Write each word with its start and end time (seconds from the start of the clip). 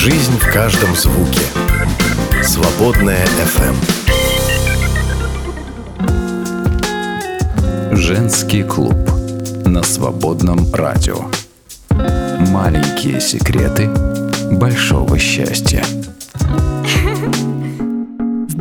Жизнь 0.00 0.38
в 0.38 0.52
каждом 0.52 0.94
звуке. 0.94 1.40
Свободная 2.40 3.26
FM. 3.26 3.74
Женский 7.96 8.62
клуб 8.62 8.94
на 9.66 9.82
свободном 9.82 10.72
радио. 10.72 11.16
Маленькие 11.90 13.20
секреты 13.20 13.90
большого 14.52 15.18
счастья. 15.18 15.82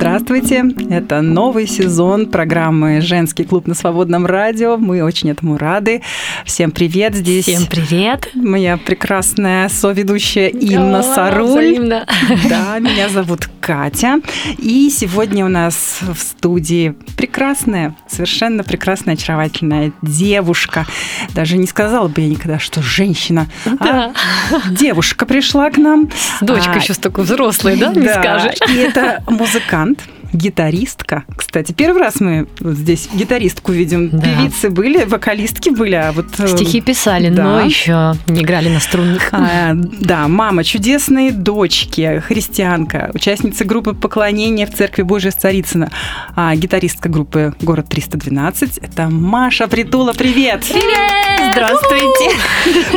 Здравствуйте! 0.07 0.63
Это 0.89 1.21
новый 1.21 1.67
сезон 1.67 2.27
программы 2.27 3.01
«Женский 3.01 3.43
клуб 3.43 3.67
на 3.67 3.73
свободном 3.73 4.25
радио». 4.25 4.77
Мы 4.77 5.03
очень 5.03 5.31
этому 5.31 5.57
рады. 5.57 6.01
Всем 6.47 6.71
привет! 6.71 7.13
Здесь 7.13 7.43
Всем 7.43 7.65
привет! 7.65 8.29
моя 8.33 8.77
прекрасная 8.77 9.67
соведущая 9.67 10.47
Инна 10.47 10.99
О, 10.99 11.03
Саруль. 11.03 11.49
взаимно. 11.49 12.07
Да, 12.49 12.79
меня 12.79 13.09
зовут 13.09 13.49
Катя. 13.59 14.21
И 14.57 14.89
сегодня 14.89 15.45
у 15.45 15.49
нас 15.49 15.99
в 16.01 16.17
студии 16.17 16.95
прекрасная, 17.17 17.95
совершенно 18.07 18.63
прекрасная, 18.63 19.15
очаровательная 19.15 19.91
девушка. 20.01 20.87
Даже 21.35 21.57
не 21.57 21.67
сказала 21.67 22.07
бы 22.07 22.21
я 22.21 22.29
никогда, 22.29 22.59
что 22.59 22.81
женщина. 22.81 23.47
Да. 23.65 24.13
А 24.49 24.69
девушка 24.71 25.25
пришла 25.25 25.69
к 25.69 25.77
нам. 25.77 26.09
Дочка 26.39 26.71
А, 26.75 26.77
еще 26.77 26.93
с 26.93 26.97
такой 26.97 27.25
взрослой, 27.25 27.75
да, 27.75 27.93
не 27.93 28.05
да, 28.05 28.21
скажешь? 28.21 28.57
И 28.69 28.77
это 28.77 29.21
музыкант, 29.27 29.99
гитаристка. 30.33 31.23
Кстати, 31.35 31.71
первый 31.71 32.01
раз 32.01 32.19
мы 32.19 32.47
вот 32.59 32.75
здесь 32.75 33.09
гитаристку 33.13 33.71
видим. 33.71 34.09
Да. 34.09 34.21
Певицы 34.21 34.69
были, 34.69 35.03
вокалистки 35.05 35.69
были, 35.69 35.95
а 35.95 36.11
вот... 36.11 36.39
э, 36.39 36.47
Стихи 36.47 36.81
писали, 36.81 37.29
да. 37.29 37.43
но 37.43 37.61
еще 37.61 38.15
не 38.27 38.41
играли 38.41 38.69
на 38.69 38.79
струнных. 38.79 39.29
а, 39.31 39.73
да, 39.73 40.27
мама 40.27 40.63
чудесной 40.63 41.31
дочки, 41.31 42.21
христианка, 42.25 43.11
участница 43.13 43.65
группы 43.65 43.93
поклонения 43.93 44.65
в 44.65 44.73
Церкви 44.73 45.03
Божьей 45.03 45.31
Царицына, 45.31 45.91
а, 46.35 46.55
гитаристка 46.55 47.09
группы 47.09 47.53
«Город 47.61 47.87
312». 47.89 48.79
Это 48.81 49.09
Маша 49.09 49.67
Притула. 49.67 50.13
Привет! 50.13 50.63
Привет! 50.67 51.36
Здравствуйте! 51.57 52.37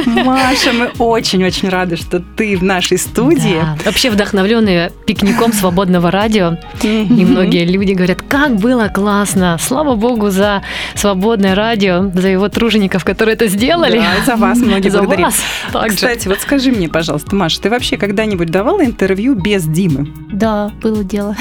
Маша, 0.05 0.75
мы 0.75 0.91
очень-очень 0.99 1.71
рады, 1.71 1.97
что 1.97 2.21
ты 2.21 2.59
в 2.59 2.63
нашей 2.63 2.99
студии. 2.99 3.59
Да. 3.59 3.79
Вообще 3.87 4.11
вдохновленные 4.11 4.93
пикником 5.07 5.55
свободного 5.55 6.11
радио. 6.11 6.59
И 6.83 7.25
многие 7.25 7.65
люди 7.65 7.93
говорят, 7.93 8.21
как 8.21 8.57
было 8.57 8.89
классно. 8.89 9.57
Слава 9.59 9.95
богу 9.97 10.29
за 10.29 10.63
свободное 10.95 11.55
радио, 11.55 12.11
за 12.15 12.29
его 12.29 12.51
тружеников, 12.51 13.03
которые 13.03 13.33
это 13.35 13.47
сделали. 13.47 13.99
Да, 13.99 14.25
за 14.27 14.37
вас 14.37 14.59
многие 14.59 14.91
За 14.91 14.99
благодарим. 14.99 15.25
вас 15.25 15.43
также. 15.73 15.97
Кстати, 15.97 16.29
вот 16.29 16.41
скажи 16.41 16.71
мне, 16.71 16.87
пожалуйста, 16.87 17.35
Маша, 17.35 17.63
ты 17.63 17.71
вообще 17.71 17.97
когда-нибудь 17.97 18.51
давала 18.51 18.85
интервью 18.85 19.37
без 19.37 19.65
Димы? 19.65 20.09
Да, 20.31 20.71
было 20.83 21.03
дело. 21.03 21.35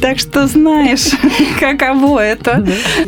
Так 0.00 0.18
что 0.18 0.46
знаешь, 0.46 1.10
каково 1.60 2.20
это. 2.20 2.64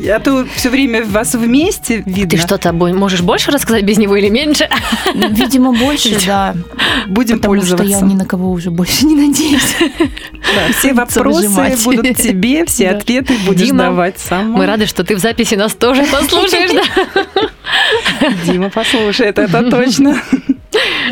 А 0.09 0.19
то 0.21 0.47
все 0.57 0.71
время 0.71 1.05
вас 1.05 1.35
вместе 1.35 2.03
видно. 2.07 2.31
Ты 2.31 2.39
что-то 2.39 2.73
можешь 2.73 3.21
больше 3.21 3.51
рассказать 3.51 3.85
без 3.85 3.99
него 3.99 4.17
или 4.17 4.29
меньше? 4.29 4.69
Видимо, 5.15 5.73
больше, 5.73 6.19
да. 6.27 6.55
Будем 7.07 7.39
Потому 7.41 7.61
что 7.63 7.77
пользоваться. 7.77 8.05
я 8.07 8.13
ни 8.13 8.15
на 8.15 8.25
кого 8.25 8.51
уже 8.51 8.71
больше 8.71 9.05
не 9.07 9.15
надеюсь. 9.15 9.77
Да, 9.99 10.73
все 10.79 10.95
вопросы 10.95 11.49
выжимать. 11.49 11.85
будут 11.85 12.17
тебе, 12.17 12.65
все 12.67 12.91
Да. 12.91 12.97
ответы 12.97 13.35
будешь 13.47 13.67
Дима, 13.67 13.85
давать 13.85 14.19
сама. 14.19 14.57
Мы 14.57 14.67
рады, 14.67 14.87
что 14.87 15.05
ты 15.05 15.15
в 15.15 15.19
записи 15.19 15.55
нас 15.55 15.75
тоже 15.75 16.05
послушаешь, 16.05 16.71
да? 16.73 18.31
Дима 18.45 18.71
послушает, 18.71 19.39
это 19.39 19.71
точно. 19.71 20.21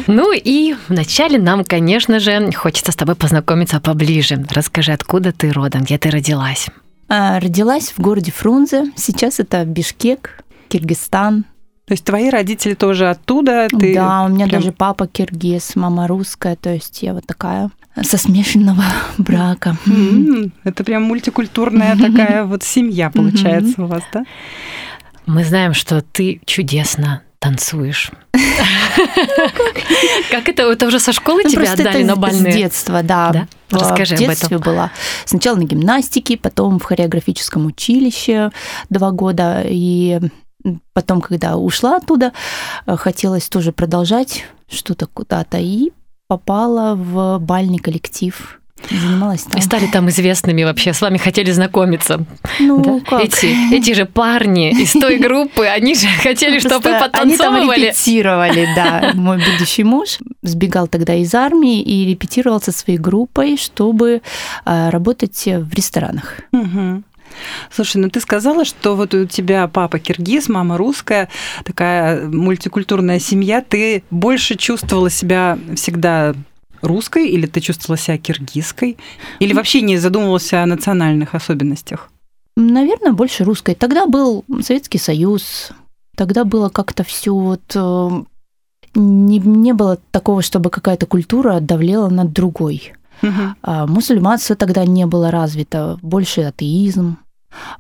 Ну 0.07 0.33
и 0.35 0.75
вначале 0.89 1.39
нам, 1.39 1.65
конечно 1.65 2.21
же, 2.21 2.51
хочется 2.53 2.93
с 2.93 2.97
тобой 2.97 3.15
познакомиться 3.15 3.81
поближе. 3.81 4.45
Расскажи, 4.51 4.93
откуда 4.93 5.33
ты 5.33 5.51
родом, 5.53 5.83
где 5.83 5.99
ты 5.99 6.11
родилась? 6.11 6.67
А, 7.09 7.39
Родилась 7.41 7.93
в 7.97 8.01
городе 8.01 8.33
Фрунзе. 8.33 8.93
Сейчас 8.97 9.41
это 9.41 9.65
Бишкек, 9.65 10.45
Киргизстан. 10.69 11.45
То 11.87 11.93
есть 11.93 12.05
твои 12.05 12.31
родители 12.31 12.75
тоже 12.75 13.09
оттуда? 13.09 13.69
Ты 13.69 13.95
да, 13.95 14.25
у 14.25 14.29
меня 14.29 14.47
прям- 14.49 14.61
даже 14.61 14.73
папа 14.73 15.07
киргиз, 15.07 15.77
мама 15.77 16.09
русская. 16.09 16.57
То 16.57 16.71
есть 16.75 17.03
я 17.03 17.15
вот 17.15 17.25
такая 17.27 17.71
со 18.03 18.19
смешанного 18.19 18.83
брака. 19.19 19.77
Это 20.65 20.83
прям 20.83 21.05
мультикультурная 21.05 21.97
такая 21.99 22.45
вот 22.45 22.65
семья 22.65 23.09
получается 23.11 23.85
у 23.85 23.87
вас, 23.87 24.03
да? 24.13 24.25
Мы 25.27 25.45
знаем, 25.45 25.75
что 25.75 26.03
ты 26.03 26.41
чудесно 26.45 27.23
танцуешь. 27.47 28.11
Как 30.31 30.49
это? 30.49 30.63
Это 30.65 30.87
уже 30.87 30.99
со 30.99 31.13
школы 31.13 31.43
Ну, 31.45 31.51
тебя 31.51 31.73
отдали 31.73 32.03
на 32.03 32.17
бальные? 32.17 32.53
С 32.53 32.57
детства, 32.57 33.03
да. 33.03 33.47
В- 33.71 33.75
Расскажи 33.75 34.17
в 34.17 34.21
об 34.21 34.27
детстве 34.27 34.57
этом. 34.57 34.73
была 34.73 34.91
сначала 35.25 35.57
на 35.57 35.65
гимнастике, 35.65 36.37
потом 36.37 36.79
в 36.79 36.85
хореографическом 36.85 37.67
училище 37.67 38.51
два 38.91 39.11
года. 39.11 39.63
И 39.65 40.21
потом, 40.93 41.21
когда 41.21 41.57
ушла 41.57 41.97
оттуда, 41.97 42.33
э, 42.87 42.97
хотелось 42.97 43.49
тоже 43.49 43.73
продолжать 43.73 44.45
что-то 44.69 45.07
куда-то. 45.07 45.59
И 45.59 45.93
попала 46.29 46.95
в 46.95 47.39
бальный 47.39 47.79
коллектив. 47.79 48.61
Занималась 48.91 49.43
там. 49.43 49.59
И 49.59 49.63
стали 49.63 49.87
там 49.87 50.09
известными 50.11 50.63
вообще, 50.63 50.93
с 50.93 51.01
вами 51.01 51.19
хотели 51.19 51.51
знакомиться. 51.51 52.25
Ну, 52.61 52.83
да? 52.83 53.01
как? 53.09 53.25
Эти, 53.25 53.75
эти 53.75 53.95
же 53.95 54.05
парни 54.05 54.71
из 54.71 54.93
той 54.93 55.19
группы, 55.27 55.67
они 55.67 55.95
же 55.95 56.07
хотели, 56.23 56.59
чтобы 56.59 56.77
вы 56.77 56.83
Просто 56.83 57.11
Они 57.15 57.37
там 57.37 57.55
потанцовывали. 57.55 57.87
репетировали, 57.87 58.69
да. 58.77 59.13
Мой 59.15 59.39
будущий 59.39 59.83
муж 59.83 60.19
сбегал 60.43 60.87
тогда 60.89 61.15
из 61.15 61.35
армии 61.35 61.81
и 61.81 62.07
репетировал 62.07 62.61
со 62.61 62.71
своей 62.71 62.99
группой, 62.99 63.57
чтобы 63.57 64.23
э, 64.65 64.91
работать 64.91 65.43
в 65.47 65.73
ресторанах. 65.75 66.35
Слушай, 67.71 67.99
ну 67.99 68.09
ты 68.09 68.21
сказала, 68.21 68.65
что 68.65 68.95
вот 68.97 69.13
у 69.15 69.27
тебя 69.27 69.67
папа 69.69 69.99
киргиз, 69.99 70.49
мама 70.49 70.77
русская, 70.77 71.29
такая 71.65 72.27
мультикультурная 72.29 73.19
семья. 73.19 73.63
Ты 73.63 74.05
больше 74.11 74.55
чувствовала 74.57 75.11
себя 75.11 75.59
всегда 75.75 76.35
русской 76.83 77.29
или 77.29 77.47
ты 77.47 77.61
чувствовала 77.61 77.99
себя 77.99 78.19
киргизской? 78.19 78.97
Или 79.41 79.53
вообще 79.55 79.81
не 79.83 79.97
задумывалась 79.99 80.53
о 80.53 80.67
национальных 80.67 81.35
особенностях? 81.35 82.11
Наверное, 82.57 83.13
больше 83.13 83.45
русской. 83.45 83.75
Тогда 83.75 84.07
был 84.07 84.45
Советский 84.63 84.99
Союз, 84.99 85.71
тогда 86.17 86.45
было 86.45 86.69
как-то 86.71 87.05
все 87.05 87.35
вот... 87.35 87.61
э, 87.75 88.23
Не, 88.95 89.39
не 89.39 89.73
было 89.75 89.99
такого, 90.11 90.41
чтобы 90.43 90.71
какая-то 90.71 91.07
культура 91.07 91.61
давлела 91.61 92.09
над 92.09 92.33
другой. 92.33 92.93
Мгм. 93.23 93.57
А 93.63 93.87
мусульманство 93.87 94.57
тогда 94.57 94.85
не 94.87 95.07
было 95.07 95.31
развито, 95.31 95.99
больше 96.03 96.43
атеизм. 96.43 97.17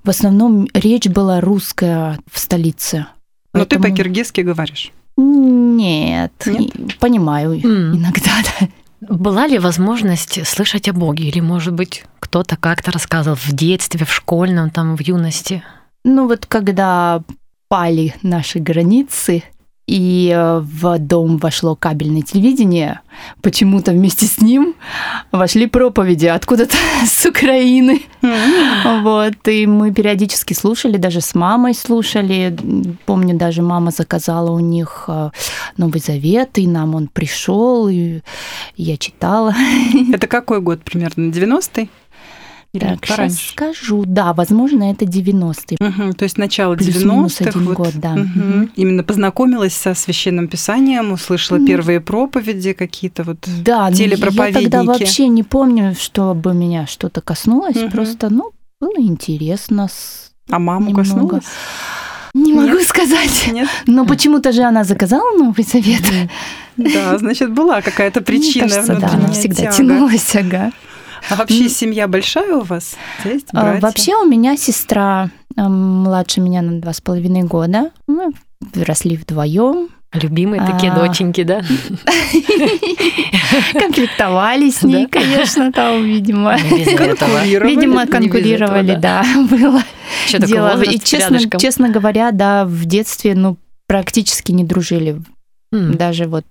В 0.04 0.10
основном 0.10 0.66
речь 0.74 1.06
была 1.08 1.40
русская 1.40 2.18
в 2.30 2.38
столице. 2.38 3.06
Но 3.54 3.64
ты 3.64 3.78
по-киргизски 3.78 4.42
говоришь. 4.42 4.92
Нет, 5.18 6.32
Нет? 6.46 6.98
понимаю 6.98 7.52
М. 7.64 7.96
иногда, 7.96 8.30
да. 8.60 8.68
Была 9.00 9.46
ли 9.46 9.58
возможность 9.58 10.46
слышать 10.46 10.88
о 10.88 10.92
Боге? 10.92 11.28
Или, 11.28 11.40
может 11.40 11.74
быть, 11.74 12.04
кто-то 12.18 12.56
как-то 12.56 12.92
рассказывал 12.92 13.36
в 13.36 13.52
детстве, 13.52 14.06
в 14.06 14.12
школьном, 14.12 14.70
там, 14.70 14.96
в 14.96 15.00
юности? 15.00 15.62
Ну 16.04 16.28
вот 16.28 16.46
когда 16.46 17.22
пали 17.68 18.14
наши 18.22 18.58
границы, 18.58 19.42
и 19.86 20.32
э, 20.34 20.58
в 20.58 20.98
дом 20.98 21.38
вошло 21.38 21.76
кабельное 21.76 22.22
телевидение, 22.22 23.00
почему-то 23.40 23.92
вместе 23.92 24.26
с 24.26 24.40
ним 24.40 24.74
вошли 25.30 25.66
проповеди 25.66 26.26
откуда-то 26.26 26.76
с 27.06 27.24
Украины. 27.26 28.02
Вот, 28.20 29.48
и 29.48 29.66
мы 29.66 29.92
периодически 29.92 30.54
слушали, 30.54 30.96
даже 30.96 31.20
с 31.20 31.34
мамой 31.34 31.74
слушали. 31.74 32.56
Помню, 33.04 33.36
даже 33.36 33.62
мама 33.62 33.92
заказала 33.92 34.50
у 34.50 34.58
них 34.58 35.04
э, 35.06 35.30
Новый 35.76 36.00
Завет, 36.00 36.58
и 36.58 36.66
нам 36.66 36.94
он 36.96 37.06
пришел, 37.06 37.88
и 37.88 38.22
я 38.76 38.96
читала. 38.96 39.54
Это 40.12 40.26
какой 40.26 40.60
год 40.60 40.82
примерно? 40.82 41.30
90-й? 41.30 41.88
Или 42.76 42.84
Так, 42.84 43.04
сейчас 43.06 43.16
пораньше? 43.16 43.48
скажу. 43.52 44.04
Да, 44.06 44.32
возможно, 44.32 44.90
это 44.90 45.04
90-е. 45.04 45.76
Мгм, 45.80 46.12
То 46.14 46.24
есть 46.24 46.38
начало 46.38 46.74
Плюс-минус 46.76 47.40
90-х. 47.40 47.50
один 47.50 47.74
год, 47.74 47.92
да. 47.94 48.10
Мгм. 48.12 48.22
Мгм. 48.34 48.70
Именно 48.76 49.02
познакомилась 49.02 49.74
со 49.74 49.94
священным 49.94 50.48
писанием, 50.48 51.12
услышала 51.12 51.58
Мгм. 51.58 51.66
первые 51.66 52.00
проповеди 52.00 52.72
какие-то 52.72 53.22
вот. 53.24 53.38
Да, 53.64 53.84
ну, 53.84 53.90
я 53.90 53.94
телепроповедники. 53.96 54.62
тогда 54.64 54.82
вообще 54.84 55.28
не 55.28 55.42
помню, 55.42 55.94
чтобы 55.98 56.54
меня 56.54 56.86
что-то 56.86 57.20
коснулось. 57.20 57.76
Мгм. 57.76 57.90
Просто, 57.90 58.28
ну, 58.30 58.50
было 58.80 58.98
интересно. 58.98 59.88
А 60.50 60.58
маму 60.58 60.88
Немного. 60.90 61.02
коснулась? 61.02 61.44
Не 62.34 62.52
Нет? 62.52 62.66
могу 62.66 62.80
сказать. 62.86 63.48
Нет? 63.50 63.68
Но 63.86 64.04
почему-то 64.04 64.52
же 64.52 64.62
она 64.62 64.84
заказала 64.84 65.36
Новый 65.38 65.64
Завет. 65.64 66.02
Да, 66.76 67.16
значит, 67.18 67.50
была 67.54 67.80
какая-то 67.80 68.20
причина. 68.20 68.66
Мне 68.66 68.74
кажется, 68.74 68.96
да, 69.00 69.08
она 69.14 69.32
всегда 69.32 69.62
тяга. 69.62 69.76
тянулась, 69.76 70.36
ага. 70.36 70.72
А 71.30 71.36
вообще 71.36 71.68
семья 71.68 72.08
большая 72.08 72.56
у 72.56 72.62
вас? 72.62 72.96
Есть 73.24 73.48
А, 73.52 73.62
братья? 73.62 73.80
Вообще 73.80 74.16
у 74.16 74.24
меня 74.24 74.56
сестра 74.56 75.30
м, 75.56 76.02
младше 76.04 76.40
меня 76.40 76.62
на 76.62 76.80
два 76.80 76.92
с 76.92 77.00
половиной 77.00 77.42
года. 77.42 77.90
Мы 78.06 78.30
росли 78.74 79.16
вдвоем. 79.16 79.88
Любимые 80.12 80.64
такие 80.64 80.92
А. 80.92 80.94
доченьки, 80.94 81.42
да? 81.42 81.62
Конфликтовали 83.72 84.70
с 84.70 84.82
ней, 84.82 85.06
конечно, 85.06 85.72
там, 85.72 86.04
видимо. 86.04 86.56
Конкурировали. 86.58 87.68
Видимо, 87.70 88.06
конкурировали, 88.06 88.94
да, 88.94 89.24
было 89.50 89.82
дело. 90.38 90.80
И 90.82 90.98
честно 90.98 91.88
говоря, 91.88 92.30
да, 92.32 92.64
в 92.64 92.84
детстве, 92.84 93.34
ну, 93.34 93.56
практически 93.86 94.52
не 94.52 94.64
дружили. 94.64 95.20
М. 95.72 95.96
Даже 95.96 96.26
вот 96.26 96.44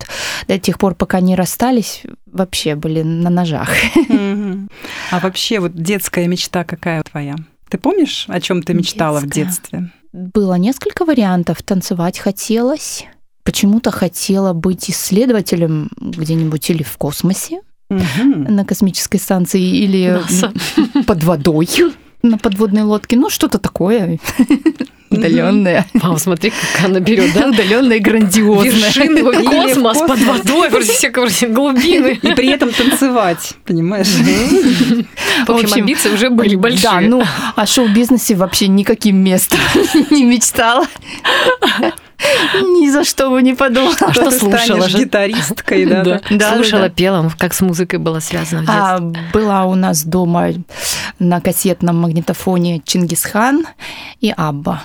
до 0.47 0.59
тех 0.59 0.77
пор, 0.77 0.93
пока 0.95 1.19
не 1.21 1.35
расстались, 1.35 2.03
вообще 2.25 2.75
были 2.75 3.01
на 3.01 3.29
ножах. 3.29 3.69
Мгм. 4.09 4.69
А 5.11 5.19
вообще 5.19 5.59
вот 5.59 5.73
детская 5.75 6.27
мечта 6.27 6.63
какая 6.63 7.01
твоя? 7.03 7.35
Ты 7.69 7.77
помнишь, 7.77 8.25
о 8.27 8.39
чем 8.41 8.61
ты 8.63 8.73
мечтала 8.73 9.19
в 9.19 9.23
Детская. 9.27 9.43
детстве? 9.45 9.91
Было 10.13 10.55
несколько 10.55 11.05
вариантов. 11.05 11.61
Танцевать 11.63 12.19
хотелось. 12.19 13.05
Почему-то 13.43 13.91
хотела 13.91 14.53
быть 14.53 14.89
исследователем 14.89 15.89
где-нибудь 15.99 16.69
или 16.69 16.83
в 16.83 16.97
космосе, 16.97 17.61
Мгм. 17.89 18.43
на 18.55 18.65
космической 18.65 19.17
станции, 19.17 19.61
или 19.61 20.09
НАСА. 20.09 20.51
под 21.07 21.23
водой 21.23 21.67
на 22.23 22.37
подводной 22.39 22.81
лодке. 22.83 23.15
Ну, 23.17 23.29
что-то 23.29 23.59
такое 23.59 24.19
удаленное. 25.17 25.85
Вау, 25.93 26.17
смотри, 26.17 26.51
как 26.51 26.85
она 26.85 26.99
берет, 26.99 27.33
да? 27.33 27.47
Удаленное, 27.47 27.99
грандиозное. 27.99 28.71
Вершины, 28.71 29.23
космос 29.45 29.97
под 29.99 30.19
водой, 30.21 30.81
все 30.83 31.09
короче, 31.09 31.47
глубины. 31.47 32.19
И 32.21 32.33
при 32.33 32.49
этом 32.49 32.71
танцевать, 32.71 33.53
понимаешь? 33.65 34.07
В 35.47 35.51
общем, 35.51 35.81
амбиции 35.81 36.09
уже 36.11 36.29
были 36.29 36.55
большие. 36.55 36.81
Да, 36.83 36.99
ну, 37.01 37.23
о 37.55 37.65
шоу-бизнесе 37.65 38.35
вообще 38.35 38.67
никаким 38.67 39.17
местом 39.17 39.59
не 40.09 40.23
мечтала. 40.23 40.85
Ни 42.61 42.89
за 42.89 43.03
что 43.03 43.29
бы 43.29 43.41
не 43.41 43.53
подумала. 43.53 43.93
А 43.99 44.13
что 44.13 44.31
слушала 44.31 44.57
станешь 44.57 44.91
же? 44.91 44.97
гитаристкой, 44.99 45.85
да? 45.85 46.03
Да. 46.03 46.21
да. 46.29 46.55
Слушала, 46.55 46.83
да, 46.83 46.89
пела, 46.89 47.31
как 47.37 47.53
с 47.53 47.61
музыкой 47.61 47.99
было 47.99 48.19
связано 48.19 48.63
в 48.63 48.69
А, 48.69 48.99
детстве. 48.99 49.23
была 49.33 49.65
у 49.65 49.75
нас 49.75 50.03
дома 50.03 50.49
на 51.19 51.41
кассетном 51.41 51.97
магнитофоне 51.99 52.81
Чингисхан 52.85 53.65
и 54.21 54.33
Абба. 54.35 54.81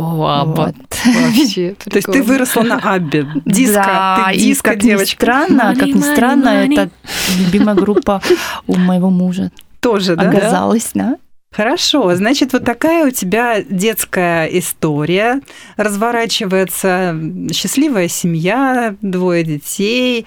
О, 0.00 0.40
Абба. 0.42 0.66
Вот. 0.66 0.74
Вообще. 1.04 1.74
То 1.84 1.96
есть 1.96 2.06
ты 2.10 2.22
выросла 2.22 2.62
на 2.62 2.76
Аббе, 2.76 3.26
диско, 3.44 3.74
Да, 3.74 4.24
ты 4.30 4.36
и 4.36 4.40
диско 4.40 4.70
как 4.70 4.82
ни 4.82 4.88
девочка. 4.88 5.16
странно, 5.16 5.74
как 5.78 5.88
ни 5.88 6.00
странно, 6.00 6.48
money. 6.64 6.72
это 6.72 6.90
любимая 7.38 7.74
группа 7.74 8.20
у 8.66 8.76
моего 8.76 9.10
мужа 9.10 9.50
Тоже, 9.80 10.16
да? 10.16 10.28
оказалась, 10.28 10.90
да? 10.94 11.16
Хорошо, 11.52 12.14
значит, 12.14 12.52
вот 12.52 12.64
такая 12.64 13.08
у 13.08 13.10
тебя 13.10 13.60
детская 13.60 14.46
история 14.46 15.40
разворачивается, 15.76 17.16
счастливая 17.52 18.06
семья, 18.06 18.94
двое 19.02 19.42
детей, 19.42 20.26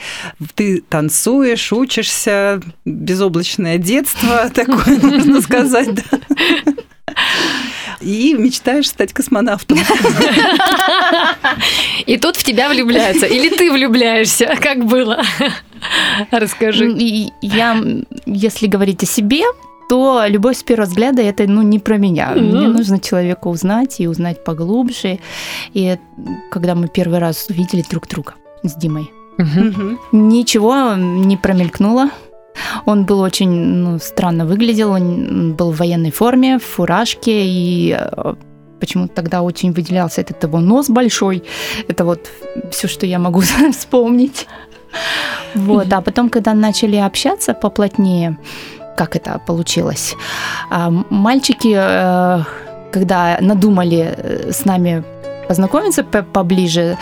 ты 0.56 0.82
танцуешь, 0.82 1.72
учишься, 1.72 2.62
безоблачное 2.84 3.78
детство, 3.78 4.50
такое 4.54 5.00
можно 5.00 5.42
сказать, 5.42 5.96
да. 5.96 6.18
И 8.02 8.34
мечтаешь 8.34 8.88
стать 8.90 9.14
космонавтом. 9.14 9.78
И 12.06 12.18
тут 12.18 12.36
в 12.38 12.44
тебя 12.44 12.70
влюбляются. 12.70 13.26
Или 13.26 13.50
ты 13.50 13.72
влюбляешься. 13.72 14.56
Как 14.62 14.86
было? 14.86 15.22
Расскажи. 16.32 16.92
И 16.92 17.30
я, 17.42 17.82
если 18.26 18.68
говорить 18.68 19.04
о 19.04 19.06
себе, 19.06 19.44
то 19.90 20.24
любовь 20.28 20.58
с 20.58 20.64
первого 20.64 20.88
взгляда 20.88 21.22
это 21.22 21.46
ну, 21.48 21.62
не 21.62 21.80
про 21.80 21.98
меня. 21.98 22.32
Мне 22.36 22.68
Мгм. 22.68 22.74
нужно 22.74 23.00
человека 23.00 23.48
узнать 23.48 24.00
и 24.00 24.08
узнать 24.08 24.44
поглубже. 24.44 25.20
И 25.74 25.98
когда 26.52 26.74
мы 26.76 26.88
первый 26.88 27.20
раз 27.20 27.48
увидели 27.50 27.84
друг 27.90 28.08
друга 28.08 28.34
с 28.64 28.76
Димой, 28.76 29.12
ничего 30.12 30.94
не 30.96 31.38
промелькнуло. 31.38 32.10
Он 32.86 33.06
был 33.06 33.20
очень 33.20 33.50
ну, 33.50 34.00
странно 34.00 34.46
выглядел, 34.46 34.92
он 34.92 35.54
был 35.54 35.72
в 35.72 35.78
военной 35.78 36.12
форме, 36.12 36.58
в 36.58 36.64
фуражке, 36.64 37.46
и 37.46 37.98
э, 38.00 38.34
почему-то 38.80 39.14
тогда 39.14 39.42
очень 39.42 39.72
выделялся 39.72 40.22
этот 40.22 40.44
его 40.44 40.60
нос 40.60 40.90
большой. 40.90 41.44
Это 41.88 42.06
вот 42.06 42.30
все, 42.72 42.88
что 42.88 43.06
я 43.06 43.20
могу 43.20 43.42
вспомнить. 43.72 44.48
Вот, 45.56 45.92
а 45.94 46.02
потом, 46.02 46.30
когда 46.30 46.54
начали 46.54 46.98
общаться 46.98 47.54
поплотнее, 47.54 48.38
как 48.98 49.16
это 49.16 49.40
получилось? 49.48 50.16
А, 50.70 50.90
Мальчики, 51.10 51.74
э, 51.76 52.44
когда 52.92 53.38
надумали 53.42 54.16
э, 54.16 54.52
с 54.52 54.66
нами 54.66 55.04
познакомиться 55.48 56.04
по- 56.04 56.24
поближе, 56.24 56.98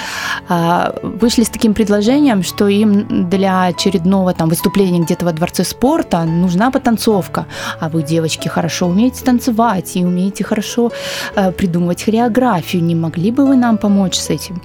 а, 0.49 0.93
вышли 1.03 1.43
с 1.43 1.49
таким 1.49 1.73
предложением, 1.73 2.43
что 2.43 2.67
им 2.67 3.29
для 3.29 3.65
очередного 3.65 4.33
там 4.33 4.49
выступления 4.49 4.99
где-то 4.99 5.25
во 5.25 5.31
дворце 5.31 5.63
спорта 5.63 6.23
нужна 6.23 6.71
потанцовка. 6.71 7.45
А 7.79 7.89
вы, 7.89 8.03
девочки, 8.03 8.47
хорошо 8.47 8.87
умеете 8.87 9.23
танцевать 9.23 9.95
и 9.95 10.05
умеете 10.05 10.43
хорошо 10.43 10.91
э, 11.35 11.51
придумывать 11.51 12.03
хореографию. 12.03 12.83
Не 12.83 12.95
могли 12.95 13.31
бы 13.31 13.45
вы 13.45 13.55
нам 13.55 13.77
помочь 13.77 14.15
с 14.15 14.29
этим? 14.29 14.61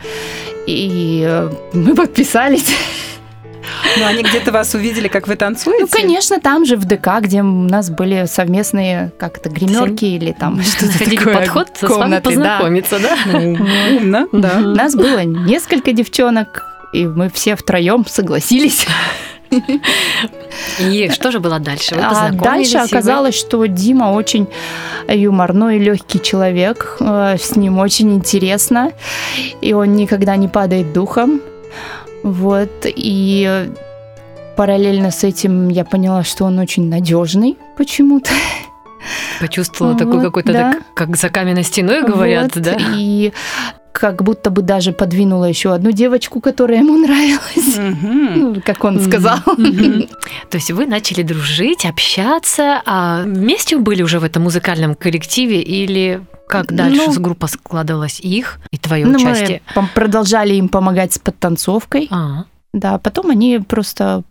И 0.67 1.25
э, 1.27 1.51
мы 1.73 1.95
подписались. 1.95 2.75
Ну, 3.97 4.07
они 4.07 4.23
где-то 4.23 4.53
вас 4.53 4.75
увидели, 4.75 5.09
как 5.09 5.27
вы 5.29 5.37
танцуете? 5.37 5.83
Ну, 5.83 5.89
конечно, 5.89 6.41
там 6.41 6.65
же 6.65 6.77
в 6.77 6.85
ДК, 6.85 7.21
где 7.21 7.43
у 7.43 7.45
нас 7.45 7.91
были 7.91 8.27
совместные, 8.27 9.13
как 9.19 9.39
это, 9.39 9.49
гримерки 9.49 10.05
или 10.05 10.33
там 10.33 10.63
что-то 10.63 10.99
такое, 10.99 11.35
подход 11.35 11.69
с 11.75 11.83
вами 11.83 12.21
познакомиться, 12.21 12.99
да? 12.99 13.17
Ну, 13.27 13.57
Умно, 13.97 14.29
да. 14.33 14.59
У 14.59 14.75
нас 14.75 14.95
было 14.95 15.25
несколько 15.25 15.93
девчонок, 15.93 16.65
и 16.93 17.07
мы 17.07 17.31
все 17.31 17.57
втроем 17.57 18.05
согласились. 18.07 18.87
И 20.81 21.11
что 21.13 21.31
же 21.31 21.41
было 21.41 21.59
дальше? 21.59 21.95
Вы 21.95 22.03
А 22.03 22.31
дальше 22.33 22.79
оказалось, 22.79 23.35
что 23.35 23.65
Дима 23.67 24.13
очень 24.13 24.49
юморной 25.09 25.77
и 25.77 25.81
легкий 25.81 26.21
человек, 26.21 26.97
э, 27.01 27.37
с 27.39 27.57
ним 27.57 27.79
очень 27.79 28.13
интересно, 28.15 28.93
и 29.61 29.73
он 29.73 29.95
никогда 29.95 30.37
не 30.37 30.49
падает 30.49 30.93
духом. 30.93 31.41
Вот, 32.27 32.87
и 32.87 33.71
параллельно 34.57 35.13
с 35.13 35.23
этим 35.23 35.69
я 35.69 35.85
поняла, 35.85 36.25
что 36.25 36.45
он 36.45 36.59
очень 36.59 36.89
надежный 36.89 37.57
почему-то. 37.77 38.31
Почувствовала 39.39 39.97
такой 39.97 40.15
Вот, 40.15 40.25
какой-то, 40.25 40.53
да. 40.53 40.73
так, 40.73 40.83
как 40.95 41.17
за 41.17 41.29
каменной 41.29 41.63
стеной 41.63 42.03
говорят, 42.03 42.57
Вот, 42.57 42.65
да? 42.65 42.77
И 42.97 43.33
как 43.93 44.25
будто 44.25 44.51
бы 44.51 44.63
даже 44.63 44.93
подвинула 44.93 45.45
еще 45.45 45.73
одну 45.73 45.93
девочку, 45.93 46.41
которая 46.41 46.81
ему 46.81 46.97
нравилась. 46.97 47.77
Ну, 47.79 48.61
как 48.65 48.83
он 48.83 49.01
сказал. 49.01 49.39
Мгм. 49.57 50.09
То 50.51 50.57
есть 50.57 50.73
вы 50.73 50.87
начали 50.87 51.23
дружить, 51.23 51.85
общаться, 51.87 52.83
а 52.85 53.23
вместе 53.23 53.77
были 53.77 54.03
уже 54.03 54.19
в 54.19 54.25
этом 54.25 54.43
музыкальном 54.43 54.97
коллективе 54.97 55.63
или 55.63 56.21
как 56.49 56.73
дальше 56.75 56.97
Ну, 57.07 57.13
с 57.13 57.19
группа 57.19 57.47
складывалась 57.47 58.21
их 58.21 58.59
и 58.71 58.79
твое 58.79 59.07
Ну, 59.07 59.19
участие? 59.19 59.63
мы 59.75 59.89
продолжали 59.95 60.55
им 60.55 60.69
помогать 60.69 61.13
с 61.13 61.19
подтанцовкой. 61.19 62.09
А, 62.11 62.45
Да, 62.73 62.99
потом 62.99 63.31
они 63.31 63.59
просто 63.59 64.23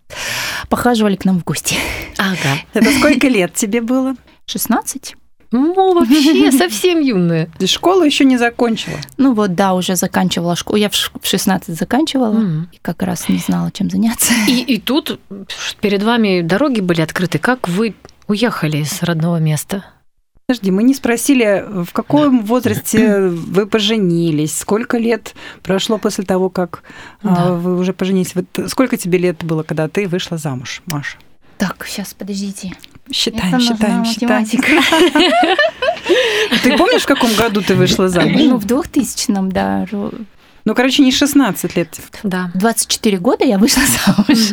похаживали 0.70 1.16
к 1.16 1.26
нам 1.26 1.40
в 1.40 1.44
гости. 1.44 1.76
ага. 2.18 2.60
Это 2.74 2.92
сколько 2.98 3.28
лет 3.28 3.54
тебе 3.54 3.82
было? 3.82 4.16
16? 4.46 5.16
Ну, 5.52 5.94
вообще 5.94 6.52
совсем 6.52 7.00
юная. 7.00 7.50
Ты 7.58 7.68
школу 7.68 8.04
еще 8.04 8.26
не 8.26 8.38
закончила. 8.38 8.98
Ну 9.18 9.34
вот, 9.34 9.56
да, 9.56 9.74
уже 9.74 9.96
заканчивала 9.96 10.56
школу. 10.56 10.78
Я 10.78 10.90
в 10.90 10.96
ш- 10.96 11.12
в 11.22 11.26
16 11.26 11.76
заканчивала. 11.78 12.36
М. 12.36 12.70
И 12.74 12.78
как 12.82 13.02
раз 13.04 13.30
не 13.30 13.38
знала, 13.38 13.72
чем 13.72 13.90
заняться. 13.90 14.34
И, 14.48 14.60
и 14.62 14.80
тут 14.80 15.20
перед 15.80 16.04
вами 16.04 16.42
дороги 16.42 16.82
были 16.82 17.02
открыты. 17.02 17.38
Как 17.40 17.70
вы 17.70 17.96
уехали 18.28 18.78
из 18.78 19.02
родного 19.04 19.38
места? 19.38 19.86
Подожди, 20.48 20.70
мы 20.70 20.84
не 20.84 20.94
спросили, 20.94 21.66
в 21.68 21.92
каком 21.92 22.46
возрасте 22.46 23.20
вы 23.30 23.66
поженились, 23.66 24.56
сколько 24.56 24.98
лет 25.00 25.34
прошло 25.64 25.98
после 25.98 26.24
того, 26.24 26.50
как 26.50 26.84
а, 27.24 27.36
Да. 27.36 27.52
вы 27.54 27.78
уже 27.78 27.94
поженились. 27.94 28.36
Вот 28.36 28.46
сколько 28.70 28.96
тебе 28.98 29.18
лет 29.18 29.44
было, 29.44 29.64
когда 29.64 29.88
ты 29.88 30.08
вышла 30.08 30.38
замуж, 30.38 30.84
Маша? 30.86 31.18
Так, 31.58 31.86
сейчас, 31.88 32.14
подождите. 32.14 32.74
Считаем, 33.12 33.56
Это 33.56 33.60
считаем, 33.60 33.98
нужна 34.00 34.14
считаем. 34.14 34.42
математика. 34.42 35.58
Ты 36.64 36.78
помнишь, 36.78 37.02
в 37.04 37.08
каком 37.08 37.34
году 37.36 37.62
ты 37.62 37.76
вышла 37.76 38.10
замуж? 38.10 38.34
Ну, 38.36 38.58
в 38.58 38.66
2000-м, 38.66 39.52
да. 39.52 39.86
Ну, 40.66 40.76
короче, 40.76 41.02
не 41.04 41.12
16 41.12 41.76
лет. 41.76 42.00
Да. 42.24 42.52
В 42.54 42.58
24 42.58 43.18
года 43.20 43.46
я 43.46 43.58
вышла 43.58 43.84
замуж. 44.06 44.52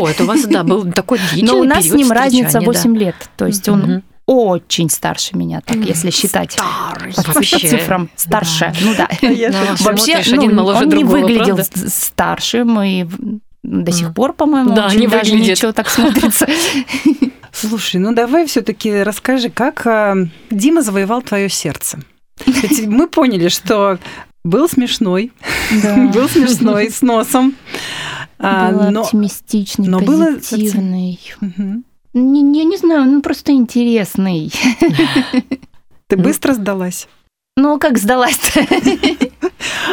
О, 0.00 0.08
это 0.08 0.24
у 0.24 0.26
вас, 0.26 0.44
да, 0.44 0.62
был 0.62 0.90
такой 0.92 1.18
длительный 1.18 1.52
Но 1.52 1.60
у 1.60 1.64
нас 1.64 1.84
с 1.86 1.92
ним 1.92 2.10
разница 2.12 2.60
встречания, 2.60 2.72
да. 2.72 2.78
8 2.78 2.96
лет. 2.96 3.16
То 3.36 3.46
есть 3.46 3.68
он. 3.68 4.02
Очень 4.26 4.88
старше 4.90 5.36
меня, 5.36 5.60
так 5.60 5.76
если 5.78 6.10
считать. 6.10 6.56
По, 6.56 7.22
по 7.22 7.32
Вообще. 7.32 7.58
цифрам 7.68 8.08
старше. 8.16 8.72
Ну 8.80 8.94
да. 8.96 9.08
Шучу. 9.20 9.52
вас 9.68 9.80
Вообще, 9.80 10.22
ну, 10.30 10.38
один 10.38 10.54
моложе 10.56 10.84
он 10.84 10.88
не 10.90 11.04
выглядел 11.04 11.56
правда? 11.56 11.64
с- 11.64 11.94
старшим 12.06 12.80
и 12.82 13.06
до 13.62 13.92
сих 13.92 14.12
пор, 14.14 14.32
по-моему, 14.32 14.74
Да, 14.74 14.92
не 14.94 15.06
даже 15.06 15.32
выглядит. 15.32 15.56
ничего 15.58 15.72
так 15.72 15.88
смотрится. 15.88 16.46
Слушай, 17.52 17.96
ну 18.00 18.14
давай 18.14 18.46
все-таки 18.46 19.02
расскажи, 19.02 19.50
как 19.50 19.86
а, 19.86 20.16
Дима 20.50 20.82
завоевал 20.82 21.20
твое 21.22 21.48
сердце. 21.48 21.98
Ведь 22.46 22.86
мы 22.86 23.08
поняли, 23.08 23.48
что 23.48 23.98
был 24.42 24.68
смешной, 24.68 25.32
Да. 25.82 25.94
был 26.14 26.28
смешной, 26.28 26.90
с 26.90 27.02
носом. 27.02 27.54
А, 28.38 28.72
Был 28.72 28.90
но- 28.90 29.02
оптимистичный, 29.02 29.86
но 29.86 30.00
было 30.00 30.32
позитивный. 30.32 31.20
Мгм. 31.40 31.84
Не, 32.14 32.42
не, 32.42 32.64
не 32.64 32.76
знаю, 32.76 33.10
ну 33.10 33.22
просто 33.22 33.52
интересный. 33.52 34.52
Ты 36.08 36.16
быстро 36.16 36.52
сдалась? 36.52 37.08
Ну, 37.56 37.78
как 37.78 37.98
сдалась-то? 37.98 38.66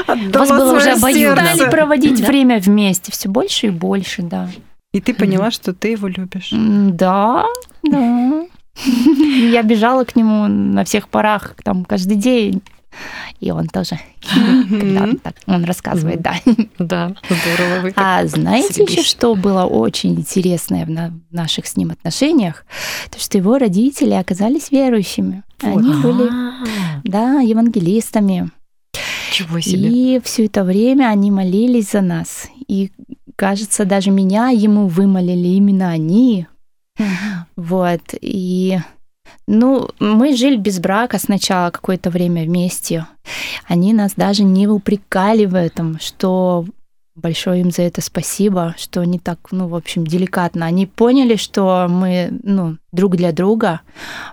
Отдала 0.07 0.57
было 0.57 0.77
уже 0.77 0.91
обоюдно. 0.91 1.45
Стали 1.53 1.69
проводить 1.69 2.19
время 2.19 2.59
вместе 2.59 3.11
все 3.11 3.29
больше 3.29 3.67
и 3.67 3.69
больше, 3.69 4.21
да. 4.21 4.49
И 4.93 5.01
ты 5.01 5.13
поняла, 5.13 5.51
что 5.51 5.73
ты 5.73 5.89
его 5.89 6.07
любишь. 6.07 6.49
Да, 6.51 7.45
да. 7.83 8.45
Я 8.85 9.61
бежала 9.61 10.03
к 10.03 10.15
нему 10.15 10.47
на 10.47 10.83
всех 10.83 11.09
парах, 11.09 11.55
там, 11.63 11.85
каждый 11.85 12.15
день. 12.15 12.61
И 13.39 13.51
он 13.51 13.67
тоже, 13.67 14.00
когда 14.22 15.05
Мгм. 15.05 15.17
так, 15.19 15.36
он 15.46 15.63
рассказывает, 15.63 16.22
да. 16.22 16.36
Да, 16.77 17.15
здорово 17.29 17.81
вы. 17.81 17.93
А 17.96 18.25
знаете 18.25 18.84
еще, 18.84 19.03
что 19.03 19.36
было 19.36 19.63
очень 19.65 20.12
интересное 20.15 20.86
в 20.86 21.13
наших 21.34 21.67
с 21.67 21.77
ним 21.77 21.91
отношениях? 21.91 22.65
То, 23.12 23.19
что 23.19 23.38
его 23.38 23.58
родители 23.58 24.13
оказались 24.13 24.72
верующими. 24.72 25.43
Они 25.62 25.93
были, 25.93 26.29
А, 26.31 27.01
да, 27.03 27.39
евангелистами. 27.41 28.50
Чего 29.31 29.60
себе. 29.60 29.89
И 29.89 30.22
все 30.24 30.46
это 30.46 30.63
время 30.63 31.10
они 31.10 31.31
молились 31.31 31.91
за 31.91 32.01
нас. 32.01 32.48
И, 32.67 32.91
кажется, 33.36 33.86
даже 33.86 34.10
меня 34.12 34.50
ему 34.50 34.88
вымолили 34.88 35.48
именно 35.50 35.89
они. 35.89 36.48
Вот. 37.55 38.01
И, 38.19 38.79
ну, 39.48 39.89
мы 40.00 40.36
жили 40.36 40.55
без 40.55 40.79
брака 40.79 41.19
сначала 41.19 41.71
какое-то 41.71 42.09
время 42.09 42.43
вместе. 42.43 43.07
Они 43.67 43.93
нас 43.93 44.13
даже 44.15 44.43
не 44.43 44.67
упрекали 44.67 45.45
в 45.45 45.55
этом, 45.55 46.00
что 46.00 46.65
большое 47.15 47.62
им 47.62 47.71
за 47.71 47.83
это 47.83 48.01
спасибо, 48.01 48.75
что 48.77 49.01
они 49.01 49.19
так, 49.19 49.39
ну, 49.51 49.67
в 49.67 49.75
общем, 49.75 50.05
деликатно. 50.05 50.65
Они 50.65 50.86
поняли, 50.86 51.36
что 51.36 51.88
мы, 51.89 52.31
ну, 52.43 52.77
друг 52.91 53.15
для 53.15 53.31
друга, 53.31 53.81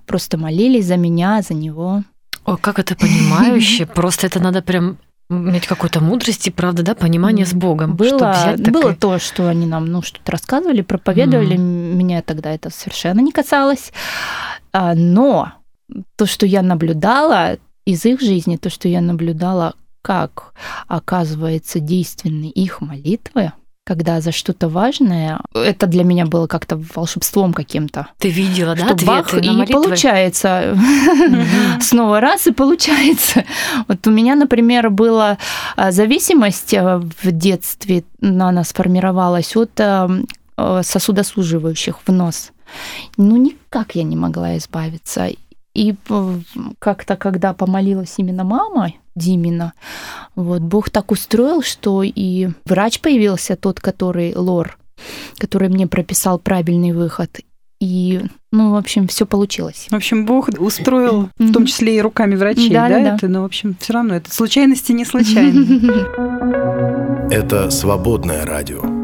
просто 0.06 0.38
молились 0.38 0.86
за 0.86 0.96
меня, 0.96 1.42
за 1.42 1.54
него. 1.54 2.02
О, 2.44 2.56
как 2.56 2.78
это 2.78 2.94
понимающе. 2.94 3.86
Просто 3.94 4.28
это 4.28 4.38
надо 4.38 4.62
прям 4.62 4.98
иметь 5.28 5.66
какой-то 5.66 6.00
мудрости, 6.00 6.50
правда, 6.50 6.82
да, 6.82 6.94
понимание 6.94 7.46
с 7.46 7.52
Богом. 7.52 7.96
Было, 7.96 8.32
взять 8.32 8.70
было 8.70 8.94
то, 8.94 9.18
что 9.18 9.48
они 9.48 9.66
нам 9.66 9.86
ну, 9.86 10.02
что-то 10.02 10.32
рассказывали, 10.32 10.82
проповедовали. 10.82 11.56
Меня 11.56 12.22
тогда 12.22 12.52
это 12.52 12.70
совершенно 12.70 13.20
не 13.20 13.32
касалось. 13.32 13.92
А, 14.72 14.94
Но 14.94 15.52
то, 16.16 16.26
что 16.26 16.46
я 16.46 16.62
наблюдала 16.62 17.58
из 17.84 18.04
их 18.04 18.20
жизни, 18.20 18.56
то, 18.56 18.70
что 18.70 18.88
я 18.88 19.00
наблюдала, 19.00 19.74
как 20.02 20.54
оказывается 20.86 21.80
действенны 21.80 22.46
их 22.46 22.80
молитвы, 22.80 23.52
когда 23.86 24.20
за 24.20 24.32
что-то 24.32 24.68
важное, 24.68 25.40
это 25.54 25.86
для 25.86 26.02
меня 26.02 26.26
было 26.26 26.48
как-то 26.48 26.82
волшебством 26.94 27.52
каким-то. 27.52 28.08
Ты 28.18 28.30
видела, 28.30 28.74
да, 28.74 28.96
что 28.96 29.06
бах, 29.06 29.26
ответы 29.28 29.46
на 29.46 29.52
и 29.52 29.56
молитвы? 29.56 29.82
получается. 29.82 30.76
Снова 31.80 32.20
раз 32.20 32.48
и 32.48 32.52
получается. 32.52 33.44
Вот 33.86 34.04
у 34.08 34.10
меня, 34.10 34.34
например, 34.34 34.90
была 34.90 35.38
а, 35.76 35.92
зависимость 35.92 36.74
а, 36.74 36.98
в 36.98 37.30
детстве, 37.30 38.02
ну, 38.20 38.46
она 38.46 38.64
сформировалась 38.64 39.54
от 39.54 39.80
а, 39.80 40.10
сосудосуживающих 40.56 42.00
в 42.04 42.10
нос. 42.10 42.50
Ну, 43.16 43.36
никак 43.36 43.94
я 43.94 44.02
не 44.02 44.16
могла 44.16 44.56
избавиться. 44.56 45.28
И 45.74 45.94
как-то, 46.80 47.14
когда 47.16 47.52
помолилась 47.52 48.14
именно 48.16 48.42
мама 48.42 48.92
Димина, 49.16 49.72
вот, 50.36 50.62
Бог 50.62 50.90
так 50.90 51.10
устроил, 51.10 51.62
что 51.62 52.02
и 52.04 52.50
врач 52.64 53.00
появился, 53.00 53.56
тот, 53.56 53.80
который 53.80 54.34
лор, 54.36 54.78
который 55.38 55.68
мне 55.68 55.86
прописал 55.86 56.38
правильный 56.38 56.92
выход. 56.92 57.40
И, 57.78 58.22
ну, 58.52 58.72
в 58.72 58.76
общем, 58.76 59.06
все 59.06 59.26
получилось. 59.26 59.86
В 59.90 59.94
общем, 59.94 60.24
Бог 60.24 60.48
устроил, 60.58 61.28
в 61.38 61.52
том 61.52 61.66
числе 61.66 61.96
и 61.96 62.00
руками 62.00 62.34
врачей, 62.34 62.70
да, 62.70 62.88
Да-да-да. 62.88 63.16
это, 63.16 63.28
но, 63.28 63.42
в 63.42 63.44
общем, 63.44 63.76
все 63.78 63.92
равно 63.92 64.14
это 64.14 64.32
случайности 64.32 64.92
не 64.92 65.04
случайны. 65.04 65.66
Это 67.28 67.70
свободное 67.70 68.46
радио. 68.46 68.95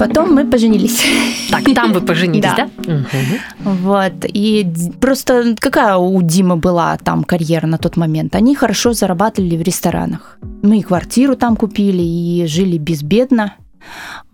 Потом 0.00 0.34
мы 0.34 0.44
поженились. 0.46 1.04
Так, 1.50 1.64
там 1.74 1.92
вы 1.92 2.00
поженились, 2.00 2.50
Да. 2.56 2.68
да? 2.84 3.04
Вот. 3.64 4.12
И 4.24 4.66
просто 5.00 5.54
какая 5.58 5.96
у 5.96 6.22
Димы 6.22 6.56
была 6.56 6.96
там 6.96 7.24
карьера 7.24 7.66
на 7.66 7.76
тот 7.78 7.96
момент? 7.96 8.34
Они 8.34 8.54
хорошо 8.54 8.92
зарабатывали 8.92 9.56
в 9.56 9.62
ресторанах. 9.62 10.38
Мы 10.62 10.78
и 10.78 10.82
квартиру 10.82 11.36
там 11.36 11.56
купили, 11.56 12.02
и 12.02 12.46
жили 12.46 12.78
безбедно. 12.78 13.54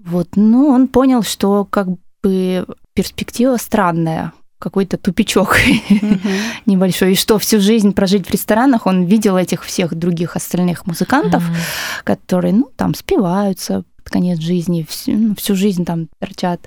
Вот. 0.05 0.29
Ну, 0.37 0.69
он 0.69 0.89
понял, 0.89 1.23
что 1.23 1.65
как 1.65 1.89
бы 2.23 2.67
перспектива 2.95 3.57
странная 3.57 4.33
какой-то 4.59 4.97
тупичок 4.97 5.59
Мгм. 5.91 6.21
небольшой. 6.67 7.13
И 7.13 7.17
что 7.17 7.39
всю 7.39 7.61
жизнь 7.61 7.93
прожить 7.93 8.27
в 8.27 8.31
ресторанах, 8.31 8.87
он 8.87 9.05
видел 9.05 9.37
этих 9.37 9.63
всех 9.65 9.95
других 9.95 10.37
остальных 10.37 10.87
музыкантов, 10.87 11.43
Мгм. 11.43 11.57
которые, 12.05 12.55
ну, 12.55 12.71
там 12.77 12.95
спиваются 12.95 13.85
конец 14.11 14.41
жизни, 14.41 14.87
всю, 14.89 15.13
ну, 15.13 15.35
всю 15.37 15.55
жизнь 15.55 15.85
там 15.85 16.09
торчат. 16.19 16.61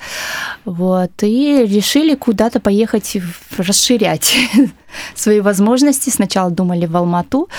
Вот. 0.65 1.12
И 1.22 1.65
решили 1.65 2.15
куда-то 2.15 2.60
поехать 2.60 3.17
расширять 3.58 4.36
свои 5.15 5.39
возможности. 5.39 6.10
Сначала 6.10 6.51
думали 6.51 6.86
в 6.86 6.96
Алмату, 6.96 7.50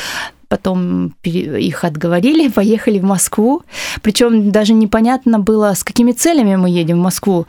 потом 0.49 1.15
их 1.23 1.85
отговорили, 1.85 2.49
поехали 2.55 2.99
в 2.99 3.05
Москву. 3.05 3.63
Причем 4.03 4.51
даже 4.51 4.75
непонятно 4.75 5.39
было, 5.39 5.73
с 5.75 5.85
какими 5.85 6.13
целями 6.13 6.57
мы 6.57 6.71
едем 6.71 6.99
в 6.99 7.03
Москву. 7.03 7.47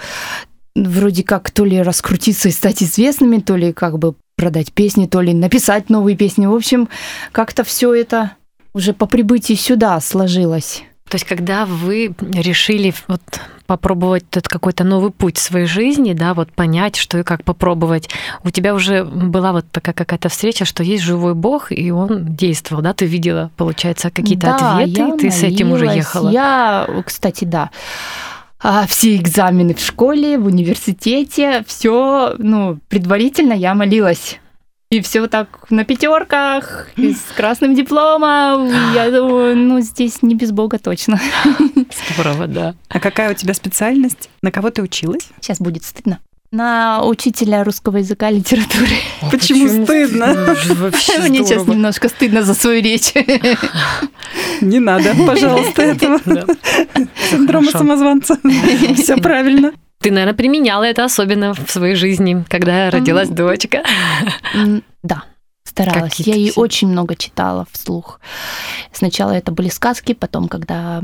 Вроде 0.76 1.24
как 1.24 1.52
то 1.52 1.66
ли 1.66 1.82
раскрутиться 1.82 2.48
и 2.48 2.52
стать 2.52 2.82
известными, 2.82 3.40
то 3.40 3.58
ли 3.58 3.74
как 3.74 4.00
бы 4.00 4.16
продать 4.38 4.72
песни, 4.72 5.06
то 5.06 5.22
ли 5.22 5.34
написать 5.34 5.90
новые 5.90 6.16
песни. 6.16 6.46
В 6.46 6.56
общем, 6.56 6.88
как-то 7.32 7.64
все 7.64 7.94
это 7.94 8.32
уже 8.74 8.94
по 8.94 9.06
прибытии 9.06 9.54
сюда 9.54 10.00
сложилось. 10.00 10.84
То 11.12 11.16
есть, 11.16 11.26
когда 11.26 11.66
вы 11.66 12.14
решили 12.22 12.94
вот 13.10 13.22
попробовать 13.68 14.24
этот 14.32 14.48
какой-то 14.48 14.86
новый 14.86 15.12
путь 15.12 15.38
в 15.38 15.42
своей 15.42 15.66
жизни, 15.66 16.14
да, 16.14 16.34
вот 16.34 16.54
понять, 16.54 16.96
что 16.96 17.18
и 17.20 17.24
как 17.24 17.44
попробовать, 17.44 18.10
у 18.46 18.50
тебя 18.50 18.74
уже 18.74 19.04
была 19.04 19.52
вот 19.52 19.66
такая 19.74 19.94
какая-то 19.94 20.30
встреча, 20.30 20.64
что 20.64 20.84
есть 20.84 21.04
живой 21.04 21.34
Бог, 21.34 21.74
и 21.74 21.92
он 21.92 22.34
действовал, 22.34 22.82
да, 22.82 22.94
ты 22.94 23.08
видела, 23.08 23.52
получается, 23.58 24.10
какие-то 24.10 24.56
Да, 24.58 24.78
ответы, 24.78 25.02
я 25.02 25.08
и 25.10 25.18
ты 25.18 25.32
с 25.32 25.44
этим 25.44 25.74
уже 25.74 25.86
молилась. 25.88 26.06
ехала. 26.06 26.30
Я, 26.30 26.88
кстати, 27.06 27.44
да. 27.44 27.72
А 28.62 28.88
все 28.88 29.18
экзамены 29.18 29.74
в 29.74 29.82
школе, 29.82 30.38
в 30.38 30.46
университете, 30.46 31.66
все, 31.68 32.36
ну, 32.38 32.80
предварительно 32.88 33.52
я 33.52 33.74
молилась. 33.74 34.40
И 34.92 35.00
все 35.00 35.26
так 35.28 35.72
на 35.72 35.86
пятерках, 35.86 36.90
и 36.98 37.14
с 37.14 37.34
красным 37.34 37.74
дипломом. 37.76 38.68
Я 38.94 39.10
думаю, 39.10 39.56
ну, 39.56 39.80
здесь 39.80 40.22
не 40.22 40.36
без 40.36 40.52
Бога 40.52 40.80
точно. 40.80 41.18
Здорово, 42.14 42.48
да. 42.48 42.76
А 42.90 43.00
какая 43.00 43.32
у 43.32 43.34
тебя 43.34 43.54
специальность? 43.54 44.30
На 44.42 44.52
кого 44.52 44.70
ты 44.70 44.82
училась? 44.82 45.30
Сейчас 45.40 45.60
будет 45.60 45.86
стыдно. 45.86 46.20
На 46.52 47.06
учителя 47.06 47.64
русского 47.64 47.98
языка 47.98 48.30
и 48.32 48.40
литературы. 48.40 48.90
О, 49.22 49.30
Почему 49.30 49.86
стыдно? 49.86 50.58
Вообще 50.76 51.20
Мне 51.30 51.46
сейчас 51.46 51.66
немножко 51.66 52.10
стыдно 52.10 52.44
за 52.44 52.54
свою 52.54 52.82
речь. 52.82 53.14
Не 54.60 54.80
надо, 54.80 55.16
пожалуйста, 55.26 55.84
этого. 55.84 56.20
Синдрома 57.30 57.72
самозванца. 57.72 58.38
Все 58.98 59.16
правильно. 59.16 59.72
Ты, 60.02 60.12
наверное, 60.12 60.34
применяла 60.34 60.84
это 60.84 61.06
особенно 61.06 61.54
в 61.54 61.70
своей 61.70 61.96
жизни, 61.96 62.44
когда 62.50 62.90
родилась 62.90 63.30
дочка. 63.30 63.84
Да, 65.04 65.24
старалась. 65.64 66.12
Какие-то 66.12 66.32
Я 66.32 66.38
ей 66.38 66.52
все. 66.52 66.60
очень 66.62 66.88
много 66.88 67.16
читала 67.16 67.66
вслух. 67.72 68.20
Сначала 68.92 69.32
это 69.32 69.52
были 69.52 69.70
сказки, 69.70 70.14
потом, 70.14 70.48
когда 70.48 71.02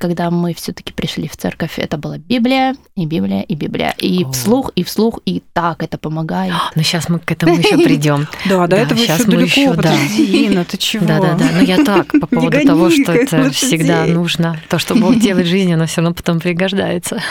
когда 0.00 0.30
мы 0.32 0.54
все-таки 0.54 0.92
пришли 0.92 1.28
в 1.28 1.36
церковь, 1.36 1.78
это 1.78 1.96
была 1.96 2.18
Библия, 2.18 2.74
и 2.96 3.06
Библия, 3.06 3.42
и 3.42 3.54
Библия. 3.54 3.94
И 3.96 4.24
О. 4.24 4.32
вслух, 4.32 4.72
и 4.74 4.82
вслух, 4.82 5.20
и 5.24 5.40
так 5.52 5.84
это 5.84 5.98
помогает. 5.98 6.52
Но 6.74 6.82
сейчас 6.82 7.08
мы 7.08 7.20
к 7.20 7.30
этому 7.30 7.56
еще 7.56 7.78
придем. 7.84 8.26
Да, 8.46 8.66
до 8.66 8.76
Да, 8.76 8.78
этого 8.78 8.98
еще 8.98 9.24
далеко. 9.24 9.74
Подожди, 9.74 10.46
Инна, 10.46 10.64
ты 10.64 10.76
чего? 10.78 11.06
Да, 11.06 11.20
да, 11.20 11.34
да. 11.34 11.48
Но 11.52 11.60
я 11.60 11.76
так, 11.84 12.08
по 12.08 12.26
поводу 12.30 12.60
того, 12.66 12.90
что 12.90 13.12
это 13.12 13.50
всегда 13.50 14.04
нужно. 14.06 14.58
То, 14.68 14.80
что 14.80 14.96
Бог 14.96 15.16
делает 15.20 15.46
в 15.46 15.50
жизни, 15.50 15.74
оно 15.74 15.86
все 15.86 16.00
равно 16.00 16.14
потом 16.14 16.40
пригождается. 16.40 17.22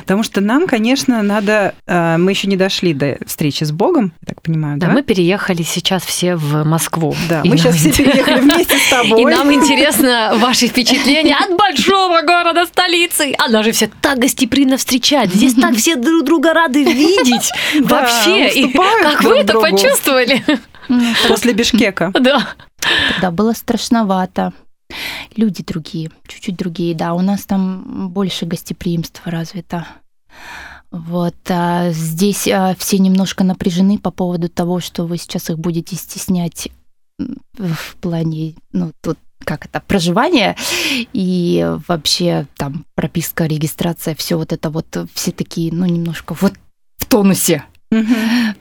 Потому 0.00 0.22
что 0.22 0.40
нам, 0.40 0.66
конечно, 0.66 1.22
надо... 1.22 1.74
э, 1.86 2.16
Мы 2.16 2.32
еще 2.32 2.48
не 2.48 2.56
дошли 2.56 2.94
до 2.94 3.18
встречи 3.26 3.64
с 3.64 3.72
Богом, 3.72 4.12
я 4.22 4.26
так 4.34 4.42
понимаю, 4.42 4.78
Да, 4.78 4.86
да? 4.88 4.92
мы 4.92 5.02
переехали 5.02 5.62
сейчас 5.62 6.02
все 6.04 6.36
в 6.36 6.64
Москву. 6.64 7.14
Да, 7.28 7.42
И 7.44 7.48
мы 7.48 7.56
сейчас 7.56 7.76
все 7.76 7.92
переехали 7.92 8.40
вместе 8.40 8.76
с 8.78 8.90
тобой. 8.90 9.22
И 9.22 9.24
нам 9.24 9.52
интересно 9.52 10.32
ваши 10.36 10.66
впечатления 10.68 11.36
от 11.36 11.56
большого 11.56 12.22
города, 12.22 12.66
столицы. 12.66 13.34
Она 13.38 13.62
же 13.62 13.72
все 13.72 13.90
так 14.00 14.18
гостеприимно 14.18 14.76
встречает. 14.76 15.32
Здесь 15.32 15.54
так 15.54 15.74
все 15.76 15.96
друг 15.96 16.24
друга 16.24 16.52
рады 16.52 16.84
видеть. 16.84 17.50
Да, 17.80 18.00
Вообще. 18.02 18.68
Как 19.02 19.22
вы 19.22 19.38
это 19.38 19.58
почувствовали? 19.60 20.42
Ну, 20.88 21.02
После 21.28 21.52
Бишкека. 21.52 22.10
Да. 22.14 22.48
Тогда 23.14 23.30
было 23.30 23.52
страшновато. 23.52 24.52
Люди 25.36 25.62
другие, 25.62 26.10
чуть-чуть 26.26 26.56
другие, 26.56 26.94
да. 26.94 27.14
У 27.14 27.20
нас 27.20 27.44
там 27.44 28.10
больше 28.10 28.46
гостеприимства 28.46 29.30
развито. 29.30 29.86
Вот 30.90 31.36
а 31.48 31.90
здесь 31.90 32.46
а, 32.48 32.74
все 32.78 32.98
немножко 32.98 33.44
напряжены 33.44 33.98
по 33.98 34.10
поводу 34.10 34.50
того, 34.50 34.80
что 34.80 35.06
вы 35.06 35.16
сейчас 35.16 35.48
их 35.48 35.58
будете 35.58 35.96
стеснять 35.96 36.68
в 37.18 37.96
плане, 37.96 38.54
ну, 38.72 38.92
тут 39.00 39.18
как 39.44 39.66
это, 39.66 39.80
проживание 39.80 40.56
и 41.12 41.66
вообще 41.88 42.46
там 42.56 42.84
прописка, 42.94 43.46
регистрация, 43.46 44.14
все 44.14 44.36
вот 44.36 44.52
это 44.52 44.70
вот, 44.70 44.96
все 45.14 45.32
такие, 45.32 45.72
ну, 45.72 45.86
немножко 45.86 46.34
вот 46.40 46.52
в 46.98 47.06
тонусе. 47.06 47.64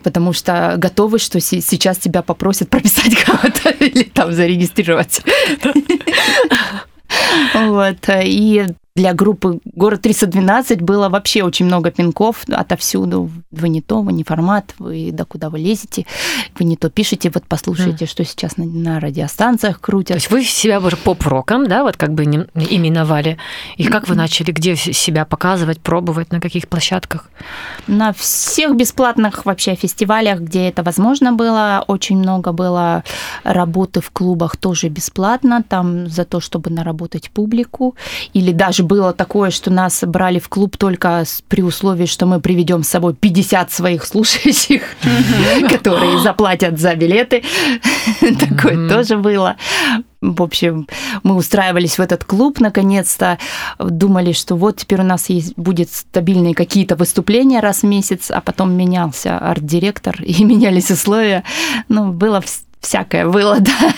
Потому 0.03 0.33
что 0.33 0.75
готовы, 0.77 1.19
что 1.19 1.39
сейчас 1.39 1.97
тебя 1.97 2.21
попросят 2.21 2.69
прописать 2.69 3.15
кого-то 3.15 3.69
или 3.79 4.03
там 4.03 4.31
зарегистрировать. 4.31 5.21
Вот. 7.53 7.97
И 8.23 8.65
для 8.93 9.13
группы 9.13 9.59
«Город 9.63 10.05
312» 10.05 10.81
было 10.81 11.07
вообще 11.07 11.43
очень 11.43 11.65
много 11.65 11.91
пинков 11.91 12.43
отовсюду. 12.49 13.31
Вы 13.49 13.69
не 13.69 13.81
то, 13.81 14.01
вы 14.01 14.11
не 14.11 14.25
формат, 14.25 14.73
вы 14.79 15.11
да 15.13 15.23
куда 15.23 15.49
вы 15.49 15.59
лезете, 15.59 16.05
вы 16.59 16.65
не 16.65 16.75
то 16.75 16.89
пишете, 16.89 17.31
вот 17.33 17.43
послушайте, 17.47 18.03
mm. 18.03 18.09
что 18.09 18.25
сейчас 18.25 18.57
на, 18.57 18.65
на 18.65 18.99
радиостанциях 18.99 19.79
крутят. 19.79 20.09
То 20.09 20.15
есть 20.15 20.29
вы 20.29 20.43
себя 20.43 20.79
уже 20.79 20.97
поп-роком, 20.97 21.67
да, 21.67 21.83
вот 21.83 21.95
как 21.95 22.13
бы 22.13 22.25
не, 22.25 22.39
именовали. 22.53 23.37
И 23.77 23.85
как 23.85 24.09
вы 24.09 24.15
начали, 24.15 24.51
где 24.51 24.75
себя 24.75 25.23
показывать, 25.23 25.79
пробовать, 25.79 26.31
на 26.33 26.41
каких 26.41 26.67
площадках? 26.67 27.29
На 27.87 28.11
всех 28.11 28.75
бесплатных 28.75 29.45
вообще 29.45 29.75
фестивалях, 29.75 30.41
где 30.41 30.67
это 30.67 30.83
возможно 30.83 31.31
было. 31.31 31.85
Очень 31.87 32.17
много 32.17 32.51
было 32.51 33.03
работы 33.43 34.01
в 34.01 34.11
клубах 34.11 34.57
тоже 34.57 34.89
бесплатно, 34.89 35.63
там 35.63 36.07
за 36.07 36.25
то, 36.25 36.41
чтобы 36.41 36.69
наработать 36.71 37.31
публику. 37.31 37.95
Или 38.33 38.51
даже 38.51 38.80
даже 38.81 38.83
было 38.83 39.13
такое, 39.13 39.51
что 39.51 39.69
нас 39.69 40.03
брали 40.03 40.39
в 40.39 40.49
клуб 40.49 40.77
только 40.77 41.23
при 41.47 41.61
условии, 41.61 42.05
что 42.05 42.25
мы 42.25 42.39
приведем 42.39 42.83
с 42.83 42.89
собой 42.89 43.13
50 43.13 43.71
своих 43.71 44.05
слушающих, 44.05 44.81
которые 45.69 46.19
заплатят 46.19 46.79
за 46.79 46.95
билеты. 46.95 47.43
Такое 48.39 48.89
тоже 48.89 49.17
было. 49.17 49.55
В 50.21 50.41
общем, 50.41 50.87
мы 51.23 51.35
устраивались 51.35 51.97
в 51.97 52.01
этот 52.01 52.23
клуб 52.23 52.59
наконец-то, 52.59 53.37
думали, 53.79 54.33
что 54.33 54.55
вот 54.55 54.77
теперь 54.77 55.01
у 55.01 55.05
нас 55.05 55.29
есть, 55.29 55.55
будет 55.57 55.89
стабильные 55.91 56.53
какие-то 56.53 56.95
выступления 56.95 57.59
раз 57.59 57.81
в 57.81 57.87
месяц, 57.87 58.29
а 58.29 58.39
потом 58.41 58.71
менялся 58.73 59.37
арт-директор 59.37 60.21
и 60.23 60.43
менялись 60.43 60.91
условия. 60.91 61.43
Ну, 61.89 62.11
было 62.11 62.41
всякое 62.81 63.27
было, 63.27 63.59
да. 63.61 63.93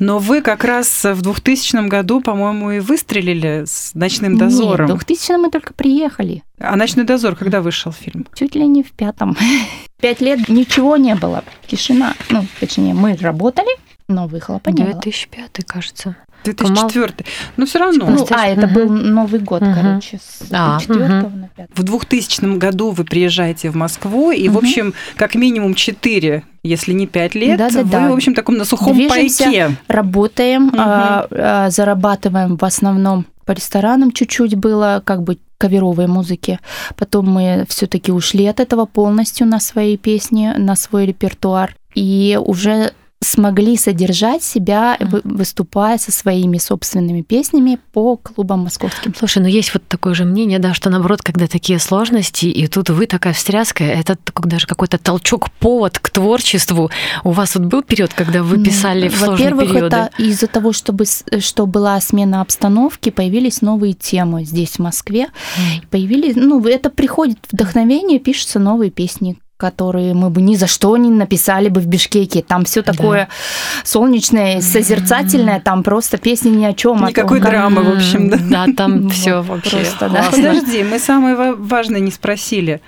Но 0.00 0.18
вы 0.18 0.42
как 0.42 0.64
раз 0.64 1.04
в 1.04 1.22
2000 1.22 1.88
году, 1.88 2.20
по-моему, 2.20 2.72
и 2.72 2.80
выстрелили 2.80 3.64
с 3.66 3.92
«Ночным 3.94 4.36
дозором». 4.36 4.88
Нет, 4.88 4.96
в 4.96 5.06
2000 5.06 5.32
мы 5.38 5.50
только 5.50 5.72
приехали. 5.74 6.42
А 6.58 6.76
«Ночной 6.76 7.04
дозор» 7.04 7.36
когда 7.36 7.60
вышел 7.60 7.92
фильм? 7.92 8.26
Чуть 8.34 8.54
ли 8.54 8.66
не 8.66 8.82
в 8.82 8.92
пятом. 8.92 9.36
Пять 10.00 10.20
лет 10.20 10.48
ничего 10.48 10.96
не 10.96 11.14
было, 11.14 11.44
тишина. 11.66 12.14
Ну, 12.30 12.46
точнее, 12.58 12.94
мы 12.94 13.16
работали, 13.16 13.70
но 14.08 14.26
выхлопа 14.26 14.70
не 14.70 14.84
2005, 14.84 15.64
кажется. 15.66 16.16
2004. 16.44 17.14
Но 17.56 17.66
все 17.66 17.78
равно. 17.78 18.06
Ну, 18.08 18.26
а, 18.30 18.48
это 18.48 18.66
был 18.66 18.88
Новый 18.88 19.40
год, 19.40 19.62
угу. 19.62 19.72
короче, 19.74 20.18
с 20.18 20.46
а, 20.50 20.80
4 20.80 21.00
угу. 21.00 21.36
на 21.36 21.48
5. 21.56 21.68
В 21.74 21.82
2000 21.82 22.58
году 22.58 22.90
вы 22.90 23.04
приезжаете 23.04 23.70
в 23.70 23.76
Москву, 23.76 24.30
и, 24.30 24.48
угу. 24.48 24.56
в 24.56 24.58
общем, 24.58 24.94
как 25.16 25.34
минимум 25.34 25.74
4, 25.74 26.42
если 26.62 26.92
не 26.92 27.06
5 27.06 27.34
лет, 27.34 27.58
да, 27.58 27.70
да, 27.70 27.82
вы, 27.82 27.90
да. 27.90 28.08
в 28.10 28.12
общем, 28.12 28.34
таком 28.34 28.56
на 28.56 28.64
сухом 28.64 28.94
Движемся, 28.94 29.44
пайке. 29.44 29.76
работаем, 29.88 30.68
угу. 30.68 30.76
а, 30.78 31.26
а, 31.30 31.70
зарабатываем 31.70 32.56
в 32.56 32.64
основном 32.64 33.26
по 33.44 33.52
ресторанам 33.52 34.12
чуть-чуть 34.12 34.54
было, 34.54 35.02
как 35.04 35.22
бы 35.22 35.38
каверовой 35.58 36.06
музыки. 36.06 36.58
Потом 36.96 37.28
мы 37.30 37.66
все-таки 37.68 38.12
ушли 38.12 38.46
от 38.46 38.60
этого 38.60 38.86
полностью 38.86 39.46
на 39.46 39.60
свои 39.60 39.96
песни, 39.96 40.54
на 40.56 40.74
свой 40.76 41.06
репертуар. 41.06 41.74
И 41.94 42.38
уже 42.40 42.92
смогли 43.22 43.76
содержать 43.76 44.42
себя, 44.42 44.96
выступая 45.24 45.98
со 45.98 46.10
своими 46.10 46.56
собственными 46.56 47.20
песнями 47.20 47.78
по 47.92 48.16
клубам 48.16 48.60
московским. 48.60 49.14
Слушай, 49.16 49.42
ну 49.42 49.48
есть 49.48 49.74
вот 49.74 49.86
такое 49.86 50.14
же 50.14 50.24
мнение, 50.24 50.58
да, 50.58 50.72
что 50.72 50.88
наоборот, 50.88 51.20
когда 51.22 51.46
такие 51.46 51.78
сложности, 51.78 52.46
и 52.46 52.66
тут 52.66 52.88
вы 52.88 53.06
такая 53.06 53.34
встряска, 53.34 53.84
это 53.84 54.16
даже 54.44 54.66
какой-то 54.66 54.96
толчок, 54.96 55.50
повод 55.50 55.98
к 55.98 56.08
творчеству. 56.08 56.90
У 57.22 57.32
вас 57.32 57.54
вот 57.56 57.64
был 57.64 57.82
период, 57.82 58.14
когда 58.14 58.42
вы 58.42 58.62
писали 58.62 59.08
в 59.08 59.16
сложные 59.16 59.54
Во-первых, 59.54 59.82
это 59.82 60.10
из-за 60.16 60.46
того, 60.46 60.72
чтобы, 60.72 61.04
что 61.40 61.66
была 61.66 62.00
смена 62.00 62.40
обстановки, 62.40 63.10
появились 63.10 63.60
новые 63.60 63.92
темы 63.92 64.44
здесь, 64.44 64.76
в 64.76 64.78
Москве. 64.78 65.24
Mm. 65.24 65.88
Появились, 65.90 66.36
ну, 66.36 66.64
это 66.66 66.88
приходит 66.88 67.38
вдохновение, 67.52 68.18
пишутся 68.18 68.58
новые 68.58 68.90
песни, 68.90 69.36
которые 69.60 70.14
мы 70.14 70.30
бы 70.30 70.40
ни 70.40 70.56
за 70.56 70.66
что 70.66 70.96
не 70.96 71.10
написали 71.10 71.68
бы 71.68 71.80
в 71.80 71.86
Бишкеке. 71.86 72.42
Там 72.42 72.64
все 72.64 72.82
такое 72.82 73.26
да. 73.26 73.84
солнечное, 73.84 74.62
созерцательное, 74.62 75.60
там 75.60 75.82
просто 75.82 76.16
песни 76.16 76.48
ни 76.48 76.64
о 76.64 76.72
чем. 76.72 77.04
Никакой 77.04 77.40
том, 77.40 77.50
драмы, 77.50 77.82
в 77.82 77.96
общем, 77.96 78.30
да. 78.30 78.38
Да, 78.40 78.66
там 78.74 79.10
все 79.10 79.42
вообще 79.42 79.76
просто, 79.76 80.08
да. 80.08 80.28
Подожди, 80.30 80.82
мы 80.82 80.98
самое 80.98 81.54
важное 81.54 82.00
не 82.00 82.10
спросили. 82.10 82.80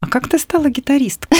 А 0.00 0.08
как 0.08 0.28
ты 0.28 0.38
стала 0.38 0.68
гитаристкой? 0.68 1.38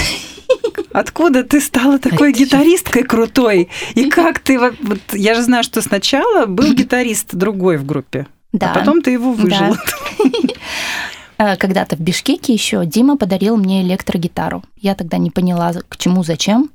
Откуда 0.92 1.42
ты 1.42 1.60
стала 1.60 1.98
такой 1.98 2.32
гитаристкой 2.32 3.02
крутой? 3.02 3.68
И 3.94 4.08
как 4.08 4.38
ты... 4.38 4.58
Вот, 4.58 5.00
я 5.12 5.34
же 5.34 5.42
знаю, 5.42 5.64
что 5.64 5.82
сначала 5.82 6.46
был 6.46 6.72
гитарист 6.72 7.34
другой 7.34 7.76
в 7.76 7.84
группе, 7.84 8.26
а 8.54 8.56
да. 8.56 8.70
а 8.70 8.78
потом 8.78 9.02
ты 9.02 9.10
его 9.10 9.32
выжила. 9.32 9.76
Да. 10.18 10.24
Э, 11.38 11.56
когда-то 11.56 11.96
в 11.96 12.00
Бишкеке 12.00 12.52
еще 12.52 12.84
Дима 12.86 13.16
подарил 13.16 13.56
мне 13.56 13.82
электрогитару. 13.82 14.62
Я 14.76 14.94
тогда 14.94 15.18
не 15.18 15.30
поняла, 15.30 15.72
к 15.88 15.96
чему, 15.96 16.24
зачем. 16.24 16.70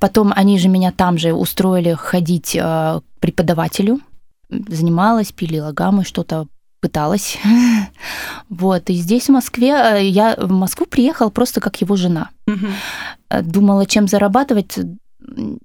Потом 0.00 0.32
они 0.34 0.58
же 0.58 0.68
меня 0.68 0.92
там 0.92 1.18
же 1.18 1.32
устроили 1.32 1.92
ходить 1.92 2.56
э, 2.56 2.60
к 2.60 3.02
преподавателю. 3.20 4.00
Занималась, 4.48 5.32
пилила 5.32 5.72
гаммы, 5.72 6.04
что-то 6.04 6.46
пыталась. 6.80 7.38
Вот, 8.48 8.90
и 8.90 8.94
здесь, 8.94 9.26
в 9.26 9.32
Москве, 9.32 9.70
э, 9.70 10.06
я 10.06 10.36
в 10.36 10.50
Москву 10.50 10.86
приехала 10.86 11.30
просто 11.30 11.60
как 11.60 11.80
его 11.80 11.96
жена. 11.96 12.30
Думала, 13.28 13.86
чем 13.86 14.06
зарабатывать, 14.06 14.78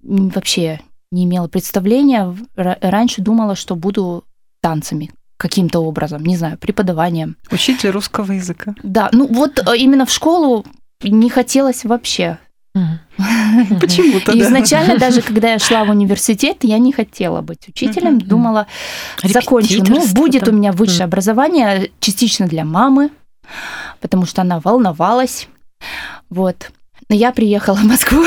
вообще 0.02 0.82
не 1.12 1.26
имела 1.26 1.48
представления. 1.48 2.36
Раньше 2.56 3.22
думала, 3.22 3.56
что 3.56 3.76
буду 3.76 4.24
танцами 4.62 5.12
каким-то 5.42 5.80
образом, 5.80 6.24
не 6.24 6.38
знаю, 6.38 6.58
преподаванием. 6.60 7.36
Учитель 7.52 7.90
русского 7.90 8.32
языка. 8.32 8.76
Да, 8.84 9.10
ну 9.12 9.26
вот 9.26 9.60
э, 9.68 9.78
именно 9.78 10.06
в 10.06 10.12
школу 10.12 10.64
не 11.04 11.32
хотелось 11.32 11.84
вообще. 11.84 12.38
Почему-то. 13.82 14.40
Изначально, 14.40 14.98
даже 15.00 15.24
когда 15.24 15.54
я 15.54 15.60
шла 15.60 15.84
в 15.84 15.90
университет, 15.90 16.58
я 16.62 16.78
не 16.78 16.94
хотела 16.94 17.42
быть 17.42 17.68
учителем, 17.68 18.22
думала, 18.22 18.68
закончу. 19.24 19.84
Ну, 19.84 20.06
будет 20.14 20.48
у 20.48 20.52
меня 20.52 20.72
высшее 20.72 21.06
образование, 21.06 21.90
частично 22.00 22.48
для 22.48 22.64
мамы, 22.64 23.10
потому 24.00 24.28
что 24.28 24.44
она 24.44 24.60
волновалась. 24.60 25.48
Вот. 26.30 26.72
Но 27.10 27.16
я 27.16 27.32
приехала 27.32 27.78
в 27.78 27.84
Москву 27.84 28.24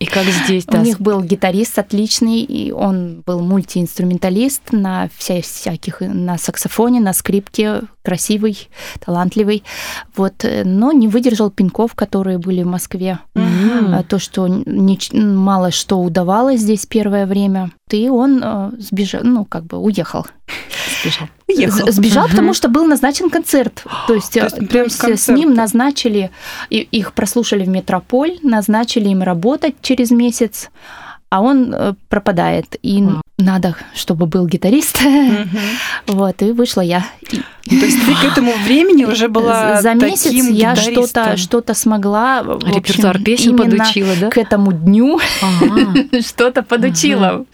и 0.00 0.06
как 0.06 0.24
здесь, 0.24 0.64
да? 0.64 0.78
У 0.78 0.82
них 0.82 0.98
был 0.98 1.20
гитарист 1.20 1.78
отличный, 1.78 2.40
и 2.40 2.72
он 2.72 3.22
был 3.26 3.40
мультиинструменталист 3.40 4.72
на 4.72 5.10
вся, 5.14 5.42
всяких, 5.42 6.00
на 6.00 6.38
саксофоне, 6.38 7.00
на 7.00 7.12
скрипке, 7.12 7.82
красивый, 8.02 8.70
талантливый. 9.04 9.62
Вот, 10.16 10.42
э, 10.44 10.64
но 10.64 10.92
не 10.92 11.06
выдержал 11.06 11.50
пинков, 11.50 11.94
которые 11.94 12.38
были 12.38 12.62
в 12.62 12.66
Москве. 12.66 13.18
Mm-hmm. 13.34 14.04
То, 14.04 14.18
что 14.18 14.48
не, 14.48 14.98
мало 15.12 15.70
что 15.70 16.00
удавалось 16.00 16.60
здесь 16.60 16.86
первое 16.86 17.26
время. 17.26 17.70
И 17.90 18.08
он 18.08 18.40
э, 18.42 18.70
сбежал, 18.78 19.20
ну, 19.22 19.44
как 19.44 19.64
бы 19.64 19.78
уехал. 19.78 20.26
Сбежал. 21.02 21.28
Уехал. 21.48 21.92
Сбежал, 21.92 22.24
угу. 22.24 22.30
потому 22.30 22.54
что 22.54 22.68
был 22.68 22.84
назначен 22.84 23.30
концерт. 23.30 23.84
То 24.06 24.14
есть, 24.14 24.32
то 24.32 24.44
есть, 24.44 25.00
то 25.00 25.08
есть 25.08 25.24
с 25.24 25.28
ним 25.28 25.54
назначили, 25.54 26.30
их 26.70 27.12
прослушали 27.12 27.64
в 27.64 27.68
Метрополь, 27.68 28.38
назначили 28.42 29.08
им 29.08 29.22
работать 29.22 29.74
через 29.90 30.12
месяц 30.12 30.70
а 31.30 31.40
он 31.42 31.72
э, 31.72 31.94
пропадает. 32.08 32.76
И 32.82 33.00
mm. 33.00 33.20
надо, 33.38 33.76
чтобы 33.94 34.26
был 34.26 34.48
гитарист. 34.48 35.00
Mm-hmm. 35.00 35.46
вот, 36.08 36.42
и 36.42 36.50
вышла 36.50 36.80
я. 36.80 37.06
То 37.22 37.86
есть 37.86 38.04
ты 38.04 38.14
к 38.16 38.24
этому 38.24 38.52
времени 38.64 39.04
уже 39.04 39.28
была 39.28 39.80
За 39.80 39.94
месяц 39.94 40.32
я 40.32 40.74
что-то 40.74 41.36
что 41.36 41.62
смогла. 41.72 42.42
Репертуар 42.42 43.14
общем, 43.14 43.24
песен 43.24 43.56
подучила, 43.56 44.16
да? 44.20 44.30
К 44.30 44.38
этому 44.38 44.72
дню 44.72 45.20
что-то 46.20 46.64
подучила. 46.64 47.44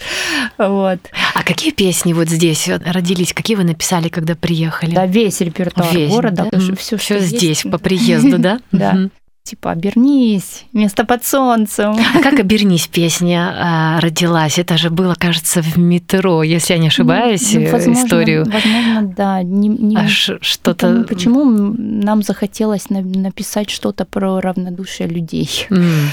Вот. 0.57 1.01
А 1.35 1.43
какие 1.45 1.73
песни 1.73 2.15
вот 2.15 2.31
здесь 2.31 2.69
родились? 2.69 3.35
Какие 3.35 3.59
вы 3.59 3.65
написали, 3.65 4.09
когда 4.09 4.35
приехали? 4.35 4.95
Да, 4.95 5.05
весь 5.05 5.43
репертуар 5.43 5.95
города. 6.09 6.49
Все, 6.79 7.19
здесь 7.19 7.63
по 7.63 7.77
приезду, 7.77 8.39
да? 8.39 8.59
Да. 8.73 9.11
Типа 9.47 9.71
«Обернись, 9.71 10.65
место 10.73 11.05
под 11.05 11.25
солнцем». 11.25 11.97
А 12.15 12.21
как 12.23 12.41
«Обернись» 12.41 12.89
песня 12.89 13.55
а, 13.57 14.01
родилась? 14.01 14.59
Это 14.59 14.77
же 14.77 14.91
было, 14.91 15.15
кажется, 15.15 15.63
в 15.63 15.79
метро, 15.79 16.43
если 16.43 16.75
я 16.75 16.81
не 16.81 16.89
ошибаюсь, 16.89 17.55
Ну, 17.55 17.61
э, 17.61 17.71
возможно, 17.73 18.05
историю. 18.07 18.45
Возможно, 18.45 19.03
да. 19.17 19.43
Не, 19.43 19.69
не- 19.69 19.97
А 19.97 20.09
что-то... 20.09 21.05
Почему 21.09 21.45
нам 21.79 22.23
захотелось 22.23 22.91
на- 22.91 23.03
написать 23.03 23.71
что-то 23.71 24.05
про 24.05 24.41
равнодушие 24.41 25.09
людей, 25.09 25.49
М, 25.71 26.11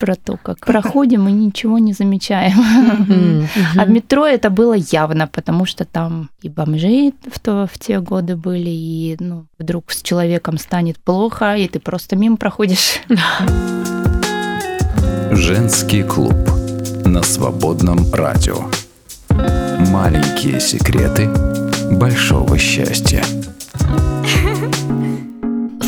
про 0.00 0.16
то, 0.16 0.38
как 0.42 0.58
проходим 0.60 1.28
и 1.28 1.32
ничего 1.32 1.78
не 1.78 1.92
замечаем. 1.92 2.58
А 3.76 3.84
в 3.84 3.90
метро 3.90 4.26
это 4.26 4.50
было 4.50 4.74
явно, 4.74 5.26
потому 5.26 5.66
что 5.66 5.84
там 5.84 6.30
и 6.42 6.48
бомжи 6.48 7.12
в, 7.30 7.38
то, 7.38 7.68
в 7.72 7.78
те 7.78 8.00
годы 8.00 8.36
были, 8.36 8.70
и 8.70 9.16
ну, 9.20 9.46
вдруг 9.58 9.92
с 9.92 10.02
человеком 10.02 10.58
станет 10.58 10.98
плохо, 10.98 11.54
и 11.56 11.68
ты 11.68 11.78
просто 11.78 12.16
мимо 12.16 12.36
проходишь. 12.36 13.00
Женский 15.30 16.02
клуб 16.02 16.34
на 17.04 17.22
свободном 17.22 18.12
радио. 18.12 18.64
Маленькие 19.90 20.60
секреты 20.60 21.28
большого 21.90 22.58
счастья. 22.58 23.22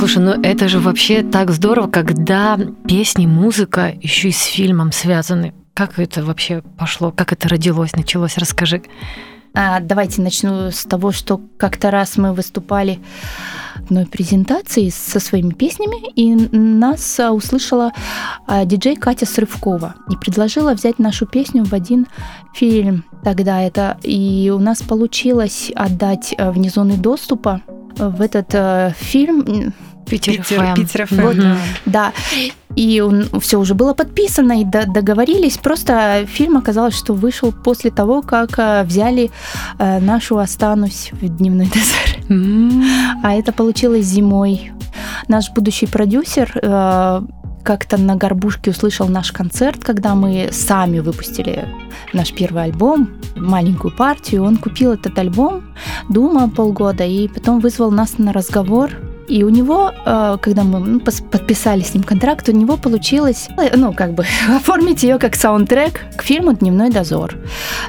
Слушай, 0.02 0.18
ну 0.18 0.32
это 0.42 0.66
же 0.66 0.80
вообще 0.80 1.22
так 1.22 1.52
здорово, 1.52 1.86
когда 1.86 2.58
песни, 2.88 3.26
музыка 3.26 3.94
еще 4.00 4.30
и 4.30 4.32
с 4.32 4.46
фильмом 4.46 4.90
связаны. 4.90 5.54
Как 5.74 6.00
это 6.00 6.24
вообще 6.24 6.60
пошло? 6.76 7.12
Как 7.12 7.32
это 7.32 7.48
родилось, 7.48 7.92
началось? 7.92 8.36
Расскажи. 8.36 8.82
А, 9.54 9.78
давайте 9.78 10.20
начну 10.20 10.72
с 10.72 10.84
того, 10.86 11.12
что 11.12 11.40
как-то 11.56 11.92
раз 11.92 12.16
мы 12.16 12.32
выступали 12.32 12.98
одной 13.76 14.06
презентации 14.06 14.88
со 14.88 15.20
своими 15.20 15.52
песнями, 15.52 16.10
и 16.16 16.34
нас 16.34 17.20
а, 17.20 17.30
услышала 17.30 17.92
а, 18.48 18.64
диджей 18.64 18.96
Катя 18.96 19.24
Срывкова 19.24 19.94
и 20.10 20.16
предложила 20.16 20.74
взять 20.74 20.98
нашу 20.98 21.26
песню 21.26 21.64
в 21.64 21.72
один 21.72 22.08
фильм 22.54 23.04
тогда 23.22 23.62
это. 23.62 23.98
И 24.02 24.52
у 24.52 24.58
нас 24.58 24.82
получилось 24.82 25.70
отдать 25.76 26.34
а, 26.38 26.50
вне 26.50 26.70
зоны 26.70 26.96
доступа 26.96 27.60
в 27.96 28.20
этот 28.20 28.96
фильм. 28.96 29.72
Питер, 30.06 30.36
Питер. 30.36 30.74
Питер 30.74 31.02
FM, 31.02 31.30
Мгм. 31.32 31.40
да. 31.42 31.56
Да, 31.86 32.12
и 32.76 33.02
все 33.40 33.58
уже 33.58 33.74
было 33.74 33.94
подписано 33.94 34.60
и 34.60 34.64
до- 34.64 34.86
договорились. 34.86 35.56
Просто 35.58 36.26
фильм 36.28 36.56
оказалось, 36.56 36.94
что 36.96 37.14
вышел 37.14 37.52
после 37.52 37.90
того, 37.90 38.22
как 38.22 38.58
э, 38.58 38.82
взяли 38.84 39.30
э, 39.78 40.00
нашу 40.00 40.38
«Останусь» 40.38 41.10
в 41.12 41.28
дневной 41.28 41.66
дозор. 41.66 42.30
М, 42.30 42.82
А 43.22 43.34
это 43.34 43.52
получилось 43.52 44.06
зимой. 44.06 44.72
Наш 45.28 45.50
будущий 45.50 45.86
продюсер 45.86 46.50
э, 46.62 47.22
как-то 47.62 47.96
на 47.96 48.16
горбушке 48.16 48.70
услышал 48.72 49.08
наш 49.08 49.30
концерт, 49.32 49.84
когда 49.84 50.14
мы 50.14 50.48
сами 50.52 50.98
выпустили 51.00 51.64
наш 52.12 52.32
первый 52.32 52.64
альбом, 52.64 53.08
маленькую 53.36 53.94
партию. 53.96 54.42
Он 54.44 54.56
купил 54.56 54.92
этот 54.92 55.16
альбом, 55.18 55.62
думал 56.08 56.50
полгода, 56.50 57.04
и 57.04 57.28
потом 57.28 57.60
вызвал 57.60 57.90
нас 57.92 58.18
на 58.18 58.32
разговор. 58.32 58.90
И 59.28 59.44
у 59.44 59.48
него, 59.48 59.92
э, 60.04 60.36
когда 60.42 60.62
мы 60.62 60.78
ну, 60.80 61.00
подписали 61.00 61.82
с 61.82 61.94
ним 61.94 62.02
контракт, 62.02 62.48
у 62.48 62.52
него 62.52 62.76
получилось, 62.76 63.48
э, 63.58 63.76
ну, 63.76 63.92
как 63.92 64.14
бы, 64.14 64.24
оформить 64.56 65.02
ее 65.02 65.18
как 65.18 65.36
саундтрек 65.36 66.00
к 66.16 66.22
фильму 66.22 66.52
«Дневной 66.52 66.90
дозор». 66.90 67.34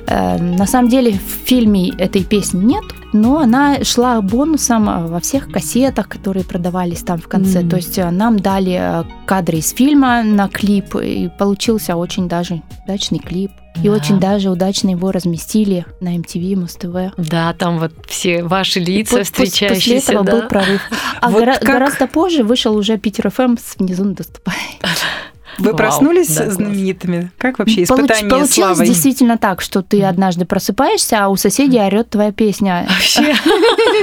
Э, 0.07 0.37
На 0.37 0.67
самом 0.67 0.89
деле 0.89 1.11
в 1.11 1.47
фильме 1.47 1.89
этой 1.97 2.23
песни 2.23 2.63
нет, 2.63 2.83
но 3.13 3.39
она 3.39 3.83
шла 3.83 4.21
бонусом 4.21 4.89
э, 4.89 5.07
во 5.07 5.19
всех 5.19 5.51
кассетах, 5.51 6.07
которые 6.09 6.43
продавались 6.43 7.01
там 7.03 7.19
в 7.19 7.27
конце. 7.27 7.61
М. 7.61 7.69
То 7.69 7.75
есть 7.77 7.97
э, 7.97 8.09
нам 8.09 8.39
дали 8.39 8.77
э, 8.79 9.03
кадры 9.25 9.57
из 9.59 9.71
фильма 9.71 10.23
на 10.23 10.47
клип, 10.49 10.95
и 10.95 11.29
получился 11.37 11.95
очень 11.95 12.27
даже 12.27 12.61
удачный 12.85 13.19
клип. 13.19 13.51
И 13.83 13.87
Да. 13.87 13.91
очень 13.95 14.19
даже 14.19 14.51
удачно 14.51 14.89
его 14.91 15.11
разместили 15.11 15.85
на 15.99 16.15
MTV, 16.15 16.55
Муз-ТВ. 16.57 17.13
Да, 17.17 17.53
там 17.53 17.79
вот 17.79 17.91
все 18.07 18.43
ваши 18.43 18.79
И 18.79 18.85
лица 18.85 19.19
пос- 19.19 19.23
встречающиеся. 19.23 19.95
После 19.95 20.15
этого 20.15 20.23
да. 20.25 20.31
был 20.41 20.47
прорыв. 20.47 20.81
А 21.21 21.29
Вот 21.31 21.39
гора- 21.39 21.53
как- 21.57 21.63
гораздо 21.63 22.05
позже 22.07 22.43
вышел 22.43 22.75
уже 22.75 22.97
Питер 22.97 23.31
ФМ 23.31 23.55
с 23.57 23.75
внизу 23.79 24.03
доступа. 24.05 24.53
Вы 25.59 25.67
Вау, 25.69 25.77
проснулись 25.77 26.35
да, 26.35 26.43
класс. 26.43 26.55
знаменитыми? 26.55 27.31
Как 27.37 27.59
вообще 27.59 27.81
Получ- 27.81 27.83
испытание 27.83 28.29
Получилось 28.29 28.53
славой? 28.53 28.87
действительно 28.87 29.37
так, 29.37 29.61
что 29.61 29.81
ты 29.81 30.03
однажды 30.03 30.45
просыпаешься, 30.45 31.23
а 31.23 31.29
у 31.29 31.35
соседей 31.35 31.79
орет 31.79 32.09
твоя 32.09 32.31
песня. 32.31 32.87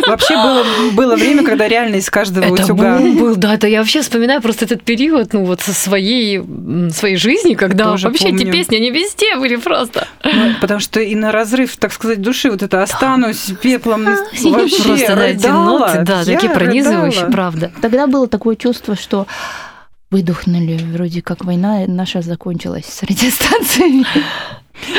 Вообще, 0.07 0.35
было, 0.95 1.17
время, 1.17 1.45
когда 1.45 1.69
реально 1.69 1.97
из 1.97 2.09
каждого 2.11 2.45
это 2.45 2.65
утюга... 2.65 2.99
был, 2.99 3.37
да, 3.37 3.55
это 3.55 3.67
я 3.67 3.81
вообще 3.81 4.01
вспоминаю 4.03 4.41
просто 4.41 4.65
этот 4.65 4.83
период, 4.83 5.33
ну 5.33 5.45
вот 5.45 5.61
со 5.61 5.73
своей, 5.73 6.43
своей 6.93 7.17
жизни, 7.17 7.55
когда 7.55 7.97
вообще 7.97 8.29
эти 8.29 8.51
песни, 8.51 8.77
они 8.77 8.91
везде 8.91 9.37
были 9.37 9.57
просто. 9.57 10.07
Ну, 10.25 10.55
потому 10.61 10.81
что 10.81 11.01
и 11.01 11.15
на 11.15 11.33
разрыв, 11.33 11.77
так 11.77 11.93
сказать, 11.93 12.21
души 12.21 12.51
вот 12.51 12.63
это 12.63 12.83
«останусь 12.83 13.53
пеплом» 13.63 14.05
вообще 14.05 14.83
Просто 14.83 15.17
на 15.17 15.23
эти 15.23 15.47
ноты, 15.47 16.03
да, 16.05 16.25
такие 16.25 16.53
пронизывающие, 16.53 17.27
правда. 17.27 17.71
Тогда 17.81 18.07
было 18.07 18.29
такое 18.29 18.57
чувство, 18.57 18.97
что 18.97 19.27
выдохнули, 20.11 20.79
вроде 20.93 21.23
как 21.23 21.45
война 21.45 21.85
наша 21.87 22.23
закончилась 22.23 22.87
с 22.87 23.03
радиостанциями. 23.03 24.05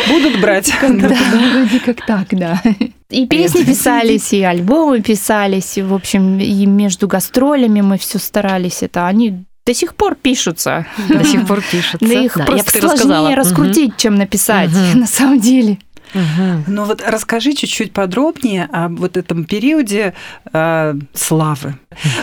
Будут 0.07 0.39
брать. 0.39 0.71
Да, 0.81 1.17
вроде 1.53 1.79
как 1.79 2.05
так, 2.05 2.27
да. 2.31 2.61
И 3.09 3.25
песни 3.27 3.63
писались, 3.63 4.31
и 4.31 4.41
альбомы 4.43 5.01
писались, 5.01 5.77
и, 5.77 5.81
в 5.81 5.93
общем, 5.93 6.39
и 6.39 6.65
между 6.65 7.07
гастролями 7.07 7.81
мы 7.81 7.97
все 7.97 8.19
старались. 8.19 8.83
Это 8.83 9.07
они 9.07 9.43
до 9.65 9.73
сих 9.73 9.95
пор 9.95 10.15
пишутся. 10.15 10.85
До 11.09 11.23
сих 11.23 11.45
пор 11.47 11.61
пишется. 11.61 11.97
Да 11.99 12.13
их 12.13 12.35
Да, 12.35 12.41
я 12.43 12.47
просто 12.63 12.79
рассказала. 12.81 12.95
сложнее 13.15 13.35
раскрутить, 13.35 13.97
чем 13.97 14.15
написать, 14.15 14.69
Мгм. 14.69 15.01
на 15.01 15.07
самом 15.07 15.39
деле. 15.39 15.77
Мгм. 16.13 16.63
Ну 16.67 16.83
вот 16.85 17.01
расскажи 17.05 17.53
чуть-чуть 17.53 17.93
подробнее 17.93 18.67
о 18.71 18.89
вот 18.89 19.17
этом 19.17 19.45
периоде 19.45 20.13
э, 20.51 20.93
славы. 21.13 21.75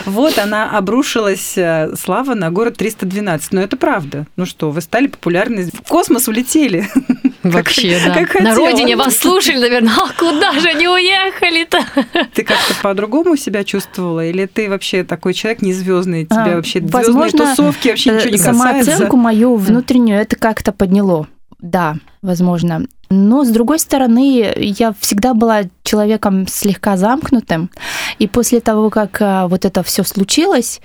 Вот 0.05 0.37
она 0.37 0.69
обрушилась, 0.77 1.57
э, 1.57 1.93
слава, 1.99 2.33
на 2.35 2.51
город 2.51 2.77
312. 2.77 3.51
Но 3.53 3.61
это 3.61 3.77
правда. 3.77 4.25
Ну 4.35 4.45
что, 4.45 4.71
вы 4.71 4.81
стали 4.81 5.07
популярны, 5.07 5.69
в 5.71 5.87
космос 5.87 6.27
улетели. 6.27 6.89
Вообще, 7.43 7.99
да. 8.05 8.13
как 8.25 8.41
На 8.41 8.53
родине 8.53 8.95
вас 8.97 9.15
слушали, 9.17 9.59
наверное. 9.59 9.93
А 9.97 10.13
куда 10.19 10.51
же 10.59 10.67
они 10.69 10.87
уехали-то? 10.87 11.79
Ты 12.33 12.43
как-то 12.43 12.73
по-другому 12.81 13.37
себя 13.37 13.63
чувствовала? 13.63 14.25
Или 14.25 14.45
ты 14.45 14.69
вообще 14.69 15.03
такой 15.03 15.33
человек 15.33 15.61
не 15.61 15.73
звездный? 15.73 16.25
Тебя 16.25 16.53
А, 16.53 16.55
вообще 16.57 16.81
звездные 16.81 17.31
тусовки 17.31 17.87
вообще 17.87 18.11
ничего 18.11 18.29
не 18.31 18.35
Э, 18.35 18.39
Самооценку 18.39 18.91
касается? 18.91 19.17
мою 19.17 19.55
внутреннюю 19.55 20.19
это 20.19 20.35
как-то 20.35 20.71
подняло. 20.71 21.27
Да, 21.61 21.95
возможно. 22.21 22.85
Но, 23.11 23.43
с 23.43 23.49
другой 23.49 23.79
стороны, 23.79 24.53
я 24.57 24.93
всегда 24.99 25.33
была 25.33 25.63
человеком 25.83 26.47
слегка 26.47 26.95
замкнутым. 26.95 27.71
И 28.19 28.27
после 28.27 28.59
того, 28.59 28.91
как 28.91 29.17
а, 29.19 29.47
вот 29.47 29.65
это 29.65 29.81
все 29.81 30.03
случилось, 30.03 30.79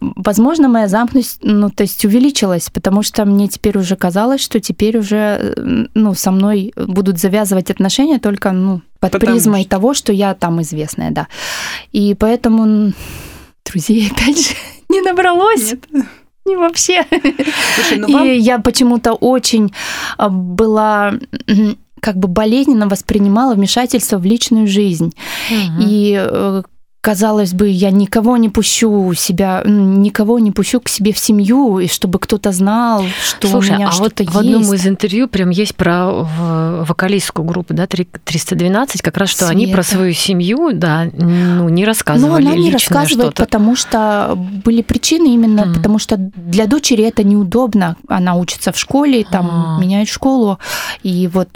возможно, 0.00 0.68
моя 0.68 0.88
замкнутость, 0.88 1.40
ну, 1.42 1.68
то 1.68 1.82
есть 1.82 2.04
увеличилась, 2.06 2.70
потому 2.70 3.02
что 3.02 3.26
мне 3.26 3.48
теперь 3.48 3.76
уже 3.76 3.96
казалось, 3.96 4.40
что 4.40 4.60
теперь 4.60 4.96
уже, 4.96 5.16
э, 5.56 5.86
ну, 5.94 6.14
со 6.14 6.30
мной 6.30 6.72
будут 6.74 7.18
завязывать 7.18 7.70
отношения 7.70 8.18
только, 8.18 8.52
ну, 8.52 8.80
под 8.98 9.12
Потому 9.12 9.32
призмой 9.32 9.60
что- 9.62 9.70
того, 9.70 9.94
что 9.94 10.12
я 10.12 10.34
там 10.34 10.62
известная, 10.62 11.10
да. 11.10 11.28
И 11.92 12.14
поэтому 12.14 12.92
друзей, 13.70 14.10
опять 14.12 14.48
же, 14.48 14.54
не 14.88 15.02
набралось. 15.02 15.72
Нет? 15.92 16.06
Не 16.48 16.56
вообще. 16.56 17.04
Слушай, 17.74 17.98
ну 17.98 18.24
И 18.24 18.38
я 18.38 18.58
почему-то 18.58 19.12
очень 19.12 19.72
а, 20.16 20.28
была 20.28 21.14
как 22.00 22.16
бы 22.16 22.28
болезненно 22.28 22.88
воспринимала 22.88 23.54
вмешательство 23.54 24.18
в 24.18 24.24
личную 24.24 24.66
жизнь. 24.66 25.14
И 25.80 26.16
э, 26.18 26.62
казалось 27.00 27.52
бы, 27.54 27.68
я 27.68 27.90
никого 27.90 28.36
не 28.36 28.48
пущу 28.48 29.12
себя, 29.14 29.62
никого 29.64 30.38
не 30.38 30.50
пущу 30.50 30.80
к 30.80 30.88
себе 30.88 31.12
в 31.12 31.18
семью, 31.18 31.78
и 31.78 31.86
чтобы 31.88 32.18
кто-то 32.18 32.50
знал, 32.52 33.04
что 33.24 33.48
Слушай, 33.48 33.70
у 33.70 33.74
меня 33.76 33.86
а 33.88 33.90
вот 33.92 33.94
что-то 34.12 34.24
в 34.30 34.36
одном 34.36 34.62
есть. 34.62 34.74
из 34.74 34.86
интервью 34.86 35.28
прям 35.28 35.50
есть 35.50 35.74
про 35.76 36.10
вокалистскую 36.84 37.44
группу, 37.46 37.72
да, 37.74 37.86
три- 37.86 38.08
312, 38.24 39.02
как 39.02 39.16
раз, 39.16 39.30
что 39.30 39.48
они 39.48 39.66
про 39.68 39.82
Света. 39.82 39.96
свою 39.96 40.12
семью, 40.12 40.70
да, 40.74 41.06
ну, 41.12 41.68
не 41.68 41.82
Но 41.82 41.86
рассказывали 41.86 42.46
она 42.46 42.56
не 42.56 42.70
рассказывает, 42.72 43.10
что-то. 43.32 43.44
потому 43.44 43.76
что 43.76 44.34
были 44.64 44.82
причины 44.82 45.32
именно, 45.34 45.66
Мгм. 45.66 45.74
потому 45.74 45.98
что 45.98 46.16
для 46.16 46.66
дочери 46.66 47.04
это 47.04 47.22
неудобно. 47.22 47.96
Она 48.08 48.34
учится 48.34 48.72
в 48.72 48.78
школе, 48.78 49.24
там 49.30 49.48
А. 49.50 49.80
меняет 49.80 50.08
школу, 50.08 50.58
и 51.02 51.28
вот 51.32 51.48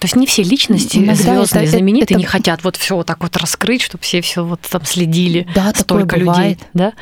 То 0.00 0.06
есть 0.06 0.16
не 0.16 0.26
все 0.26 0.42
личности 0.42 0.96
Иногда 0.96 1.14
звездные, 1.14 1.62
это- 1.64 1.70
знаменитые, 1.72 2.04
это- 2.04 2.14
не 2.14 2.24
хотят 2.24 2.64
вот 2.64 2.76
все 2.76 2.96
вот 2.96 3.06
так 3.06 3.22
вот 3.22 3.36
раскрыть, 3.36 3.82
чтобы 3.82 4.02
все 4.02 4.20
все 4.22 4.44
вот 4.44 4.60
там 4.62 4.84
следили. 4.84 5.46
да, 5.54 5.72
такое 5.72 5.74
Столько 6.04 6.16
людей, 6.16 6.26
бывает. 6.26 6.58
да? 6.74 6.92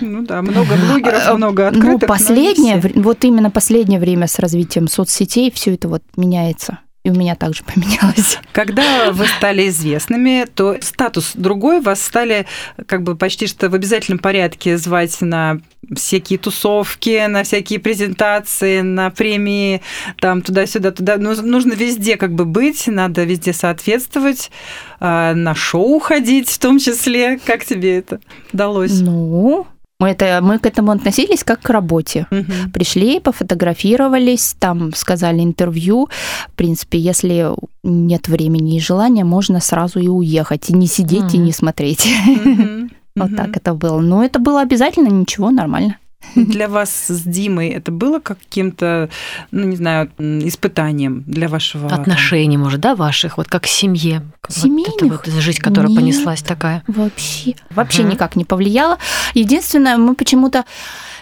Ну 0.00 0.22
да, 0.22 0.42
много 0.42 0.76
блогеров, 0.76 1.22
А, 1.26 1.34
много 1.34 1.62
Ну, 1.62 1.68
открытых. 1.68 1.88
но 1.88 1.92
не 1.94 2.06
последнее, 2.06 2.92
вот 2.96 3.24
именно 3.24 3.50
последнее 3.50 3.98
время 3.98 4.26
с 4.28 4.38
развитием 4.38 4.86
соцсетей 4.86 5.50
все 5.50 5.74
это 5.74 5.88
вот 5.88 6.02
меняется. 6.16 6.78
И 7.06 7.10
у 7.10 7.14
меня 7.14 7.36
также 7.36 7.62
поменялось. 7.62 8.38
Когда 8.50 9.12
вы 9.12 9.26
стали 9.28 9.68
известными, 9.68 10.44
то 10.52 10.76
статус 10.80 11.32
другой, 11.34 11.80
вас 11.80 12.02
стали 12.02 12.46
как 12.86 13.04
бы 13.04 13.14
почти 13.14 13.46
что 13.46 13.70
в 13.70 13.76
обязательном 13.76 14.18
порядке 14.18 14.76
звать 14.76 15.20
на 15.20 15.60
всякие 15.94 16.36
тусовки, 16.36 17.26
на 17.28 17.44
всякие 17.44 17.78
презентации, 17.78 18.80
на 18.80 19.10
премии, 19.10 19.82
там 20.18 20.42
туда-сюда, 20.42 20.90
туда. 20.90 21.16
Ну, 21.16 21.40
нужно 21.42 21.74
везде 21.74 22.16
как 22.16 22.32
бы 22.32 22.44
быть, 22.44 22.88
надо 22.88 23.22
везде 23.22 23.52
соответствовать, 23.52 24.50
а, 24.98 25.32
на 25.32 25.54
шоу 25.54 26.00
ходить 26.00 26.48
в 26.48 26.58
том 26.58 26.80
числе. 26.80 27.38
Как 27.38 27.64
тебе 27.64 27.98
это 27.98 28.18
удалось? 28.52 29.00
Ну, 29.00 29.68
мы, 29.98 30.10
это, 30.10 30.40
мы 30.42 30.58
к 30.58 30.66
этому 30.66 30.90
относились 30.92 31.42
как 31.44 31.60
к 31.60 31.70
работе. 31.70 32.26
Мгм. 32.30 32.70
Пришли, 32.72 33.18
пофотографировались, 33.20 34.54
там 34.58 34.92
сказали 34.94 35.40
интервью. 35.40 36.08
В 36.48 36.52
принципе, 36.52 36.98
если 36.98 37.50
нет 37.82 38.28
времени 38.28 38.76
и 38.76 38.80
желания, 38.80 39.24
можно 39.24 39.60
сразу 39.60 39.98
и 40.00 40.08
уехать, 40.08 40.68
и 40.70 40.74
не 40.74 40.86
сидеть, 40.86 41.34
и 41.34 41.38
Мгм. 41.38 41.44
не 41.46 41.52
смотреть. 41.52 42.06
Мгм. 42.26 42.90
Вот 43.16 43.28
Мгм. 43.30 43.36
так 43.36 43.56
это 43.56 43.72
было. 43.72 43.98
Но 44.00 44.22
это 44.22 44.38
было 44.38 44.60
обязательно, 44.60 45.08
ничего, 45.08 45.50
нормально. 45.50 45.96
Для 46.34 46.68
вас 46.68 46.90
с 47.08 47.22
Димой 47.22 47.68
это 47.68 47.92
было 47.92 48.20
каким-то, 48.20 49.08
ну, 49.50 49.64
не 49.64 49.76
знаю, 49.76 50.10
испытанием 50.18 51.24
для 51.26 51.48
вашего... 51.48 51.88
Отношений, 51.88 52.56
может, 52.56 52.80
да, 52.80 52.94
ваших, 52.94 53.38
вот 53.38 53.48
как 53.48 53.62
к 53.62 53.66
семье. 53.66 54.22
Вот 54.46 54.56
Семейных? 54.56 54.94
это 54.96 55.06
вот 55.06 55.26
жизнь, 55.42 55.60
которая 55.60 55.90
Нет. 55.90 56.00
понеслась 56.00 56.42
такая. 56.42 56.82
Вообще, 56.86 57.54
вообще 57.70 58.02
Ага. 58.02 58.12
никак 58.12 58.36
не 58.36 58.44
повлияло. 58.44 58.98
Единственное, 59.34 59.96
мы 59.96 60.14
почему-то 60.14 60.64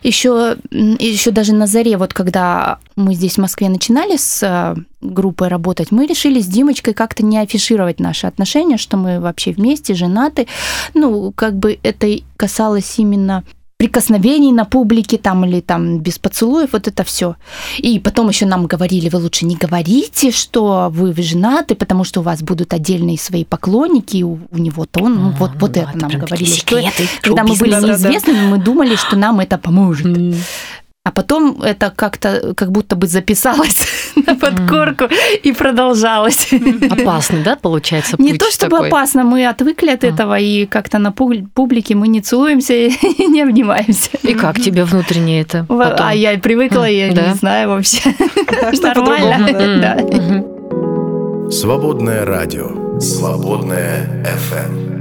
еще, 0.03 0.57
еще 0.71 1.31
даже 1.31 1.55
на 1.55 1.67
заре, 1.67 1.97
вот 1.97 2.13
когда 2.13 2.79
мы 2.95 3.15
здесь 3.15 3.35
в 3.35 3.39
Москве 3.39 3.71
начинали 3.71 4.17
с 4.17 4.43
э, 4.43 4.77
группой 5.01 5.49
работать, 5.49 5.91
мы 5.91 6.07
решили 6.07 6.41
с 6.41 6.47
Димочкой 6.47 6.93
как-то 6.93 7.25
не 7.25 7.39
афишировать 7.39 8.01
наши 8.01 8.27
отношения, 8.27 8.77
что 8.77 8.99
мы 8.99 9.19
вообще 9.19 9.53
вместе, 9.53 9.95
женаты. 9.95 10.47
Ну, 10.93 11.33
как 11.33 11.57
бы 11.57 11.79
это 11.83 12.07
и 12.07 12.23
касалось 12.37 12.99
именно 12.99 13.45
прикосновений 13.77 14.53
на 14.53 14.65
публике 14.65 15.19
там 15.19 15.45
или 15.45 15.61
там 15.61 15.99
без 15.99 16.19
поцелуев, 16.19 16.73
вот 16.73 16.89
это 16.89 17.03
все. 17.05 17.37
И 17.79 17.99
потом 17.99 18.29
еще 18.29 18.47
нам 18.47 18.67
говорили, 18.67 19.09
вы 19.09 19.19
лучше 19.19 19.45
не 19.47 19.57
говорите, 19.57 20.31
что 20.31 20.89
вы 20.91 21.13
женаты, 21.23 21.75
потому 21.75 22.05
что 22.05 22.21
у 22.21 22.23
вас 22.23 22.43
будут 22.43 22.73
отдельные 22.73 23.19
свои 23.19 23.45
поклонники, 23.45 24.23
у, 24.23 24.39
у 24.51 24.59
него-то 24.59 25.03
он, 25.03 25.15
ну, 25.15 25.31
вот, 25.31 25.51
вот 25.61 25.77
Ну, 25.77 25.83
это 25.83 25.99
нам 25.99 26.11
прям 26.11 26.23
говорили. 26.23 26.51
такие 26.51 26.57
Что, 26.57 26.81
секреты, 26.81 27.09
когда 27.21 27.43
мы 27.45 27.57
были 27.57 27.73
неизвестными, 27.73 28.47
мы 28.47 28.59
думали, 28.59 28.97
что 28.97 29.17
нам 29.17 29.41
это 29.41 29.59
поможет. 29.59 30.35
А 31.07 31.11
потом 31.13 31.61
это 31.61 31.93
как-то 31.95 32.55
как 32.57 32.71
будто 32.73 32.97
бы 32.97 33.07
записалось 33.07 33.87
на 34.27 34.35
подкорку 34.37 35.05
и 35.43 35.53
продолжалось. 35.53 36.49
Опасный, 36.91 37.43
да, 37.43 37.57
получается, 37.57 38.17
Не 38.19 38.39
то 38.39 38.51
чтобы 38.51 38.71
такой? 38.77 38.89
опасно, 38.89 39.23
мы 39.23 39.47
отвыкли 39.47 39.91
от 39.91 40.03
А. 40.03 40.07
этого, 40.07 40.39
и 40.39 40.65
как-то 40.65 40.99
на 40.99 41.11
пуб- 41.11 41.47
публике 41.53 41.95
мы 41.95 42.09
не 42.09 42.23
целуемся 42.23 42.73
и 42.75 43.27
не 43.27 43.43
обнимаемся. 43.43 44.13
И 44.23 44.33
как 44.33 44.59
тебе 44.59 44.85
внутренне 44.85 45.43
это 45.43 45.67
потом? 45.69 46.07
А 46.07 46.15
я 46.15 46.39
привыкла, 46.39 46.85
я 46.89 47.13
Да. 47.13 47.27
не 47.29 47.35
знаю 47.35 47.69
вообще. 47.69 48.01
Нормально. 48.83 50.41
Свободное 51.51 52.25
радио. 52.25 52.99
Свободное 52.99 54.25
FM. 54.25 54.94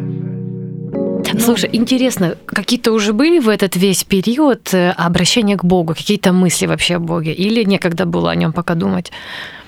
Слушай, 1.39 1.69
интересно, 1.73 2.35
какие-то 2.45 2.91
уже 2.93 3.13
были 3.13 3.39
в 3.39 3.49
этот 3.49 3.75
весь 3.75 4.03
период 4.03 4.73
э, 4.73 4.91
обращения 4.91 5.57
к 5.57 5.63
Богу, 5.65 5.93
какие-то 5.93 6.31
мысли 6.33 6.67
вообще 6.67 6.95
о 6.95 6.99
Боге? 6.99 7.33
Или 7.33 7.63
некогда 7.63 8.05
было 8.05 8.31
о 8.31 8.35
нем 8.35 8.53
пока 8.53 8.75
думать? 8.75 9.11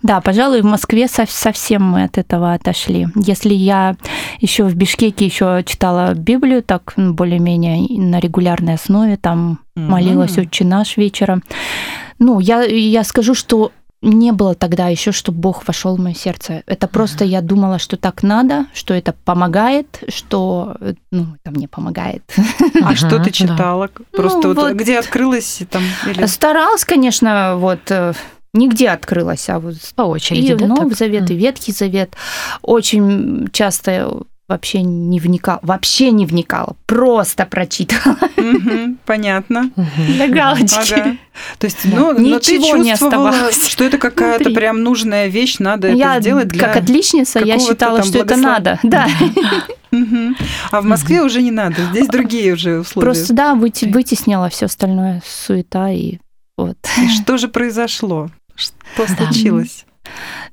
Да, 0.04 0.22
пожалуй, 0.22 0.62
в 0.62 0.66
Москве 0.66 1.08
со- 1.08 1.26
совсем 1.28 1.82
мы 1.84 2.04
от 2.04 2.18
этого 2.18 2.54
отошли. 2.54 3.08
Если 3.16 3.54
я 3.54 3.96
еще 4.40 4.66
в 4.66 4.76
Бишкеке 4.76 5.26
еще 5.26 5.64
читала 5.66 6.14
Библию, 6.14 6.62
так 6.62 6.94
ну, 6.98 7.14
более-менее 7.14 8.00
на 8.00 8.20
регулярной 8.20 8.76
основе, 8.76 9.18
там 9.18 9.60
Мгм. 9.76 9.92
молилась 9.92 10.38
«Отче 10.38 10.64
наш» 10.64 10.98
вечером. 10.98 11.44
Ну, 12.20 12.40
я, 12.40 12.64
я 12.64 13.04
скажу, 13.04 13.34
что 13.34 13.72
не 14.06 14.32
было 14.32 14.54
тогда 14.56 14.88
еще, 14.88 15.12
чтобы 15.12 15.40
Бог 15.40 15.68
вошел 15.68 15.96
в 15.96 16.00
мое 16.00 16.14
сердце. 16.14 16.64
Это 16.68 16.88
просто 16.88 17.26
я 17.26 17.42
думала, 17.42 17.80
что 17.80 17.98
так 17.98 18.24
надо, 18.24 18.68
что 18.74 18.94
это 18.94 19.14
помогает, 19.26 20.04
что 20.10 20.76
э, 20.80 20.94
ну, 21.12 21.36
это 21.44 21.52
мне 21.52 21.68
помогает. 21.68 22.24
А 22.84 22.96
что 22.96 23.20
ты 23.20 23.32
читала? 23.32 23.90
Просто 24.12 24.48
Ну, 24.50 24.54
вот 24.54 24.74
где 24.74 25.00
открылась 25.00 25.62
там? 25.70 25.84
Старалась, 26.28 26.86
конечно, 26.86 27.56
вот 27.58 27.80
э, 27.90 28.14
нигде 28.54 28.90
открылась, 28.90 29.50
а 29.50 29.60
вот 29.60 29.76
По 29.96 30.04
очереди, 30.04 30.52
и 30.52 30.56
да? 30.56 30.68
Новый 30.68 30.90
так? 30.90 30.98
Завет, 31.00 31.32
и. 31.32 31.36
Ветхий 31.36 31.72
Завет. 31.72 32.16
Очень 32.62 33.50
часто 33.52 34.24
вообще 34.48 34.82
не 34.84 35.20
вникала, 35.20 35.60
вообще 35.64 36.12
не 36.12 36.26
вникала, 36.26 36.76
просто 36.86 37.46
прочитывала 37.46 38.18
Мгм, 38.38 39.00
Понятно. 39.06 39.72
Для 40.08 40.28
галочки. 40.28 40.94
Ага. 40.94 41.18
То 41.58 41.66
есть, 41.66 41.80
Да. 41.90 41.98
ну, 41.98 42.14
но 42.20 42.40
ты 42.40 42.58
Ничего 42.60 42.78
не 42.78 42.92
чувствовала, 42.92 43.30
оставалось 43.30 43.68
что 43.68 43.84
это 43.84 43.98
какая-то 43.98 44.52
прям 44.52 44.84
нужная 44.84 45.28
вещь, 45.28 45.58
надо 45.60 45.88
это 45.88 45.98
Я 45.98 46.20
сделать 46.22 46.48
для... 46.50 46.68
как 46.68 46.78
отличница, 46.84 47.40
я 47.40 47.58
считала, 47.60 48.04
что 48.04 48.20
это 48.20 48.36
благослов- 48.36 48.42
надо. 48.42 48.80
Да. 48.84 49.08
А 50.72 50.82
в 50.82 50.86
Москве 50.86 51.22
уже 51.22 51.42
не 51.42 51.52
надо, 51.52 51.76
здесь 51.92 52.08
другие 52.08 52.54
уже 52.54 52.80
условия. 52.82 53.06
Просто 53.06 53.34
да, 53.34 53.54
выте- 53.56 53.92
вытеснила 53.92 54.50
все 54.50 54.66
остальное, 54.66 55.22
суета 55.26 55.90
и 55.90 56.18
вот. 56.58 56.78
И 57.02 57.08
Что 57.10 57.38
же 57.38 57.48
произошло? 57.48 58.30
Что 58.56 58.74
Да. 59.08 59.08
случилось? 59.26 59.86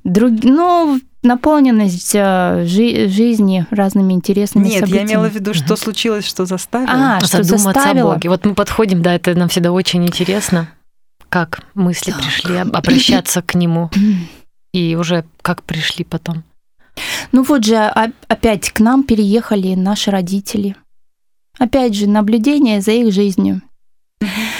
Друг... 0.03 0.31
Ну, 0.43 0.99
наполненность 1.23 2.11
э, 2.13 2.63
жи- 2.65 3.07
жизни 3.07 3.65
разными 3.71 4.13
интересными 4.13 4.65
Нет, 4.65 4.73
я 4.73 4.79
событиями. 4.81 5.07
имела 5.09 5.29
в 5.29 5.33
виду, 5.33 5.53
что 5.53 5.75
случилось, 5.75 6.25
что 6.25 6.45
заставило. 6.45 7.17
А, 7.17 7.19
что 7.21 7.43
Задуматься 7.43 7.69
о 7.69 7.73
заставило? 7.73 8.13
Боге. 8.13 8.29
Вот 8.29 8.45
мы 8.45 8.53
подходим, 8.55 9.01
да, 9.01 9.13
это 9.15 9.33
нам 9.35 9.49
всегда 9.49 9.71
очень 9.71 10.05
интересно, 10.05 10.69
как 11.29 11.63
мысли 11.73 12.11
Так. 12.11 12.21
пришли, 12.21 12.57
об- 12.57 12.75
обращаться 12.75 13.41
к 13.41 13.55
Нему, 13.55 13.89
и 14.73 14.95
уже 14.95 15.25
как 15.41 15.63
пришли 15.63 16.03
потом. 16.05 16.43
Ну 17.31 17.43
вот 17.43 17.63
же 17.65 17.75
о- 17.77 18.11
опять 18.27 18.69
к 18.71 18.79
нам 18.79 19.03
переехали 19.03 19.73
наши 19.75 20.11
родители. 20.11 20.75
Опять 21.59 21.95
же, 21.95 22.07
наблюдение 22.07 22.81
за 22.81 22.91
их 22.91 23.13
жизнью. 23.13 23.61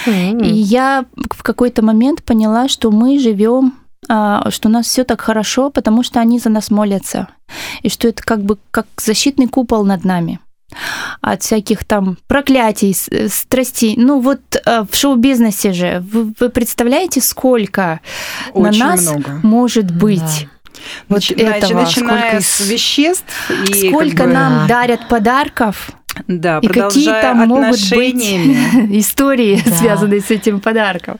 И 0.06 0.47
я 0.47 1.06
в 1.32 1.43
какой-то 1.43 1.82
момент 1.84 2.23
поняла, 2.23 2.67
что 2.67 2.91
мы 2.91 3.17
живем, 3.19 3.73
а, 3.73 3.83
что 4.06 4.68
у 4.68 4.70
нас 4.70 4.86
все 4.88 5.04
так 5.04 5.22
хорошо, 5.22 5.70
потому 5.70 6.04
что 6.04 6.20
они 6.20 6.39
за 6.39 6.50
нас 6.50 6.72
молятся. 6.72 7.28
И 7.82 7.89
что 7.89 8.08
это 8.08 8.24
как 8.24 8.44
бы 8.44 8.58
как 8.72 8.88
защитный 8.98 9.48
купол 9.48 9.84
над 9.86 10.04
нами 10.06 10.39
от 11.22 11.44
всяких 11.44 11.84
там 11.86 12.18
проклятий, 12.28 12.96
э, 13.12 13.28
страстей. 13.30 13.94
Ну 13.96 14.20
вот 14.20 14.39
э, 14.66 14.86
в 14.89 14.96
шоу-бизнесе 14.96 15.72
же, 15.72 16.04
вы, 16.12 16.34
вы 16.39 16.50
представляете, 16.50 17.22
сколько 17.22 18.00
Очень 18.54 18.80
на 18.80 18.88
нас 18.88 19.02
много. 19.02 19.39
может 19.44 19.86
Да. 19.88 19.94
быть? 19.94 20.48
Вот 21.10 21.20
Начи- 21.20 21.36
этого. 21.39 21.82
Начиная 21.82 22.42
Сколько 22.42 22.44
с 22.44 22.60
веществ 22.62 23.52
и 23.70 23.89
Сколько 23.89 24.18
как 24.18 24.28
бы, 24.28 24.34
нам 24.34 24.54
Да. 24.68 24.68
дарят 24.68 25.08
подарков, 25.08 25.92
да, 26.28 26.60
и 26.62 26.67
какие 26.67 27.06
там 27.21 27.38
могут 27.47 27.69
быть 27.71 27.84
отношениями. 27.91 28.97
истории, 28.99 29.62
Да. 29.65 29.76
связанные 29.76 30.21
с 30.21 30.30
этим 30.32 30.60
подарком. 30.60 31.17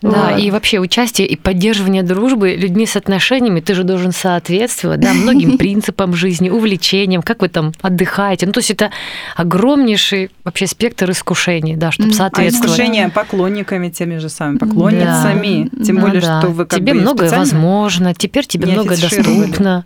Да, 0.00 0.30
Вот. 0.32 0.40
и 0.40 0.50
вообще 0.50 0.80
участие 0.80 1.28
и 1.28 1.36
поддерживание 1.36 2.02
дружбы 2.02 2.54
людьми 2.56 2.86
с 2.86 2.96
отношениями, 2.96 3.60
ты 3.60 3.74
же 3.74 3.84
должен 3.84 4.12
соответствовать 4.12 5.00
да, 5.00 5.12
многим 5.12 5.56
принципам 5.58 6.14
жизни, 6.14 6.50
увлечениям, 6.50 7.22
как 7.22 7.40
вы 7.40 7.48
там 7.48 7.72
отдыхаете. 7.80 8.46
Ну, 8.46 8.52
то 8.52 8.58
есть 8.58 8.70
это 8.70 8.90
огромнейший 9.36 10.30
вообще 10.44 10.66
спектр 10.66 11.10
искушений, 11.10 11.76
да, 11.76 11.92
чтобы 11.92 12.10
а 12.10 12.12
А 12.12 12.16
соответствовать. 12.16 12.70
искушение 12.72 13.08
поклонниками, 13.10 13.90
теми 13.90 14.16
же 14.18 14.28
самыми 14.28 14.58
поклонницами. 14.58 15.68
Да. 15.72 15.84
Тем 15.84 15.96
Ну 15.96 16.00
более, 16.02 16.20
да. 16.20 16.40
что 16.40 16.48
вы 16.50 16.64
как 16.66 16.78
тебе 16.80 16.94
бы 16.94 17.00
многое 17.00 17.30
возможно, 17.30 18.14
теперь 18.14 18.46
тебе 18.46 18.66
не 18.66 18.72
многое 18.72 18.98
доступно. 18.98 19.84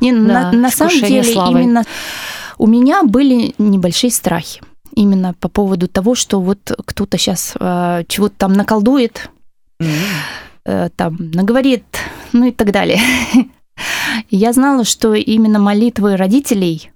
Не, 0.00 0.12
на, 0.12 0.50
Да, 0.50 0.52
на 0.56 0.70
самом 0.70 0.92
искушение 0.92 1.22
деле 1.22 1.34
славой. 1.34 1.62
именно 1.62 1.84
у 2.58 2.66
меня 2.66 3.02
были 3.02 3.54
небольшие 3.58 4.10
страхи. 4.10 4.60
Именно 4.94 5.34
по 5.34 5.48
поводу 5.48 5.88
того, 5.88 6.14
что 6.14 6.40
вот 6.40 6.58
кто-то 6.84 7.18
сейчас 7.18 7.52
чего-то 7.54 8.34
там 8.36 8.52
наколдует, 8.52 9.30
э, 9.78 10.88
там 10.96 11.16
наговорит, 11.32 11.84
ну 12.32 12.46
и 12.46 12.52
так 12.52 12.72
далее. 12.72 13.00
Я 14.30 14.52
знала, 14.52 14.84
что 14.84 15.14
именно 15.14 15.58
молитвы 15.58 16.16
родителей 16.16 16.90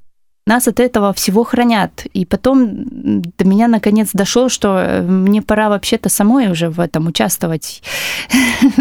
нас 0.46 0.66
от 0.68 0.81
этого 0.81 1.12
всего 1.12 1.44
хранят. 1.44 2.05
И 2.12 2.27
потом 2.27 2.68
до 2.75 3.44
меня 3.44 3.68
наконец 3.68 4.11
дошло, 4.12 4.48
что 4.48 4.79
э, 4.79 5.03
мне 5.03 5.40
пора 5.40 5.68
вообще-то 5.68 6.09
самой 6.09 6.51
уже 6.51 6.68
в 6.70 6.81
этом 6.81 7.07
участвовать. 7.07 7.83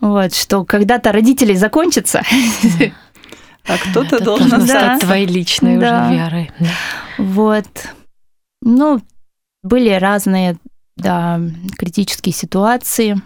Вот, 0.00 0.34
что 0.34 0.64
когда-то 0.66 1.10
родителей 1.10 1.56
закончится, 1.56 2.22
А 3.68 3.76
кто-то 3.78 4.16
Это 4.16 4.24
должен 4.24 4.48
должно 4.50 4.66
Да. 4.66 4.80
стать 4.96 5.00
твоей 5.00 5.26
личной 5.26 5.78
Да. 5.78 6.06
уже 6.06 6.14
верой. 6.18 6.50
Да. 6.58 6.68
Вот. 7.18 7.66
Ну, 8.62 9.00
были 9.62 9.90
разные, 9.90 10.56
да, 10.96 11.40
критические 11.76 12.32
ситуации, 12.32 13.20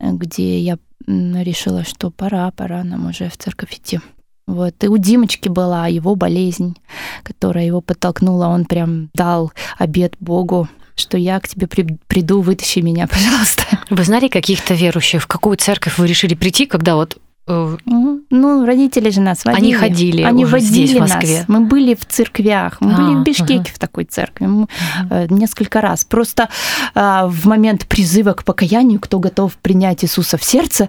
где 0.00 0.58
я 0.58 0.78
решила, 1.06 1.84
что 1.84 2.10
пора, 2.10 2.50
пора 2.50 2.82
нам 2.84 3.06
уже 3.06 3.28
в 3.28 3.36
церковь 3.36 3.74
идти. 3.74 4.00
Вот. 4.46 4.82
И 4.84 4.88
у 4.88 4.98
Димочки 4.98 5.48
была 5.48 5.86
его 5.86 6.14
болезнь, 6.16 6.76
которая 7.22 7.64
его 7.64 7.80
подтолкнула. 7.80 8.46
Он 8.48 8.64
прям 8.66 9.10
дал 9.14 9.52
обед 9.78 10.16
Богу, 10.20 10.68
что 10.96 11.16
я 11.16 11.40
к 11.40 11.48
тебе 11.48 11.66
при- 11.66 11.98
приду, 12.06 12.40
вытащи 12.42 12.80
меня, 12.80 13.06
пожалуйста. 13.10 13.64
Вы 13.90 14.04
знали 14.04 14.28
каких-то 14.28 14.74
верующих, 14.74 15.22
в 15.22 15.26
какую 15.26 15.56
церковь 15.56 15.98
вы 15.98 16.06
решили 16.06 16.34
прийти, 16.34 16.66
когда 16.66 16.96
вот. 16.96 17.16
Ну, 17.46 18.64
родители 18.64 19.10
же 19.10 19.20
нас 19.20 19.44
водили. 19.44 19.64
Они 19.64 19.74
ходили 19.74 20.22
Они 20.22 20.44
уже 20.44 20.52
водили 20.54 20.86
здесь, 20.86 20.96
в 20.96 21.00
нас. 21.00 21.14
Москве? 21.14 21.44
Мы 21.48 21.60
были 21.60 21.94
в 21.94 22.04
церквях, 22.06 22.80
мы 22.80 22.92
А, 22.94 22.96
были 22.96 23.14
в 23.16 23.22
Бишкеке 23.22 23.54
ага. 23.60 23.70
в 23.74 23.78
такой 23.78 24.04
церкви 24.04 24.46
мы, 24.46 24.66
э, 25.10 25.26
несколько 25.28 25.80
раз. 25.80 26.04
Просто 26.04 26.48
э, 26.94 27.26
в 27.26 27.46
момент 27.46 27.86
призыва 27.86 28.32
к 28.32 28.44
покаянию, 28.44 28.98
кто 28.98 29.18
готов 29.18 29.52
принять 29.58 30.04
Иисуса 30.04 30.38
в 30.38 30.44
сердце, 30.44 30.88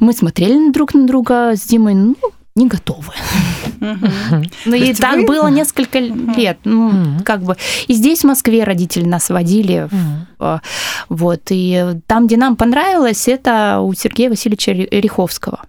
мы 0.00 0.12
смотрели 0.12 0.72
друг 0.72 0.94
на 0.94 1.06
друга 1.06 1.52
с 1.54 1.62
Димой, 1.62 1.94
ну, 1.94 2.16
не 2.54 2.66
готовы. 2.66 3.12
Ну 3.80 4.74
и 4.74 4.92
так 4.94 5.16
вы- 5.16 5.24
было 5.26 5.48
несколько 5.48 5.98
лет. 6.00 6.58
Ну, 6.64 6.92
как 7.24 7.42
бы. 7.42 7.56
И 7.86 7.94
здесь, 7.94 8.20
в 8.20 8.24
Москве, 8.24 8.64
родители 8.64 9.04
нас 9.06 9.30
водили. 9.30 9.88
э, 10.40 10.58
Вот. 11.08 11.40
И 11.50 11.94
там, 12.06 12.26
где 12.26 12.36
нам 12.36 12.56
понравилось, 12.56 13.28
это 13.28 13.78
у 13.80 13.94
Сергея 13.94 14.28
Васильевича 14.30 14.72
Риховского. 14.72 15.60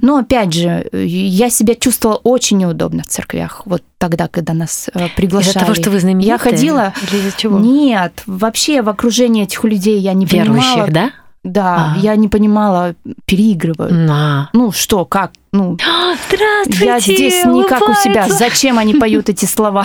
Но 0.00 0.16
опять 0.18 0.52
же, 0.54 0.86
э, 0.92 1.04
я 1.04 1.50
себя 1.50 1.74
чувствовала 1.74 2.16
очень 2.22 2.58
неудобно 2.58 3.02
в 3.02 3.06
церквях. 3.08 3.62
Вот 3.64 3.82
тогда, 3.98 4.28
когда 4.28 4.52
нас 4.54 4.88
э, 4.94 5.08
приглашали. 5.16 5.50
Из-за 5.50 5.60
того, 5.60 5.74
что 5.74 5.90
вы 5.90 5.98
знаменитые? 6.00 6.28
Я 6.28 6.38
ходила- 6.38 6.92
Или 7.10 7.18
из-за 7.20 7.36
чего? 7.36 7.58
Нет, 7.58 8.22
вообще 8.26 8.82
в 8.82 8.88
окружении 8.88 9.42
этих 9.42 9.64
людей 9.64 9.98
я 9.98 10.12
не 10.12 10.26
понимала. 10.26 10.54
Верующих, 10.56 10.92
да? 10.92 11.10
Да, 11.42 11.94
А. 11.96 11.98
я 11.98 12.16
не 12.16 12.28
понимала, 12.28 12.94
переигрывают. 13.24 13.92
На. 13.92 14.50
Ну 14.52 14.72
что, 14.72 15.04
как? 15.06 15.32
Ну, 15.52 15.78
Здравствуйте! 16.28 16.84
я 16.84 17.00
здесь 17.00 17.44
не 17.46 17.64
как 17.64 17.88
у 17.88 17.94
себя. 17.94 18.28
Зачем 18.28 18.78
они 18.78 18.94
поют 19.00 19.28
эти 19.30 19.46
слова? 19.46 19.84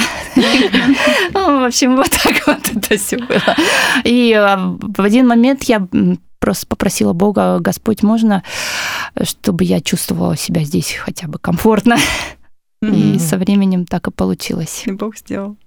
Ну, 1.33 1.61
В 1.61 1.65
общем, 1.65 1.95
вот 1.95 2.09
так 2.11 2.45
вот 2.45 2.59
это 2.75 2.97
все 3.01 3.17
было. 3.17 3.55
И 4.03 4.31
э, 4.37 4.57
в 4.81 5.01
один 5.01 5.27
момент 5.27 5.63
я 5.63 5.87
просто 6.39 6.67
попросила 6.67 7.13
Бога, 7.13 7.57
Господь, 7.59 8.03
можно, 8.03 8.43
чтобы 9.23 9.63
я 9.63 9.81
чувствовала 9.81 10.35
себя 10.37 10.63
здесь 10.63 10.93
хотя 10.93 11.27
бы 11.27 11.39
комфортно. 11.39 11.97
И 12.81 12.85
Мгм. 12.87 13.19
со 13.19 13.37
временем 13.37 13.85
так 13.85 14.07
и 14.07 14.11
получилось. 14.11 14.83
И 14.85 14.91
Бог 14.91 15.17
сделал. 15.17 15.57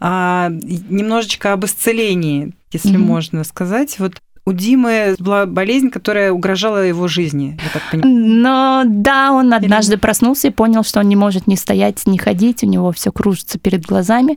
А, 0.00 0.50
и 0.50 0.80
немножечко 0.88 1.52
об 1.52 1.64
исцелении, 1.64 2.54
если 2.72 2.96
Мгм. 2.96 3.02
можно 3.06 3.44
сказать. 3.44 3.98
Вот 3.98 4.14
у 4.46 4.52
Димы 4.52 5.14
была 5.18 5.46
болезнь, 5.46 5.90
которая 5.90 6.32
угрожала 6.32 6.78
его 6.84 7.06
жизни, 7.08 7.58
я 7.62 7.68
так 7.72 7.82
понимаю. 7.90 8.16
Но 8.16 8.82
да, 8.86 9.32
он 9.32 9.52
однажды 9.52 9.96
проснулся 9.98 10.48
и 10.48 10.50
понял, 10.50 10.82
что 10.82 11.00
он 11.00 11.08
не 11.08 11.14
может 11.16 11.46
ни 11.46 11.54
стоять, 11.56 12.04
ни 12.06 12.16
ходить, 12.16 12.64
у 12.64 12.66
него 12.66 12.90
все 12.90 13.12
кружится 13.12 13.58
перед 13.58 13.84
глазами. 13.84 14.36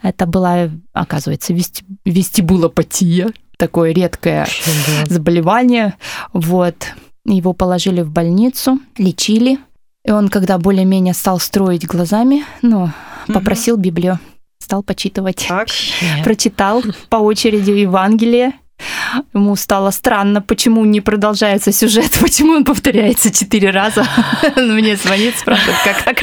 Это 0.00 0.26
была, 0.26 0.70
оказывается, 0.92 1.52
вести- 1.52 1.84
вестибулопатия, 2.04 3.30
такое 3.58 3.92
редкое 3.92 4.46
заболевание. 5.06 5.94
Вот. 6.32 6.76
Его 7.24 7.52
положили 7.52 8.00
в 8.02 8.10
больницу, 8.10 8.78
лечили. 8.98 9.58
И 10.04 10.10
он, 10.10 10.28
когда 10.28 10.58
более-менее 10.58 11.14
стал 11.14 11.38
строить 11.38 11.86
глазами, 11.86 12.44
ну, 12.62 12.90
Мгм. 13.28 13.34
попросил 13.34 13.76
Библию, 13.76 14.18
стал 14.58 14.82
почитывать. 14.82 15.46
Так. 15.48 15.68
Прочитал 16.24 16.82
по 17.08 17.16
очереди 17.16 17.70
Евангелие. 17.70 18.52
Ему 19.32 19.54
стало 19.54 19.90
странно, 19.92 20.42
почему 20.42 20.84
не 20.84 21.00
продолжается 21.00 21.70
сюжет, 21.70 22.10
почему 22.20 22.54
он 22.54 22.64
повторяется 22.64 23.30
четыре 23.30 23.70
раза. 23.70 24.04
Он 24.56 24.74
мне 24.74 24.96
звонит, 24.96 25.36
спрашивает, 25.36 25.76
как 25.84 26.02
так? 26.02 26.22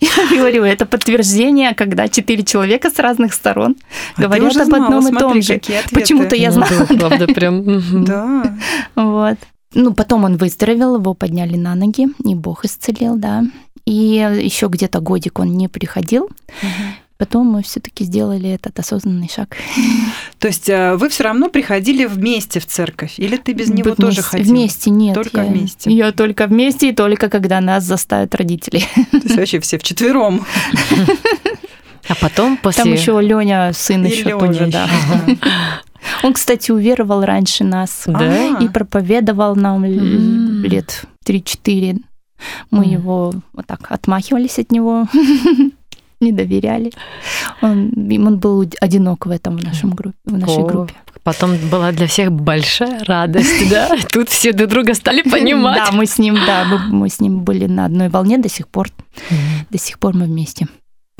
Я 0.00 0.36
говорю, 0.36 0.64
это 0.64 0.86
подтверждение, 0.86 1.72
когда 1.74 2.08
четыре 2.08 2.42
человека 2.42 2.90
с 2.90 2.98
разных 2.98 3.32
сторон 3.32 3.76
А 4.16 4.22
говорят 4.22 4.56
об 4.56 4.64
знала, 4.66 4.84
одном 4.86 5.06
и 5.06 5.10
том 5.16 5.40
смотри, 5.40 5.42
же. 5.42 5.60
Почему-то 5.92 6.34
я 6.34 6.48
Ну 6.50 6.64
знала. 6.66 6.86
да, 6.88 6.96
правда, 6.96 7.26
прям. 7.28 8.04
Да. 8.04 8.56
Вот. 8.96 9.38
Ну, 9.74 9.92
потом 9.94 10.24
он 10.24 10.36
выздоровел, 10.36 10.96
его 10.96 11.14
подняли 11.14 11.56
на 11.56 11.74
ноги, 11.74 12.06
и 12.24 12.34
Бог 12.34 12.64
исцелил, 12.64 13.16
да. 13.16 13.42
И 13.84 13.92
еще 13.92 14.68
где-то 14.68 15.00
годик 15.00 15.38
он 15.40 15.56
не 15.56 15.68
приходил. 15.68 16.28
Потом 17.16 17.46
мы 17.46 17.62
все-таки 17.62 18.04
сделали 18.04 18.50
этот 18.50 18.76
осознанный 18.80 19.30
шаг. 19.32 19.56
То 20.40 20.48
есть 20.48 20.68
э, 20.68 20.96
вы 20.96 21.08
все 21.08 21.22
равно 21.24 21.48
приходили 21.48 22.06
вместе 22.06 22.58
в 22.58 22.66
церковь, 22.66 23.14
или 23.18 23.36
ты 23.36 23.52
без 23.52 23.68
него 23.68 23.90
Быть 23.90 23.96
тоже 23.96 24.16
вместе- 24.16 24.22
ходила? 24.30 24.52
Вместе 24.54 24.90
нет. 24.90 25.14
Только 25.14 25.42
я- 25.42 25.46
вместе. 25.46 25.90
Я 25.92 26.10
только 26.12 26.46
вместе, 26.48 26.88
и 26.88 26.92
только 26.92 27.28
когда 27.30 27.60
нас 27.60 27.84
заставят 27.84 28.34
родители. 28.34 28.80
То 29.12 29.18
есть 29.22 29.36
вообще 29.36 29.60
все 29.60 29.78
вчетвером. 29.78 30.44
А 32.08 32.14
потом 32.20 32.56
после... 32.56 32.82
Там 32.84 32.92
еще 32.92 33.18
Леня, 33.22 33.72
сын 33.72 34.04
И 34.04 34.10
еще 34.10 34.30
Лёня 34.30 34.46
тоже, 34.46 34.64
ещё, 34.64 34.70
да. 34.72 34.88
Он, 36.22 36.32
кстати, 36.32 36.70
уверовал 36.70 37.24
раньше 37.24 37.64
нас 37.64 38.04
Да? 38.06 38.58
И 38.58 38.68
проповедовал 38.68 39.56
нам 39.56 39.84
лет 39.84 41.04
3-4. 41.26 42.00
Мы 42.70 42.84
его 42.84 43.32
вот 43.52 43.66
так 43.66 43.90
отмахивались 43.90 44.58
от 44.58 44.72
него, 44.72 45.06
не 46.20 46.32
доверяли. 46.32 46.92
Он, 47.62 47.92
он 47.96 48.38
был 48.38 48.68
одинок 48.80 49.26
в 49.26 49.30
этом 49.30 49.56
в 49.56 49.64
нашем 49.64 49.90
группе, 49.90 50.18
в 50.24 50.38
нашей 50.38 50.62
О, 50.62 50.66
группе. 50.66 50.94
Потом 51.22 51.56
была 51.70 51.92
для 51.92 52.06
всех 52.06 52.32
большая 52.32 53.02
радость, 53.04 53.70
да? 53.70 53.96
Тут 54.12 54.28
все 54.28 54.52
друг 54.52 54.70
друга 54.70 54.94
стали 54.94 55.22
понимать. 55.22 55.82
Да, 55.86 55.92
мы 55.92 56.06
с 56.06 56.18
ним, 56.18 56.34
да, 56.46 56.64
мы, 56.64 56.78
мы 56.78 57.08
с 57.08 57.20
ним 57.20 57.40
были 57.40 57.66
на 57.66 57.86
одной 57.86 58.08
волне 58.08 58.38
до 58.38 58.48
сих 58.48 58.68
пор. 58.68 58.88
До 59.70 59.78
сих 59.78 59.98
пор 59.98 60.14
мы 60.14 60.26
вместе. 60.26 60.66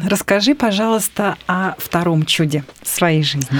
Расскажи, 0.06 0.54
пожалуйста, 0.54 1.36
о 1.46 1.74
втором 1.78 2.26
чуде 2.26 2.64
своей 2.82 3.22
жизни. 3.22 3.58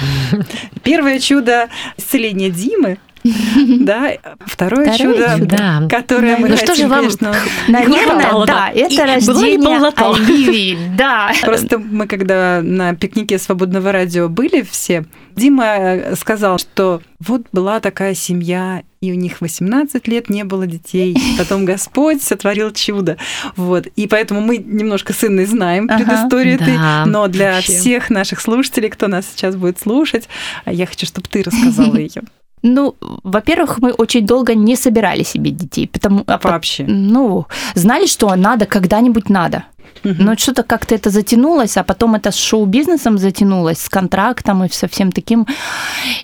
Первое 0.83 1.18
чудо– 1.18 1.68
исцеление 1.96 2.50
Димы, 2.50 2.98
да? 3.80 4.12
Второе 4.44 4.92
Второе 4.92 5.38
чудо, 5.38 5.88
которое 5.88 6.37
мы 6.37 6.50
Ну 6.50 6.56
что 6.56 6.66
хотим, 6.68 6.84
же 6.84 6.88
вам 6.88 6.98
конечно, 7.00 7.34
Наверное, 7.68 8.32
да, 8.32 8.46
да. 8.46 8.70
это 8.74 9.06
рождение. 9.06 9.78
Оливии, 9.96 10.78
да. 10.96 11.32
Просто 11.42 11.78
мы, 11.78 12.06
когда 12.06 12.60
на 12.62 12.94
пикнике 12.94 13.38
свободного 13.38 13.92
радио 13.92 14.28
были 14.28 14.60
все, 14.62 15.06
Дима 15.37 15.64
э, 15.64 16.16
сказал, 16.16 16.58
что 16.58 17.00
вот 17.18 17.46
была 17.52 17.80
такая 17.80 18.14
семья, 18.14 18.82
и 19.00 19.10
у 19.10 19.14
них 19.14 19.40
18 19.40 20.06
лет 20.06 20.28
не 20.28 20.44
было 20.44 20.66
детей. 20.66 21.16
Потом 21.38 21.64
Господь 21.64 22.22
сотворил 22.22 22.72
чудо. 22.72 23.16
Вот. 23.56 23.87
И 23.96 24.06
поэтому 24.06 24.40
мы 24.42 24.58
немножко 24.58 25.12
с 25.12 25.24
Инной 25.24 25.46
знаем 25.46 25.88
Ага. 25.90 26.04
предысторию 26.04 26.54
этой, 26.56 26.76
Да, 26.76 27.04
но 27.06 27.26
для 27.28 27.54
вообще. 27.54 27.72
всех 27.72 28.10
наших 28.10 28.40
слушателей, 28.40 28.90
кто 28.90 29.08
нас 29.08 29.26
сейчас 29.34 29.56
будет 29.56 29.80
слушать, 29.80 30.28
я 30.66 30.87
хочу, 30.87 31.06
чтобы 31.06 31.26
ты 31.28 31.42
рассказала 31.42 31.96
ее 31.96 32.22
Ну, 32.66 32.94
во-первых, 33.24 33.79
мы 33.83 33.92
очень 33.92 34.24
долго 34.27 34.55
не 34.55 34.74
собирали 34.77 35.22
себе 35.22 35.50
детей, 35.50 35.87
потому 35.87 36.24
а 36.27 36.38
по- 36.38 36.48
вообще. 36.48 36.85
ну, 36.88 37.44
знали, 37.74 38.07
что 38.07 38.35
надо, 38.37 38.64
когда-нибудь 38.64 39.29
надо. 39.31 39.64
Но 40.03 40.35
что-то 40.37 40.62
как-то 40.62 40.94
это 40.94 41.11
затянулось, 41.11 41.77
а 41.77 41.85
потом 41.85 42.14
это 42.14 42.31
с 42.31 42.37
шоу-бизнесом 42.37 43.18
затянулось, 43.18 43.79
с 43.79 43.88
контрактом 43.88 44.64
и 44.64 44.68
со 44.72 44.87
всем 44.88 45.12
таким. 45.12 45.46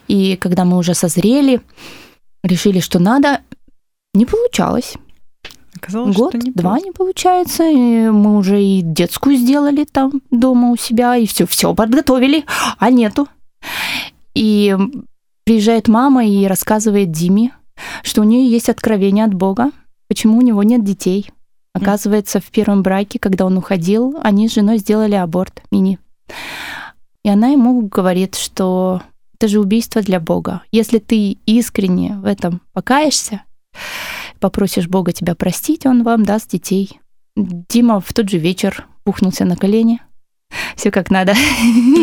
И 0.08 0.36
когда 0.36 0.64
мы 0.64 0.78
уже 0.78 0.94
созрели, 0.94 1.60
решили, 2.42 2.80
что 2.80 2.98
надо, 2.98 3.40
не 4.14 4.24
получалось. 4.26 4.94
Оказалось, 5.76 6.16
Год, 6.16 6.30
что 6.30 6.38
не 6.38 6.50
два 6.52 6.70
просто. 6.70 6.86
не 6.86 6.92
получается. 6.92 7.64
И 7.68 8.10
мы 8.10 8.38
уже 8.38 8.62
и 8.62 8.80
детскую 8.82 9.36
сделали 9.36 9.84
там 9.84 10.22
дома 10.30 10.70
у 10.70 10.76
себя, 10.76 11.16
и 11.16 11.26
все, 11.26 11.46
все 11.46 11.74
подготовили, 11.74 12.44
а 12.78 12.90
нету. 12.90 13.28
И 14.34 14.74
приезжает 15.50 15.88
мама 15.88 16.24
и 16.24 16.46
рассказывает 16.46 17.10
Диме, 17.10 17.50
что 18.04 18.20
у 18.20 18.24
нее 18.24 18.48
есть 18.48 18.68
откровение 18.68 19.24
от 19.24 19.34
Бога, 19.34 19.72
почему 20.06 20.38
у 20.38 20.42
него 20.42 20.62
нет 20.62 20.84
детей. 20.84 21.28
Оказывается, 21.74 22.38
в 22.38 22.44
первом 22.52 22.84
браке, 22.84 23.18
когда 23.18 23.44
он 23.44 23.58
уходил, 23.58 24.16
они 24.22 24.48
с 24.48 24.54
женой 24.54 24.78
сделали 24.78 25.16
аборт 25.16 25.60
мини. 25.72 25.98
И 27.24 27.28
она 27.28 27.48
ему 27.48 27.84
говорит, 27.88 28.36
что 28.36 29.02
это 29.34 29.48
же 29.48 29.58
убийство 29.58 30.02
для 30.02 30.20
Бога. 30.20 30.62
Если 30.70 31.00
ты 31.00 31.36
искренне 31.46 32.14
в 32.14 32.26
этом 32.26 32.62
покаешься, 32.72 33.42
попросишь 34.38 34.86
Бога 34.86 35.10
тебя 35.10 35.34
простить, 35.34 35.84
он 35.84 36.04
вам 36.04 36.24
даст 36.24 36.48
детей. 36.52 37.00
Дима 37.34 37.98
в 37.98 38.12
тот 38.12 38.28
же 38.28 38.38
вечер 38.38 38.86
пухнулся 39.02 39.44
на 39.44 39.56
колени. 39.56 40.00
Все 40.76 40.90
как 40.90 41.10
надо. 41.10 41.34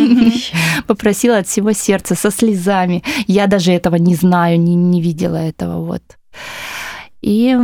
Попросил 0.88 1.34
от 1.34 1.48
всего 1.48 1.74
сердца, 1.74 2.16
со 2.16 2.32
слезами. 2.32 3.04
Я 3.28 3.48
даже 3.48 3.72
этого 3.72 3.95
не 3.95 4.16
знаю, 4.16 4.60
не, 4.60 4.76
не 4.76 5.02
видела 5.02 5.38
этого. 5.38 5.86
Вот. 5.86 6.04
И 7.22 7.58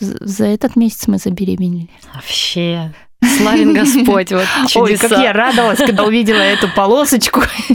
за 0.00 0.46
этот 0.46 0.76
месяц 0.76 1.08
мы 1.08 1.18
забеременели. 1.18 1.90
Вообще. 2.14 2.92
Славен 3.38 3.74
Господь, 3.74 4.30
вот 4.30 4.46
Ой, 4.76 4.96
как 4.96 5.10
я 5.10 5.16
чудеса. 5.16 5.32
радовалась, 5.32 5.78
когда 5.78 6.04
увидела 6.04 6.38
эту 6.40 6.68
полосочку. 6.68 7.42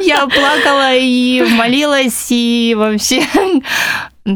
Я 0.00 0.26
плакала 0.26 0.94
и 0.94 1.42
молилась, 1.42 2.28
и 2.30 2.74
вообще 2.76 3.22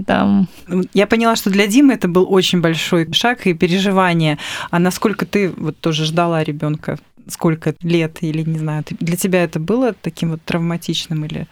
там... 0.07 0.49
Я 0.93 1.07
поняла, 1.07 1.37
что 1.37 1.51
для 1.51 1.67
Димы 1.67 1.95
это 1.95 2.09
был 2.09 2.27
очень 2.33 2.61
большой 2.61 3.11
шаг 3.13 3.47
и 3.47 3.55
переживание. 3.55 4.39
А 4.71 4.79
насколько 4.79 5.27
ты 5.27 5.51
вот 5.51 5.79
тоже 5.81 6.05
ждала 6.05 6.45
ребенка? 6.45 6.99
Сколько 7.29 7.75
лет 7.83 8.19
или 8.23 8.43
не 8.43 8.59
знаю? 8.59 8.85
Для 9.01 9.17
тебя 9.17 9.45
это 9.45 9.61
было 9.61 9.93
таким 9.93 10.31
вот 10.31 10.43
травматичным 10.43 11.25
или 11.25 11.47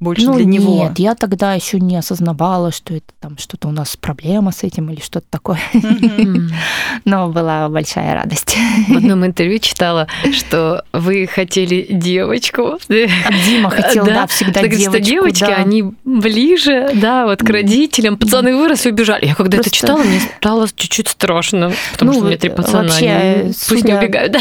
больше 0.00 0.26
ну, 0.26 0.34
для 0.34 0.44
него? 0.44 0.74
Нет, 0.74 0.98
я 0.98 1.14
тогда 1.14 1.54
еще 1.54 1.80
не 1.80 1.96
осознавала, 1.96 2.72
что 2.72 2.94
это 2.94 3.06
там 3.20 3.38
что-то 3.38 3.68
у 3.68 3.70
нас 3.70 3.96
проблема 3.96 4.52
с 4.52 4.62
этим 4.62 4.90
или 4.90 5.00
что-то 5.00 5.26
такое. 5.30 5.60
Но 7.04 7.28
была 7.28 7.68
большая 7.68 8.14
радость. 8.14 8.56
В 8.88 8.96
одном 8.96 9.24
интервью 9.24 9.58
читала, 9.58 10.06
что 10.32 10.84
вы 10.92 11.26
хотели 11.26 11.86
девочку. 11.90 12.78
Дима 12.88 13.70
хотел, 13.70 14.04
да, 14.04 14.26
всегда 14.26 14.62
девочку. 14.62 14.90
что 14.90 15.00
девочки, 15.00 15.44
они 15.44 15.92
ближе, 16.04 16.90
да, 16.94 17.26
вот 17.26 17.40
к 17.40 17.48
родителям. 17.48 18.16
Пацаны 18.16 18.56
выросли, 18.56 18.90
убежали. 18.90 19.26
Я 19.26 19.34
когда 19.34 19.58
это 19.58 19.70
читала, 19.70 20.02
мне 20.02 20.20
стало 20.38 20.68
чуть-чуть 20.74 21.08
страшно, 21.08 21.72
потому 21.92 22.12
Ну, 22.12 22.18
что 22.18 22.24
у 22.24 22.28
меня 22.28 22.38
три 22.38 22.50
пацана, 22.50 22.82
вообще, 22.82 23.08
они 23.08 23.52
пусть 23.68 23.84
не 23.84 23.94
убегают. 23.94 24.32
да. 24.32 24.40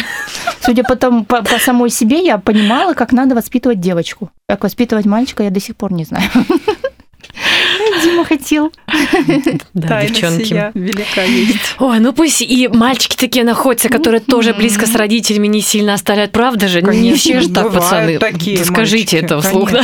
Судя 0.61 0.83
по 0.83 1.59
самой 1.59 1.89
себе, 1.89 2.23
я 2.25 2.37
понимала, 2.37 2.93
как 2.93 3.11
надо 3.11 3.35
воспитывать 3.35 3.79
девочку. 3.79 4.29
Как 4.47 4.63
воспитывать 4.63 5.05
мальчика, 5.05 5.42
я 5.43 5.49
до 5.51 5.59
сих 5.59 5.75
пор 5.75 5.93
не 5.93 6.03
знаю. 6.05 6.29
Дима 8.03 8.25
хотел. 8.25 8.71
Да, 9.73 9.87
Тайна 9.87 10.09
девчонки. 10.09 10.43
сия 10.45 10.71
велика 10.75 11.23
есть. 11.23 11.75
Ой, 11.79 11.99
ну 11.99 12.13
пусть 12.13 12.41
и 12.41 12.67
мальчики 12.67 13.15
такие 13.17 13.43
находятся, 13.43 13.89
которые 13.89 14.21
тоже 14.21 14.53
близко 14.53 14.85
с 14.85 14.95
родителями 14.95 15.47
не 15.47 15.61
сильно 15.61 15.93
оставляют, 15.93 16.31
правда 16.31 16.67
же? 16.67 16.81
Не 16.81 16.87
Конечно, 16.87 17.17
все 17.17 17.41
же 17.41 17.49
так, 17.49 17.73
пацаны. 17.73 18.19
такие 18.19 18.59
Да 18.59 18.65
Скажите 18.65 19.17
мальчики, 19.17 19.25
это 19.33 19.41
вслух, 19.41 19.71
да? 19.71 19.83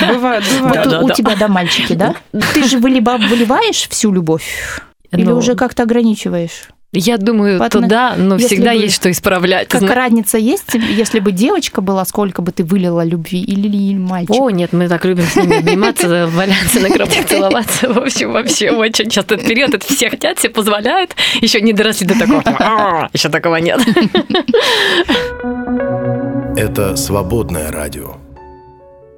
Бывает, 0.00 0.44
Вот 0.50 0.60
бывает. 0.60 0.88
Да, 0.88 1.00
у 1.00 1.08
да. 1.08 1.14
тебя, 1.14 1.36
да, 1.36 1.48
мальчики, 1.48 1.92
да? 1.92 2.16
Ты 2.52 2.64
же 2.66 2.78
выливаешь 2.78 3.88
всю 3.88 4.12
любовь? 4.12 4.80
Или 5.12 5.22
Ну, 5.22 5.36
уже 5.36 5.54
как-то 5.54 5.84
ограничиваешь? 5.84 6.68
Я 6.96 7.18
думаю, 7.18 7.58
По 7.58 7.64
отнош- 7.66 7.82
туда, 7.82 8.14
но 8.16 8.36
если 8.36 8.54
всегда 8.54 8.72
бы- 8.72 8.78
есть 8.78 8.94
что 8.94 9.10
исправлять. 9.10 9.68
Как 9.68 9.80
Зна- 9.80 9.94
разница 9.94 10.38
есть, 10.38 10.74
если 10.74 11.18
бы 11.18 11.32
девочка 11.32 11.80
была, 11.80 12.04
сколько 12.04 12.40
бы 12.40 12.52
ты 12.52 12.62
вылила 12.64 13.04
любви, 13.04 13.42
или, 13.42 13.66
или 13.66 13.98
мальчик? 13.98 14.36
О, 14.36 14.48
нет, 14.50 14.72
мы 14.72 14.88
так 14.88 15.04
любим 15.04 15.24
с 15.24 15.34
ними 15.36 15.58
обниматься, 15.58 16.26
валяться 16.32 16.80
на 16.80 16.90
кровати, 16.90 17.22
целоваться. 17.28 17.92
В 17.92 17.98
общем, 17.98 18.32
вообще 18.32 18.70
очень 18.70 19.10
часто 19.10 19.34
этот 19.34 19.48
период, 19.48 19.74
это 19.74 19.84
все 19.92 20.08
хотят, 20.08 20.38
все 20.38 20.50
позволяют. 20.50 21.16
Еще 21.40 21.60
не 21.60 21.72
доросли 21.72 22.06
до 22.06 22.16
такого. 22.18 23.10
Еще 23.12 23.28
такого 23.28 23.56
нет. 23.56 23.80
Это 26.56 26.94
свободное 26.96 27.72
радио. 27.72 28.14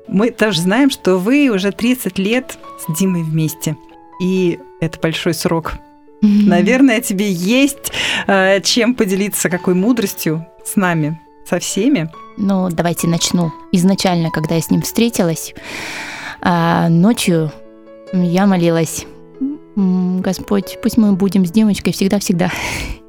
Мы 0.09 0.31
тоже 0.31 0.61
знаем, 0.63 0.91
что 0.91 1.19
вы 1.19 1.51
уже 1.51 1.73
30 1.73 2.19
лет 2.19 2.57
с 2.79 2.99
Димой 2.99 3.23
вместе. 3.23 3.77
И 4.23 4.59
это 4.81 4.99
большой 5.01 5.35
срок. 5.35 5.75
Наверное, 6.23 7.01
тебе 7.01 7.31
есть 7.31 7.93
э, 8.27 8.61
чем 8.63 8.95
поделиться, 8.95 9.49
какой 9.49 9.75
мудростью 9.75 10.47
с 10.65 10.77
нами, 10.77 11.21
со 11.49 11.59
всеми. 11.59 12.11
Ну, 12.37 12.69
давайте 12.71 13.07
начну. 13.07 13.53
Изначально, 13.73 14.31
когда 14.31 14.57
я 14.57 14.61
с 14.61 14.71
ним 14.71 14.83
встретилась, 14.83 15.55
а, 16.41 16.89
ночью 16.89 17.53
я 18.13 18.47
молилась. 18.47 19.07
«М, 19.77 20.21
Господь, 20.23 20.79
пусть 20.83 20.97
мы 20.97 21.13
будем 21.13 21.45
с 21.45 21.51
девочкой 21.51 21.93
всегда-всегда. 21.93 22.51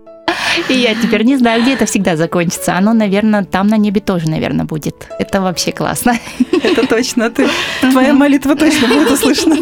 И 0.70 0.74
я 0.74 0.96
теперь 0.96 1.24
не 1.24 1.38
знаю, 1.38 1.62
где 1.62 1.74
это 1.74 1.86
всегда 1.86 2.16
закончится. 2.16 2.76
Оно, 2.76 2.94
наверное, 2.94 3.44
там 3.44 3.68
на 3.68 3.78
небе 3.78 4.02
тоже, 4.02 4.30
наверное, 4.30 4.66
будет. 4.66 5.08
Это 5.20 5.42
вообще 5.42 5.72
классно. 5.72 6.18
Это 6.64 6.88
точно 6.88 7.30
ты. 7.30 7.48
Твоя 7.82 8.14
молитва 8.14 8.56
точно 8.56 8.88
будет 8.88 9.12
услышана. 9.12 9.58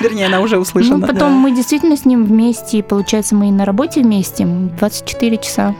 Вернее, 0.00 0.26
она 0.26 0.40
уже 0.40 0.58
услышана. 0.58 0.98
Ну, 0.98 1.06
потом 1.06 1.18
да. 1.18 1.28
мы 1.28 1.52
действительно 1.52 1.96
с 1.96 2.04
ним 2.04 2.24
вместе, 2.24 2.82
получается, 2.82 3.34
мы 3.34 3.48
и 3.48 3.52
на 3.52 3.64
работе 3.64 4.00
вместе 4.02 4.44
24 4.44 5.36
часа. 5.38 5.74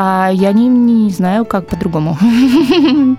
А 0.00 0.30
я 0.32 0.52
не, 0.52 0.68
не 0.68 1.10
знаю, 1.10 1.44
как 1.44 1.66
по-другому. 1.66 2.16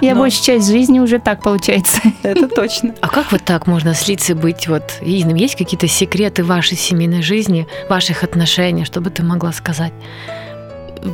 Я 0.00 0.14
большую 0.14 0.42
часть 0.42 0.66
жизни 0.66 0.98
уже 0.98 1.18
так 1.18 1.42
получается. 1.42 2.00
Это 2.22 2.48
точно. 2.48 2.94
А 3.02 3.08
как 3.08 3.32
вот 3.32 3.44
так 3.44 3.66
можно 3.66 3.92
слиться 3.92 4.32
и 4.32 4.34
быть 4.34 4.66
вот 4.66 4.82
единым? 5.02 5.34
Есть 5.34 5.56
какие-то 5.56 5.88
секреты 5.88 6.42
вашей 6.42 6.78
семейной 6.78 7.20
жизни, 7.20 7.66
ваших 7.90 8.24
отношений, 8.24 8.86
чтобы 8.86 9.10
ты 9.10 9.22
могла 9.22 9.52
сказать? 9.52 9.92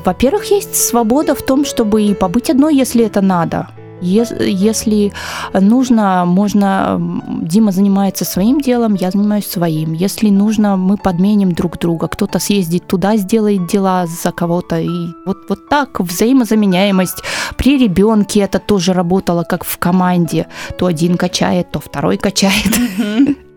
Во-первых, 0.05 0.53
есть 0.53 0.77
свобода 0.77 1.35
в 1.35 1.43
том, 1.43 1.65
чтобы 1.65 2.05
и 2.05 2.15
побыть 2.15 2.49
одной, 2.49 2.77
если 2.77 3.05
это 3.05 3.21
надо. 3.21 3.67
Ес- 4.01 4.33
Если 4.41 5.13
нужно, 5.53 6.25
можно... 6.27 7.01
Дима 7.43 7.73
занимается 7.73 8.25
своим 8.25 8.61
делом, 8.61 8.95
я 8.95 9.11
занимаюсь 9.11 9.47
своим. 9.47 9.93
Если 9.93 10.31
нужно, 10.31 10.77
мы 10.77 10.97
подменим 10.97 11.53
друг 11.53 11.79
друга. 11.79 12.09
Кто-то 12.09 12.39
съездит 12.39 12.87
туда, 12.87 13.17
сделает 13.17 13.67
дела 13.67 14.07
за 14.07 14.33
кого-то. 14.33 14.79
И 14.81 14.89
вот, 15.27 15.39
вот 15.49 15.69
так 15.69 16.01
взаимозаменяемость. 16.01 17.23
При 17.57 17.79
ребенке 17.79 18.41
это 18.41 18.59
тоже 18.59 18.93
работало 18.93 19.43
как 19.45 19.65
в 19.65 19.79
команде. 19.79 20.47
То 20.79 20.87
один 20.87 21.17
качает, 21.17 21.71
то 21.73 21.81
второй 21.81 22.17
качает. 22.17 22.55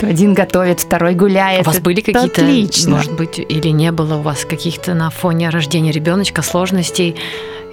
То 0.00 0.06
один 0.06 0.32
готовит, 0.32 0.80
второй 0.80 1.14
У 1.14 1.18
гуляет. 1.18 1.66
вас 1.66 1.78
были 1.80 2.00
какие-то, 2.00 2.42
может 2.88 3.12
быть, 3.16 3.38
или 3.38 3.68
не 3.68 3.92
было 3.92 4.16
у 4.16 4.22
вас 4.22 4.46
каких-то 4.46 4.94
на 4.94 5.10
фоне 5.10 5.50
рождения 5.50 5.92
ребеночка 5.92 6.40
сложностей, 6.40 7.16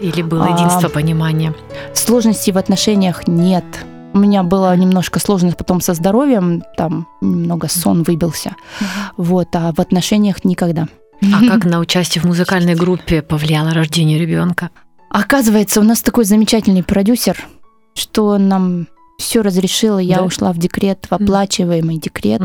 или 0.02 0.22
было 0.22 0.46
А, 0.46 0.50
единство 0.50 0.90
понимания? 0.90 1.54
Сложностей 1.94 2.54
в 2.54 2.58
отношениях 2.58 3.28
нет. 3.28 3.64
У 4.14 4.20
меня 4.20 4.44
было 4.44 4.76
немножко 4.76 5.20
сложно 5.20 5.52
потом 5.54 5.82
со 5.82 5.94
здоровьем, 5.94 6.64
там 6.78 7.08
немного 7.22 7.68
сон 7.68 8.04
выбился. 8.04 8.56
Вот, 9.18 9.48
а 9.54 9.72
в 9.74 9.80
отношениях 9.80 10.46
никогда. 10.46 10.88
А 11.22 11.40
как 11.48 11.66
на 11.66 11.80
участие 11.80 12.22
в 12.22 12.26
музыкальной 12.26 12.76
группе 12.76 13.22
повлияло 13.22 13.74
рождение 13.74 14.20
ребенка? 14.20 14.70
Оказывается, 15.10 15.80
у 15.80 15.84
нас 15.84 16.02
такой 16.02 16.26
замечательный 16.26 16.84
продюсер, 16.84 17.38
что 17.96 18.38
нам 18.38 18.88
все 19.18 19.42
разрешило. 19.42 20.00
Я 20.00 20.18
Да? 20.18 20.24
ушла 20.24 20.52
в 20.54 20.58
декрет, 20.58 21.06
в 21.10 21.14
оплачиваемый 21.14 21.98
декрет, 21.98 22.42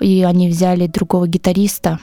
и 0.00 0.22
они 0.24 0.48
взяли 0.48 0.86
другого 0.88 1.28
гитариста 1.28 2.00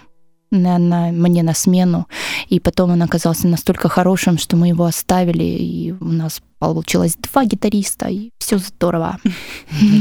на, 0.51 0.77
на- 0.77 1.11
мне 1.11 1.43
на 1.43 1.53
смену. 1.53 2.07
И 2.47 2.59
потом 2.59 2.91
он 2.91 3.01
оказался 3.01 3.47
настолько 3.47 3.89
хорошим, 3.89 4.37
что 4.37 4.55
мы 4.55 4.69
его 4.69 4.85
оставили, 4.85 5.43
и 5.43 5.93
у 5.99 6.05
нас 6.05 6.41
получилось 6.59 7.15
два 7.15 7.45
гитариста, 7.45 8.07
и 8.09 8.31
все 8.37 8.57
здорово. 8.57 9.17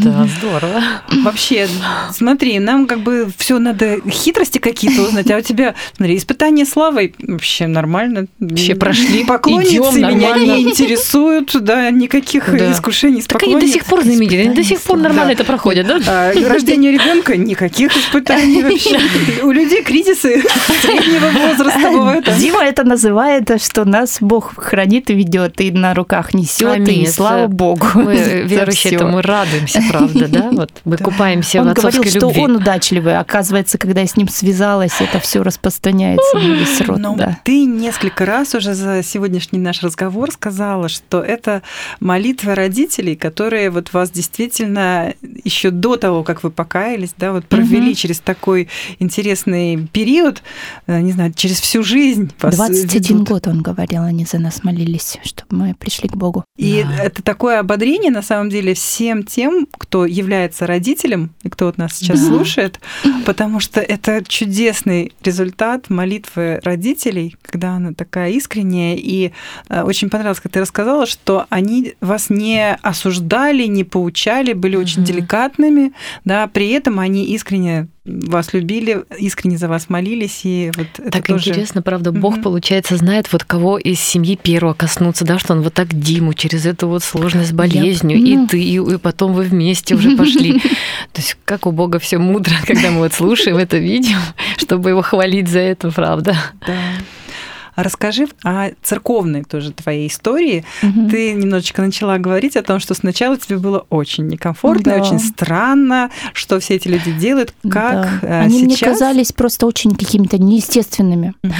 Да, 0.02 0.26
здорово. 0.38 0.82
Вообще, 1.22 1.68
смотри, 2.12 2.59
нам 2.59 2.86
как 2.86 3.00
бы 3.00 3.30
все 3.36 3.59
надо 3.59 3.98
хитрости 4.11 4.59
какие-то 4.59 5.02
узнать, 5.02 5.30
а 5.30 5.38
у 5.38 5.40
тебя, 5.40 5.74
смотри, 5.96 6.16
испытание 6.16 6.66
славой 6.66 7.14
вообще 7.18 7.66
нормально. 7.66 8.26
Вообще 8.40 8.74
прошли. 8.74 9.24
Поклонницы 9.24 10.00
меня 10.00 10.36
не 10.36 10.62
интересуют, 10.62 11.54
да, 11.62 11.90
никаких 11.90 12.50
Да. 12.50 12.72
искушений 12.72 13.22
Так 13.22 13.42
они 13.42 13.56
до 13.56 13.68
сих 13.68 13.84
пор 13.84 14.02
знаменитые, 14.02 14.42
они 14.46 14.54
до 14.54 14.64
сих 14.64 14.80
пор 14.80 14.98
нормально 14.98 15.32
это 15.32 15.44
проходят, 15.44 15.86
да? 15.86 15.98
А, 16.06 16.32
рождение 16.48 16.92
ребенка 16.92 17.36
никаких 17.36 17.96
испытаний 17.96 18.62
вообще. 18.62 18.98
У 19.42 19.50
людей 19.50 19.82
кризисы 19.82 20.42
среднего 20.82 21.30
возраста 21.48 21.90
бывают. 21.90 22.28
Дима 22.38 22.64
это 22.64 22.84
называет, 22.84 23.62
что 23.62 23.84
нас 23.84 24.18
Бог 24.20 24.54
хранит 24.56 25.11
и 25.11 25.14
ведет, 25.14 25.61
и 25.61 25.70
на 25.70 25.94
руках 25.94 26.34
несет, 26.49 26.68
Аминь. 26.74 27.03
и 27.03 27.07
слава 27.07 27.46
Богу. 27.46 27.86
Мы, 27.94 28.16
верующие, 28.46 28.94
этому 28.94 29.20
радуемся, 29.22 29.82
правда, 29.88 30.28
да? 30.28 30.51
Вот 30.53 30.72
мы 30.84 30.96
купаемся 30.96 31.59
в 31.59 31.66
Он 31.66 31.72
говорил, 31.74 31.88
отцовской 32.01 32.11
что 32.11 32.26
любви. 32.28 32.42
он 32.42 32.57
удачливый. 32.57 33.18
Оказывается, 33.18 33.78
когда 33.78 34.01
я 34.01 34.07
с 34.07 34.16
ним 34.16 34.28
связалась, 34.28 35.01
это 35.01 35.20
все 35.20 35.42
распространяется 35.42 36.36
на 36.36 36.55
весь 36.55 36.80
род. 36.80 36.99
Но 36.99 37.14
да. 37.16 37.38
ты 37.44 37.64
несколько 37.64 38.24
раз 38.26 38.55
уже 38.55 38.74
за 38.74 39.03
сегодняшний 39.03 39.59
наш 39.59 39.82
разговор 39.82 40.30
сказала, 40.32 40.88
что 40.88 41.20
это 41.20 41.62
молитва 42.01 42.55
родителей, 42.55 43.14
которые 43.16 43.70
вот 43.70 43.92
вас 43.92 44.11
действительно 44.11 45.14
еще 45.44 45.70
до 45.70 45.96
того, 45.96 46.22
как 46.24 46.42
вы 46.42 46.51
покаялись, 46.51 47.14
да, 47.18 47.32
вот 47.32 47.44
провели 47.46 47.88
Мгм. 47.88 47.94
через 47.94 48.20
такой 48.20 48.68
интересный 48.99 49.88
период, 49.92 50.42
э, 50.86 51.01
не 51.01 51.12
знаю, 51.12 51.32
через 51.34 51.61
всю 51.61 51.82
жизнь. 51.82 52.32
вас 52.40 52.57
21 52.57 53.18
ведут. 53.18 53.28
год, 53.28 53.46
он 53.49 53.62
говорил, 53.62 54.03
они 54.03 54.24
за 54.24 54.38
нас 54.38 54.64
молились, 54.64 55.18
чтобы 55.24 55.57
мы 55.57 55.74
пришли 55.74 56.09
к 56.09 56.16
Богу. 56.16 56.38
И 56.57 56.84
Да. 56.84 57.05
это 57.05 57.22
такое 57.22 57.61
ободрение, 57.61 58.11
на 58.11 58.22
самом 58.22 58.51
деле, 58.51 58.74
всем 58.74 59.22
тем, 59.22 59.66
кто 59.76 60.07
является 60.07 60.66
родителем 60.66 61.30
и 61.43 61.49
кто 61.49 61.66
вот 61.66 61.78
нас 61.78 61.95
сейчас 61.97 62.20
Да. 62.20 62.26
слушает, 62.26 62.80
потому 63.26 63.61
что 63.61 63.80
это 63.80 64.22
чудесный 64.26 65.12
результат 65.22 65.91
молитвы 65.91 66.61
родителей, 66.62 67.36
когда 67.43 67.72
она 67.72 67.93
такая 67.93 68.30
искренняя. 68.30 68.97
И 68.97 69.32
э, 69.68 69.82
очень 69.82 70.11
понравилось, 70.11 70.41
как 70.41 70.53
ты 70.53 70.61
рассказала, 70.61 71.07
что 71.07 71.47
они 71.49 71.95
вас 72.01 72.30
не 72.30 72.74
осуждали, 72.82 73.64
не 73.64 73.84
поучали, 73.84 74.53
были 74.53 74.76
очень 74.76 75.05
деликатными, 75.05 75.93
да, 76.24 76.47
при 76.47 76.70
этом 76.70 76.99
они 77.01 77.24
искренне 77.26 77.89
вас 78.09 78.52
любили, 78.52 79.04
искренне 79.18 79.59
за 79.59 79.68
вас 79.68 79.88
молились, 79.88 80.40
и 80.44 80.70
вот 80.76 80.86
это 80.98 81.11
Так 81.11 81.26
тоже... 81.26 81.50
интересно, 81.50 81.82
правда, 81.82 82.12
Бог, 82.12 82.34
Мгм. 82.34 82.42
получается, 82.42 82.96
знает, 82.96 83.32
вот 83.32 83.44
кого 83.44 83.78
из 83.78 84.00
семьи 84.00 84.36
первого 84.36 84.74
коснуться, 84.74 85.24
да, 85.24 85.38
что 85.38 85.54
он 85.54 85.62
вот 85.62 85.74
так 85.74 85.88
Диму 85.88 86.34
через 86.34 86.66
эту 86.66 86.88
вот 86.88 87.02
сложность 87.02 87.50
с 87.50 87.52
болезнью, 87.52 88.18
и 88.18 88.36
ну. 88.36 88.46
ты, 88.46 88.62
и, 88.62 88.76
и 88.76 88.98
потом 88.98 89.32
вы 89.32 89.42
вместе 89.44 89.94
уже 89.94 90.16
пошли. 90.16 90.59
То 91.12 91.20
есть 91.20 91.36
как 91.44 91.66
у 91.66 91.72
Бога 91.72 91.98
все 91.98 92.18
мудро, 92.18 92.54
когда 92.66 92.90
мы 92.90 92.98
вот 93.00 93.12
слушаем 93.12 93.56
это 93.56 93.78
видео, 93.78 94.18
чтобы 94.56 94.90
его 94.90 95.02
хвалить 95.02 95.48
за 95.48 95.61
это, 95.61 95.90
правда. 95.90 96.36
Да. 96.66 96.74
Расскажи 97.82 98.26
о 98.42 98.70
церковной 98.82 99.44
тоже 99.44 99.70
твоей 99.72 100.08
истории. 100.08 100.64
Мгм. 100.82 101.08
Ты 101.10 101.32
немножечко 101.32 101.80
начала 101.80 102.18
говорить 102.18 102.56
о 102.56 102.62
том, 102.62 102.80
что 102.80 102.94
сначала 102.94 103.36
тебе 103.36 103.58
было 103.58 103.86
очень 103.88 104.26
некомфортно, 104.26 104.96
Да. 104.96 105.00
очень 105.00 105.20
странно, 105.20 106.10
что 106.32 106.58
все 106.58 106.74
эти 106.74 106.88
люди 106.88 107.12
делают, 107.12 107.54
как 107.62 107.70
Да. 107.72 108.18
э, 108.22 108.40
Они 108.42 108.64
мне 108.64 108.74
сейчас. 108.74 108.94
казались 108.98 109.30
просто 109.30 109.64
очень 109.66 109.92
какими-то 109.94 110.38
неестественными. 110.38 111.34
Мгм. 111.44 111.54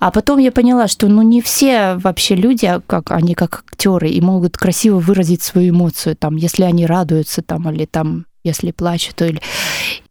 А 0.00 0.10
потом 0.10 0.38
я 0.40 0.50
поняла, 0.50 0.88
что 0.88 1.06
ну 1.06 1.22
не 1.22 1.40
все 1.40 1.94
вообще 2.02 2.34
люди, 2.34 2.66
а 2.66 2.80
как 2.84 3.12
они 3.12 3.34
как 3.34 3.62
актеры 3.70 4.10
и 4.10 4.20
могут 4.20 4.56
красиво 4.58 4.98
выразить 4.98 5.42
свою 5.42 5.70
эмоцию, 5.70 6.16
там, 6.16 6.34
если 6.36 6.64
они 6.64 6.84
радуются, 6.84 7.42
там, 7.42 7.70
или 7.70 7.84
там, 7.84 8.26
если 8.44 8.70
плачут, 8.70 9.16
то 9.16 9.26
или... 9.26 9.40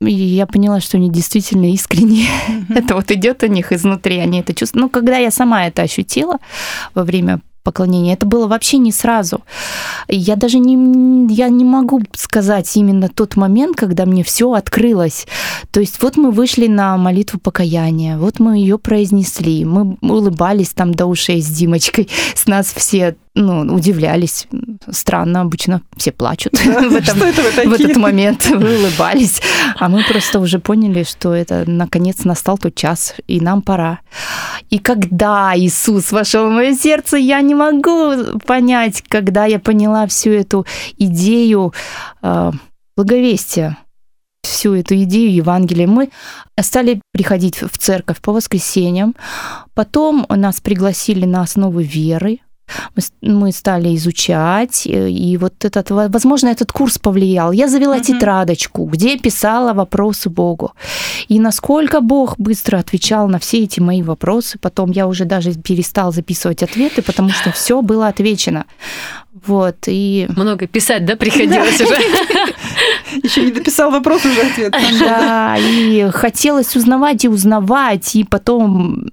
И 0.01 0.11
я 0.11 0.45
поняла, 0.45 0.79
что 0.79 0.97
они 0.97 1.09
действительно 1.09 1.71
искренние. 1.71 2.27
Это 2.69 2.95
вот 2.95 3.11
идет 3.11 3.43
у 3.43 3.47
них 3.47 3.71
изнутри, 3.71 4.17
они 4.17 4.39
это 4.39 4.53
чувствуют. 4.53 4.83
Ну, 4.83 4.89
когда 4.89 5.17
я 5.17 5.31
сама 5.31 5.67
это 5.67 5.81
ощутила 5.81 6.37
во 6.93 7.03
время 7.03 7.41
поклонения, 7.63 8.13
это 8.13 8.25
было 8.25 8.47
вообще 8.47 8.77
не 8.77 8.91
сразу. 8.91 9.41
Я 10.07 10.35
даже 10.35 10.59
не, 10.59 11.31
я 11.33 11.49
не 11.49 11.65
могу 11.65 12.01
сказать 12.15 12.75
именно 12.75 13.09
тот 13.09 13.35
момент, 13.35 13.75
когда 13.75 14.05
мне 14.05 14.23
все 14.23 14.53
открылось. 14.53 15.27
То 15.71 15.79
есть 15.79 16.01
вот 16.01 16.17
мы 16.17 16.31
вышли 16.31 16.67
на 16.67 16.97
молитву 16.97 17.39
покаяния, 17.39 18.17
вот 18.17 18.39
мы 18.39 18.57
ее 18.57 18.77
произнесли, 18.77 19.65
мы 19.65 19.97
улыбались 20.01 20.69
там 20.69 20.93
до 20.93 21.05
ушей 21.05 21.41
с 21.41 21.47
Димочкой, 21.47 22.09
с 22.33 22.47
нас 22.47 22.73
все 22.75 23.15
ну, 23.35 23.73
удивлялись. 23.73 24.47
Странно, 24.89 25.41
обычно 25.41 25.81
все 25.97 26.11
плачут 26.11 26.53
в 26.59 26.95
этом 26.95 27.21
это 27.23 27.41
этот 27.61 27.97
момент 27.97 28.47
вы 28.47 28.77
улыбались, 28.79 29.41
а 29.77 29.89
мы 29.89 30.03
просто 30.03 30.39
уже 30.39 30.59
поняли, 30.59 31.03
что 31.03 31.33
это 31.33 31.63
наконец 31.67 32.23
настал 32.25 32.57
тот 32.57 32.75
час, 32.75 33.15
и 33.27 33.39
нам 33.39 33.61
пора. 33.61 33.99
И 34.69 34.79
когда 34.79 35.53
Иисус 35.55 36.11
вошел 36.11 36.49
в 36.49 36.53
мое 36.53 36.75
сердце, 36.75 37.17
я 37.17 37.41
не 37.41 37.55
могу 37.55 38.37
понять, 38.45 39.03
когда 39.07 39.45
я 39.45 39.59
поняла 39.59 40.07
всю 40.07 40.31
эту 40.31 40.65
идею 40.97 41.73
э, 42.21 42.51
благовестия, 42.97 43.77
всю 44.43 44.73
эту 44.73 44.95
идею 45.03 45.33
Евангелия. 45.33 45.87
Мы 45.87 46.09
стали 46.59 47.01
приходить 47.11 47.61
в 47.61 47.77
церковь 47.77 48.19
по 48.21 48.33
воскресеньям, 48.33 49.15
потом 49.73 50.25
нас 50.29 50.59
пригласили 50.61 51.25
на 51.25 51.41
основы 51.41 51.83
веры, 51.83 52.39
мы, 53.21 53.51
стали 53.51 53.95
изучать, 53.95 54.87
э, 54.87 55.09
и 55.09 55.37
вот 55.37 55.65
этот, 55.65 55.91
во- 55.91 56.07
возможно, 56.07 56.49
этот 56.49 56.71
курс 56.71 56.97
повлиял. 56.97 57.51
Я 57.51 57.67
завела 57.67 57.95
Мгм. 57.95 58.03
тетрадочку, 58.03 58.85
где 58.85 59.17
писала 59.17 59.73
вопросы 59.73 60.29
Богу. 60.29 60.71
И 61.27 61.39
насколько 61.39 62.01
Бог 62.01 62.35
быстро 62.37 62.77
отвечал 62.79 63.27
на 63.27 63.37
все 63.39 63.63
эти 63.63 63.79
мои 63.79 64.01
вопросы. 64.03 64.57
Потом 64.59 64.91
я 64.91 65.07
уже 65.07 65.25
даже 65.25 65.53
перестал 65.53 66.11
записывать 66.13 66.63
ответы, 66.63 67.01
потому 67.01 67.29
что 67.29 67.51
все 67.51 67.81
было 67.81 68.07
отвечено. 68.07 68.65
Вот, 69.45 69.75
и... 69.87 70.27
Много 70.35 70.67
писать, 70.67 71.05
да, 71.05 71.15
приходилось 71.15 71.79
уже? 71.79 71.95
Еще 73.23 73.43
не 73.43 73.51
дописал 73.51 73.91
вопрос, 73.91 74.25
уже 74.25 74.41
ответ. 74.41 74.73
Да, 74.99 75.55
и 75.57 76.09
хотелось 76.11 76.75
узнавать 76.75 77.23
и 77.25 77.29
узнавать, 77.29 78.15
и 78.15 78.23
потом 78.23 79.11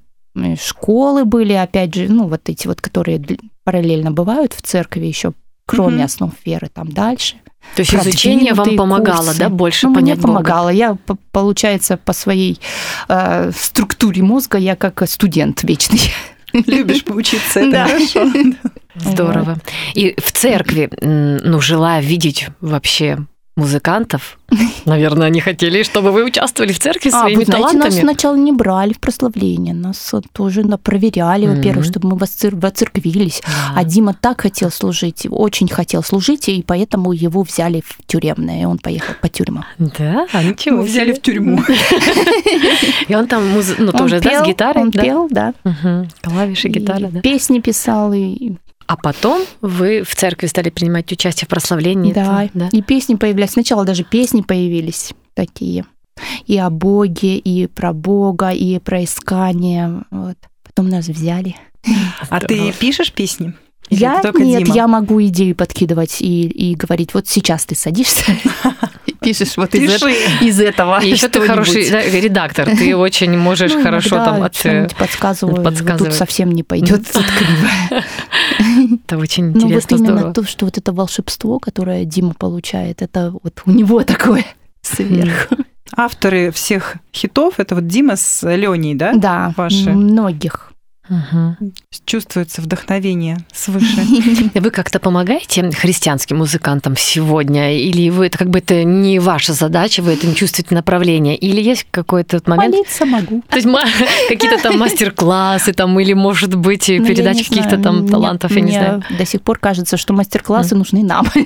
школы 0.61 1.25
были, 1.25 1.53
опять 1.53 1.95
же, 1.95 2.07
ну, 2.09 2.27
вот 2.29 2.49
эти 2.49 2.67
вот, 2.67 2.81
которые 2.81 3.21
параллельно 3.65 4.11
бывают 4.11 4.53
в 4.53 4.63
церкви 4.63 5.07
еще, 5.07 5.33
кроме 5.67 5.97
Мгм. 5.97 6.05
основ 6.05 6.33
веры, 6.45 6.69
там 6.73 6.91
дальше. 6.93 7.37
То 7.75 7.81
есть 7.81 7.93
изучение 7.95 8.55
вам 8.55 8.77
помогало, 8.77 9.25
курсы. 9.27 9.39
да, 9.41 9.49
больше 9.49 9.87
Ну, 9.87 9.93
мне 9.95 10.01
понять 10.01 10.19
Бога? 10.19 10.29
помогало. 10.29 10.69
Я, 10.69 10.95
п- 10.95 11.17
получается, 11.33 11.97
по 11.97 12.13
своей 12.13 12.61
э, 13.09 13.51
структуре 13.53 14.23
мозга, 14.23 14.57
я 14.59 14.77
как 14.77 15.03
студент 15.09 15.65
вечный. 15.65 16.01
Любишь 16.53 17.03
поучиться, 17.05 17.61
это 17.61 17.71
Да. 17.71 17.89
хорошо. 17.89 18.31
Здорово. 18.95 19.57
И 19.95 20.15
в 20.19 20.31
церкви, 20.33 20.89
ну, 21.03 21.61
желая 21.61 22.01
видеть 22.01 22.47
вообще 22.61 23.19
музыкантов, 23.57 24.39
наверное, 24.85 25.29
они 25.29 25.41
хотели, 25.41 25.83
чтобы 25.83 26.13
вы 26.13 26.25
участвовали 26.25 26.73
в 26.73 26.79
церкви 26.79 27.09
А, 27.13 27.21
своими 27.21 27.39
вы 27.39 27.45
знаете, 27.47 27.63
нас 27.65 27.73
талантами. 27.73 28.01
сначала 28.01 28.37
не 28.37 28.53
брали 28.53 28.93
в 28.93 29.01
прославление, 29.01 29.75
нас 29.75 30.13
тоже 30.33 30.63
проверяли, 30.83 31.47
во-первых, 31.47 31.85
Мгм. 31.87 31.91
чтобы 31.93 32.09
мы 32.11 32.17
воцер- 32.17 32.55
воцерквились. 32.61 33.43
Да. 33.47 33.73
А 33.81 33.85
Дима 33.85 34.15
так 34.15 34.43
хотел 34.43 34.71
служить, 34.71 35.27
очень 35.31 35.69
хотел 35.69 36.03
служить, 36.03 36.49
и 36.49 36.63
поэтому 36.67 37.13
его 37.13 37.43
взяли 37.43 37.83
в 37.87 37.99
тюремное, 38.07 38.63
и 38.63 38.65
он 38.67 38.79
поехал 38.79 39.15
по 39.21 39.29
тюрьмам. 39.29 39.65
Да, 39.79 40.27
а 40.33 40.43
ничего 40.43 40.77
Его 40.77 40.85
взяли 40.85 41.13
в 41.13 41.23
тюрьму. 41.23 41.61
И 43.09 43.15
он 43.15 43.27
там, 43.27 43.43
ну, 43.79 43.93
тоже, 43.93 44.21
да, 44.21 44.45
с 44.45 44.47
гитарой? 44.47 44.83
Он 44.85 44.93
пел, 44.93 45.29
да. 45.31 45.55
Клавиши, 46.23 46.69
гитара, 46.69 47.09
да. 47.09 47.21
Песни 47.21 47.61
писал, 47.61 48.13
и 48.13 48.53
А 48.87 48.97
потом 48.97 49.43
вы 49.61 50.03
в 50.03 50.15
церкви 50.15 50.47
стали 50.47 50.71
принимать 50.71 51.11
участие 51.13 51.47
в 51.47 51.49
прославлении. 51.49 52.13
да, 52.13 52.45
это- 52.45 52.59
да. 52.59 52.69
и 52.73 52.83
песни 52.83 53.15
появлялись. 53.17 53.53
Сначала 53.53 53.85
даже 53.85 54.05
песни 54.05 54.43
появились 54.43 55.13
такие. 55.35 55.85
И 56.47 56.57
о 56.59 56.71
Боге, 56.71 57.37
и 57.37 57.67
про 57.67 57.93
Бога, 57.93 58.51
и 58.51 58.79
про 58.79 59.05
искание. 59.05 60.03
Вот. 60.11 60.37
Потом 60.63 60.89
нас 60.89 61.09
взяли. 61.09 61.57
А 62.31 62.41
ты 62.41 62.73
пишешь 62.73 63.13
песни? 63.13 63.53
Или 63.91 64.01
Я 64.01 64.21
нет, 64.35 64.65
Дима? 64.65 64.75
я 64.75 64.89
могу 64.89 65.23
идею 65.27 65.55
подкидывать 65.55 66.21
и, 66.21 66.43
и 66.49 66.75
говорить, 66.75 67.15
вот 67.15 67.29
сейчас 67.29 67.67
ты 67.67 67.77
садишься 67.77 68.25
пишешь 69.27 69.57
вот 69.57 69.75
из, 69.75 69.93
Пиши. 69.93 70.07
эт- 70.13 70.43
из 70.47 70.61
этого 70.61 71.01
И 71.03 71.11
еще 71.11 71.29
ты 71.29 71.41
хороший 71.47 71.91
да, 71.91 72.01
редактор, 72.03 72.67
ты 72.67 72.97
очень 72.97 73.37
можешь 73.37 73.73
Ну, 73.75 73.83
хорошо 73.83 74.17
там 74.17 74.43
от... 74.43 74.55
э, 74.65 74.89
подсказываю, 74.99 75.57
вот 75.57 75.65
подсказывать. 75.65 75.99
тут 76.11 76.13
совсем 76.15 76.51
не 76.53 76.63
пойдет, 76.63 77.03
тут 77.13 77.25
криво. 77.25 78.03
Это 79.05 79.19
очень 79.19 79.47
Ну 79.47 79.53
вот 79.53 79.63
интересно, 79.65 79.95
именно 79.97 80.13
здорово. 80.17 80.35
то, 80.35 80.45
что 80.45 80.65
вот 80.65 80.79
это 80.79 80.93
волшебство, 80.93 81.59
которое 81.59 82.05
Дима 82.05 82.35
получает, 82.35 83.03
это 83.03 83.33
вот 83.43 83.63
у 83.67 83.71
него 83.71 84.03
такое 84.03 84.45
сверху. 84.83 85.57
Авторы 85.97 86.51
всех 86.51 86.97
хитов 87.15 87.55
это 87.59 87.75
вот 87.75 87.87
Дима 87.87 88.17
с 88.17 88.43
Леней, 88.49 88.95
да? 88.95 89.13
Да, 89.15 89.53
Ваши. 89.57 89.91
многих. 89.91 90.73
Мгм. 91.09 91.73
Чувствуется 92.05 92.61
вдохновение 92.63 93.39
свыше. 93.53 94.01
Вы 94.55 94.71
как-то 94.71 94.99
помогаете 94.99 95.71
христианским 95.71 96.39
музыкантам 96.39 96.97
сегодня? 96.97 97.77
Или 97.79 98.11
вы 98.11 98.27
это 98.27 98.39
как 98.39 98.51
бы 98.51 98.59
это 98.59 98.85
не 98.85 99.19
ваша 99.19 99.53
задача, 99.53 100.03
вы 100.03 100.13
это 100.13 100.27
не 100.27 100.35
чувствуете 100.35 100.75
направления? 100.75 101.37
Или 101.37 101.61
есть 101.61 101.87
какой-то 101.91 102.41
момент, 102.47 102.75
Молиться 102.75 103.07
могу. 103.07 103.43
То 103.49 103.57
есть 103.57 103.69
какие-то 104.29 104.63
там 104.63 104.79
мастер-классы 104.79 105.73
там, 105.73 105.99
или, 106.01 106.13
может 106.13 106.55
быть, 106.55 106.89
Ну, 106.89 107.07
передачи 107.07 107.49
каких-то 107.49 107.79
там 107.79 108.01
мне- 108.01 108.11
талантов, 108.11 108.53
я 108.53 108.61
не 108.61 108.73
знаю. 108.73 109.03
До 109.17 109.25
сих 109.27 109.43
пор 109.43 109.59
кажется, 109.59 109.97
что 109.97 110.13
мастер-классы 110.13 110.75
нужны 110.75 111.03
нам. 111.05 111.27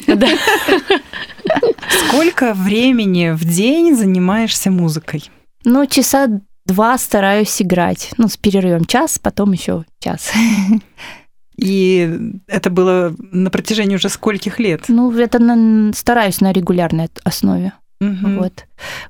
Сколько 2.09 2.55
времени 2.55 3.31
в 3.31 3.45
день 3.45 3.97
занимаешься 3.97 4.71
музыкой? 4.71 5.25
Ну, 5.65 5.87
часа 5.87 6.29
два 6.71 6.99
стараюсь 6.99 7.61
играть. 7.63 8.11
Ну, 8.19 8.29
с 8.29 8.37
перерывом 8.37 8.85
час, 8.85 9.19
потом 9.19 9.53
еще 9.53 9.85
час. 10.01 10.33
И 11.57 12.11
это 12.47 12.71
было 12.71 13.15
на 13.33 13.51
протяжении 13.51 13.97
уже 13.97 14.09
скольких 14.09 14.59
лет? 14.61 14.85
Ну, 14.89 15.13
это 15.13 15.39
на- 15.39 15.93
стараюсь 15.93 16.41
на 16.41 16.53
регулярной 16.53 17.09
основе. 17.25 17.73
Мгм. 18.01 18.39
Вот. 18.39 18.65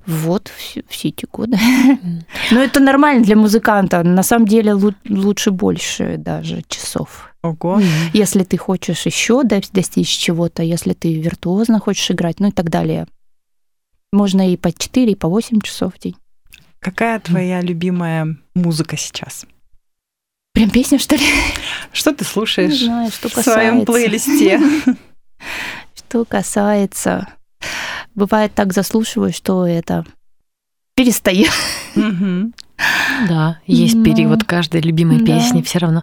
Вот 0.07 0.51
все, 0.57 0.83
все 0.89 1.09
эти 1.09 1.27
годы. 1.31 1.57
Но 2.51 2.61
это 2.61 2.81
нормально 2.81 3.23
для 3.23 3.37
музыканта. 3.37 4.03
На 4.03 4.23
самом 4.25 4.47
деле 4.47 4.73
лу- 4.73 4.95
лучше 5.09 5.53
больше 5.53 6.17
даже 6.19 6.63
часов. 6.67 7.33
Ого. 7.43 7.81
Если 8.13 8.43
ты 8.43 8.57
хочешь 8.57 9.07
еще 9.07 9.45
достичь 9.45 10.09
чего-то, 10.09 10.63
если 10.65 10.93
ты 10.93 11.21
виртуозно 11.21 11.79
хочешь 11.79 12.11
играть, 12.11 12.41
ну 12.41 12.49
и 12.49 12.53
так 12.53 12.69
далее. 12.69 13.07
Можно 14.13 14.51
и 14.53 14.57
по 14.57 14.73
4, 14.73 15.13
и 15.13 15.15
по 15.15 15.29
8 15.29 15.61
часов 15.61 15.95
в 15.95 16.01
день. 16.01 16.17
Какая 16.81 17.21
твоя 17.21 17.61
любимая 17.61 18.37
музыка 18.55 18.97
сейчас? 18.97 19.47
Прям 20.53 20.71
песня, 20.71 20.99
что 20.99 21.15
ли? 21.17 21.25
Что 21.93 22.13
ты 22.13 22.25
Не 22.25 22.31
слушаешь 22.31 22.81
знаю, 22.81 23.11
что 23.11 23.29
в 23.29 23.33
своем 23.33 23.85
касается. 23.85 23.87
плейлисте? 23.87 24.61
Что 25.95 26.25
касается... 26.25 27.29
Бывает 28.17 28.53
так 28.55 28.73
заслушиваю, 28.73 29.33
что 29.33 29.65
это 29.67 30.05
перестаю. 30.97 31.47
Да, 33.29 33.59
есть 33.67 33.95
Ну, 33.97 34.05
период 34.05 34.45
каждой 34.45 34.81
любимой 34.81 35.19
да. 35.19 35.27
песни 35.27 35.63
все 35.63 35.79
равно. 35.79 36.03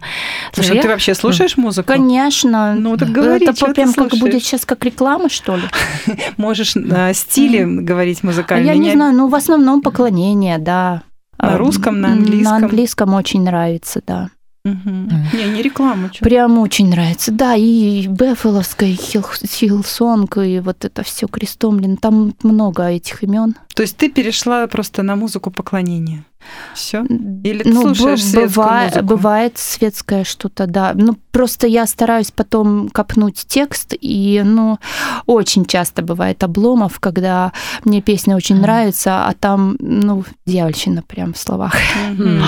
Слушай, 0.52 0.76
я- 0.76 0.82
ты 0.82 0.88
вообще 0.88 1.14
слушаешь 1.14 1.56
музыку? 1.56 1.86
Конечно. 1.88 2.74
Ну, 2.74 2.96
так 2.96 3.10
говори, 3.10 3.44
Это 3.46 3.56
чё 3.58 3.66
ты 3.66 3.74
прям 3.74 3.92
как 3.92 4.10
слушаешь? 4.10 4.20
будет 4.20 4.42
сейчас 4.44 4.64
как 4.64 4.84
реклама, 4.84 5.28
что 5.28 5.56
ли? 5.56 5.62
Можешь 6.36 6.74
на 6.74 7.12
стиле 7.14 7.66
говорить 7.66 8.20
А 8.22 8.26
музыкально? 8.26 8.66
я 8.66 8.76
не 8.76 8.92
знаю, 8.92 9.14
ну, 9.14 9.28
в 9.28 9.34
основном 9.34 9.82
поклонение, 9.82 10.58
да. 10.58 11.02
На 11.40 11.54
А, 11.54 11.58
русском, 11.58 12.00
на 12.00 12.12
английском? 12.12 12.42
На 12.42 12.56
английском 12.56 13.14
очень 13.14 13.42
нравится, 13.42 14.00
да. 14.06 14.30
Мгм. 14.64 15.08
Не, 15.32 15.44
не 15.54 15.62
реклама. 15.62 16.10
чё. 16.10 16.22
Прям 16.24 16.58
очень 16.58 16.90
нравится. 16.90 17.30
Да, 17.32 17.54
и 17.54 18.06
Bethel 18.08 18.44
овская, 18.44 18.92
Hill, 18.96 19.24
Hillsong, 19.46 20.36
и 20.38 20.58
вот 20.60 20.84
это 20.84 21.02
все 21.04 21.26
Chris 21.28 21.56
Tomlin. 21.56 21.96
Там 21.96 22.34
много 22.42 22.88
этих 22.88 23.22
имен. 23.22 23.54
То 23.74 23.82
есть 23.82 23.96
ты 23.96 24.10
перешла 24.10 24.66
просто 24.66 25.02
на 25.02 25.16
музыку 25.16 25.50
поклонения. 25.50 26.24
Все? 26.74 27.04
Или 27.44 27.62
ты 27.62 27.70
ну, 27.70 27.82
слушаешь 27.94 28.20
б- 28.20 28.24
светскую 28.26 28.48
бывает, 28.48 28.94
музыку? 28.94 29.06
бывает 29.06 29.58
светское 29.58 30.24
что-то, 30.24 30.66
да. 30.66 30.92
Ну, 30.94 31.16
просто 31.32 31.66
я 31.66 31.86
стараюсь 31.86 32.30
потом 32.30 32.88
копнуть 32.88 33.44
текст, 33.46 33.94
и, 34.00 34.42
ну, 34.44 34.78
очень 35.26 35.64
часто 35.66 36.02
бывает 36.02 36.42
обломов, 36.44 37.00
когда 37.00 37.52
мне 37.84 38.00
песня 38.00 38.36
очень 38.36 38.60
нравится, 38.60 39.26
а 39.26 39.34
там, 39.34 39.76
ну, 39.80 40.24
дьявольщина 40.46 41.02
прям 41.02 41.32
в 41.34 41.38
словах. 41.38 41.74
Мгм. 42.10 42.42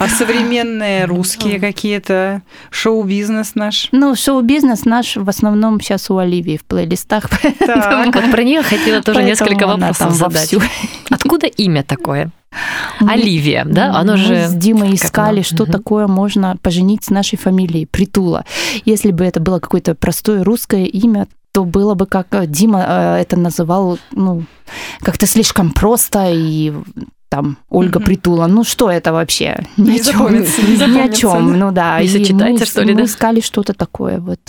А 0.00 0.08
современные 0.08 1.04
русские 1.04 1.60
какие-то 1.60 2.42
шоу-бизнес 2.70 3.54
наш? 3.54 3.88
Ну, 3.92 4.14
шоу-бизнес 4.16 4.84
наш 4.84 5.16
в 5.16 5.28
основном 5.28 5.80
сейчас 5.80 6.10
у 6.10 6.18
Оливии 6.18 6.56
в 6.56 6.64
плейлистах. 6.64 7.24
Так. 7.58 8.14
Вот 8.14 8.30
про 8.30 8.42
нее 8.42 8.62
хотела 8.62 9.02
тоже 9.02 9.20
Поэтому 9.20 9.50
несколько 9.50 9.66
вопросов 9.66 10.12
задать. 10.14 10.52
вовсю. 10.52 10.62
Откуда 11.10 11.46
имя 11.46 11.82
такое? 11.82 12.30
Мы- 13.00 13.12
Оливия, 13.12 13.64
да? 13.64 13.94
Оно 13.94 14.12
Мы 14.12 14.18
же... 14.18 14.48
с 14.48 14.54
Димой 14.54 14.94
искали, 14.94 15.36
оно? 15.36 15.42
что 15.44 15.62
Мгм. 15.64 15.72
такое 15.72 16.06
можно 16.06 16.56
поженить 16.62 17.04
с 17.04 17.10
нашей 17.10 17.36
фамилией, 17.38 17.86
Притула. 17.86 18.44
Если 18.84 19.12
бы 19.12 19.24
это 19.24 19.40
было 19.40 19.58
какое-то 19.60 19.94
простое 19.94 20.42
русское 20.44 20.84
имя, 20.86 21.26
то 21.52 21.64
было 21.64 21.94
бы 21.94 22.06
как 22.06 22.26
э, 22.32 22.46
Дима 22.46 22.84
э, 22.88 23.16
это 23.22 23.36
называл, 23.36 23.98
ну, 24.12 24.44
как-то 25.00 25.26
слишком 25.26 25.70
просто 25.72 26.30
и 26.30 26.72
там 27.28 27.58
Ольга 27.68 27.98
Мгм. 27.98 28.06
Притула. 28.06 28.46
Ну 28.46 28.64
что 28.64 28.90
это 28.90 29.12
вообще? 29.12 29.56
Ни 29.76 29.90
Не 29.92 30.00
о 30.00 30.02
запомнится, 30.02 30.62
не 30.62 30.76
Ни 30.76 30.98
о 31.00 31.08
чем. 31.12 31.58
Ну 31.58 31.70
да. 31.72 32.00
Не 32.00 32.06
И 32.06 32.08
сочетается, 32.08 32.64
мы, 32.64 32.66
что 32.66 32.82
ли, 32.82 32.92
мы 32.94 33.00
да? 33.00 33.04
искали 33.06 33.40
что-то 33.40 33.74
такое 33.74 34.18
вот. 34.18 34.40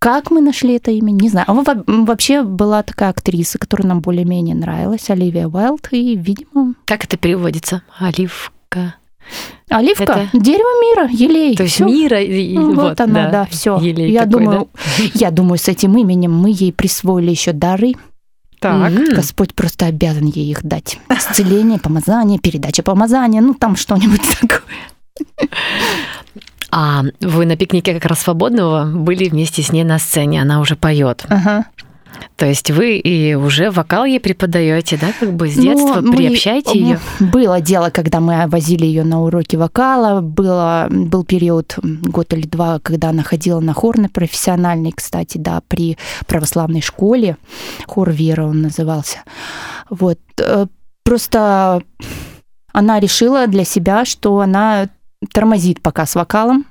Как 0.00 0.30
мы 0.30 0.40
нашли 0.40 0.76
это 0.76 0.90
имя, 0.90 1.10
не 1.10 1.28
знаю. 1.28 1.44
А 1.46 1.52
во- 1.52 1.84
вообще 1.86 2.42
была 2.42 2.82
такая 2.82 3.10
актриса, 3.10 3.58
которая 3.58 3.86
нам 3.86 4.00
более-менее 4.00 4.54
нравилась, 4.54 5.10
Оливия 5.10 5.46
Уайлд, 5.46 5.88
и, 5.92 6.16
видимо, 6.16 6.74
Как 6.86 7.04
это 7.04 7.18
переводится? 7.18 7.82
Оливка. 7.98 8.94
Оливка, 9.68 10.02
Это- 10.02 10.28
дерево 10.32 10.80
мира, 10.82 11.08
елей. 11.12 11.54
То 11.54 11.64
есть 11.64 11.74
Всё. 11.76 11.84
мира 11.86 12.20
и 12.20 12.56
Ну, 12.56 12.74
вот, 12.74 12.98
она, 12.98 13.28
да, 13.28 13.46
все. 13.50 13.78
Елей 13.78 14.10
Я 14.10 14.24
такой, 14.24 14.44
думаю, 14.44 14.68
я 15.14 15.30
думаю, 15.30 15.58
с 15.58 15.68
этим 15.68 15.96
именем 15.98 16.32
мы 16.34 16.50
ей 16.50 16.72
присвоили 16.72 17.30
еще 17.30 17.52
дары. 17.52 17.92
Так. 18.58 18.90
Мгм. 18.92 19.14
Господь 19.14 19.54
просто 19.54 19.84
обязан 19.86 20.26
ей 20.26 20.50
их 20.50 20.62
дать. 20.64 20.98
Исцеление, 21.10 21.78
помазание, 21.78 22.38
передача 22.38 22.82
помазания, 22.82 23.42
ну 23.42 23.52
там 23.54 23.76
что-нибудь 23.76 24.22
такое. 24.40 25.48
А 26.72 27.02
вы 27.20 27.46
на 27.46 27.56
пикнике 27.56 27.94
как 27.94 28.04
раз 28.06 28.20
свободного 28.20 28.84
были 28.84 29.28
вместе 29.28 29.62
с 29.62 29.72
ней 29.72 29.84
на 29.84 29.98
сцене, 29.98 30.42
она 30.42 30.60
уже 30.60 30.76
поет. 30.76 31.24
Ага. 31.28 31.64
То 32.36 32.44
есть 32.46 32.70
вы 32.70 32.96
и 32.98 33.34
уже 33.34 33.70
вокал 33.70 34.04
ей 34.04 34.18
преподаете, 34.20 34.98
да, 35.00 35.08
как 35.18 35.32
бы 35.32 35.48
с 35.48 35.56
Ну, 35.56 35.62
детства 35.62 36.00
мы- 36.00 36.12
приобщаете 36.16 36.78
ее. 36.78 37.00
Было 37.20 37.60
дело, 37.60 37.90
когда 37.90 38.20
мы 38.20 38.46
возили 38.48 38.84
ее 38.84 39.04
на 39.04 39.22
уроки 39.22 39.56
вокала. 39.56 40.20
Было, 40.20 40.88
был 40.90 41.24
период, 41.24 41.76
год 41.82 42.32
или 42.34 42.46
два, 42.46 42.78
когда 42.80 43.10
она 43.10 43.22
ходила 43.22 43.60
на 43.60 43.72
хорный 43.74 44.08
профессиональный, 44.08 44.92
кстати, 44.92 45.38
да, 45.38 45.62
при 45.68 45.96
православной 46.26 46.82
школе. 46.82 47.36
Хор 47.86 48.10
Вера 48.10 48.44
он 48.46 48.62
назывался. 48.62 49.18
Вот. 49.88 50.18
э, 50.38 50.66
Просто 51.04 51.82
она 52.72 53.00
решила 53.00 53.46
для 53.46 53.64
себя, 53.64 54.04
что 54.04 54.38
она 54.40 54.88
тормозит 55.32 55.80
пока 55.80 56.06
с 56.06 56.14
вокалом 56.14 56.66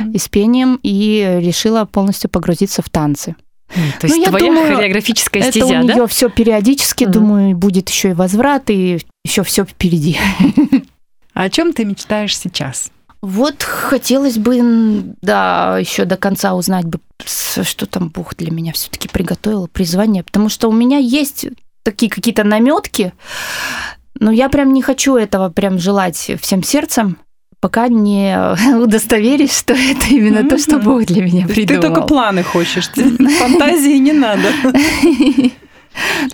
Мгм. 0.00 0.12
и 0.12 0.18
с 0.18 0.28
пением, 0.28 0.78
и 0.82 1.38
решила 1.40 1.84
полностью 1.84 2.28
погрузиться 2.30 2.82
в 2.82 2.88
танцы. 2.90 3.36
То 4.00 4.06
есть 4.08 4.16
Ну, 4.18 4.24
твоя 4.24 4.46
думаю, 4.46 4.74
хореографическая 4.74 5.42
Это 5.44 5.52
стезя, 5.52 5.80
у 5.80 5.86
да? 5.86 5.94
нее 5.94 6.06
все 6.08 6.28
периодически, 6.28 7.04
Мгм. 7.04 7.12
думаю, 7.12 7.56
будет 7.56 7.88
еще 7.88 8.10
и 8.10 8.14
возврат, 8.14 8.68
и 8.70 9.00
еще 9.24 9.44
все 9.44 9.64
впереди. 9.64 10.18
А 11.34 11.42
о 11.44 11.50
чем 11.50 11.72
ты 11.72 11.84
мечтаешь 11.84 12.36
сейчас? 12.36 12.90
Вот 13.22 13.62
хотелось 13.62 14.38
бы, 14.38 15.14
да, 15.22 15.78
еще 15.78 16.04
до 16.04 16.16
конца 16.16 16.54
узнать 16.54 16.86
бы, 16.86 16.98
что 17.24 17.86
там 17.86 18.08
Бог 18.08 18.34
для 18.36 18.50
меня 18.50 18.72
все-таки 18.72 19.08
приготовил, 19.08 19.68
призвание, 19.68 20.24
потому 20.24 20.48
что 20.48 20.68
у 20.68 20.72
меня 20.72 20.96
есть 20.98 21.46
такие 21.84 22.10
какие-то 22.10 22.42
наметки, 22.44 23.12
но 24.18 24.32
я 24.32 24.48
прям 24.48 24.72
не 24.72 24.82
хочу 24.82 25.16
этого 25.16 25.50
прям 25.50 25.78
желать 25.78 26.30
всем 26.40 26.62
сердцем, 26.62 27.18
пока 27.60 27.88
не 27.88 28.36
удостоверюсь, 28.82 29.56
что 29.56 29.74
это 29.74 30.06
именно 30.10 30.48
то, 30.48 30.58
что. 30.58 30.78
Бог 30.78 31.04
для 31.04 31.22
меня 31.22 31.46
То 31.46 31.52
есть 31.52 31.54
ты 31.54 31.66
придумал. 31.66 31.94
только 31.94 32.06
планы 32.06 32.42
хочешь, 32.42 32.88
фантазии 33.38 33.98
не 33.98 34.12
надо. 34.12 34.48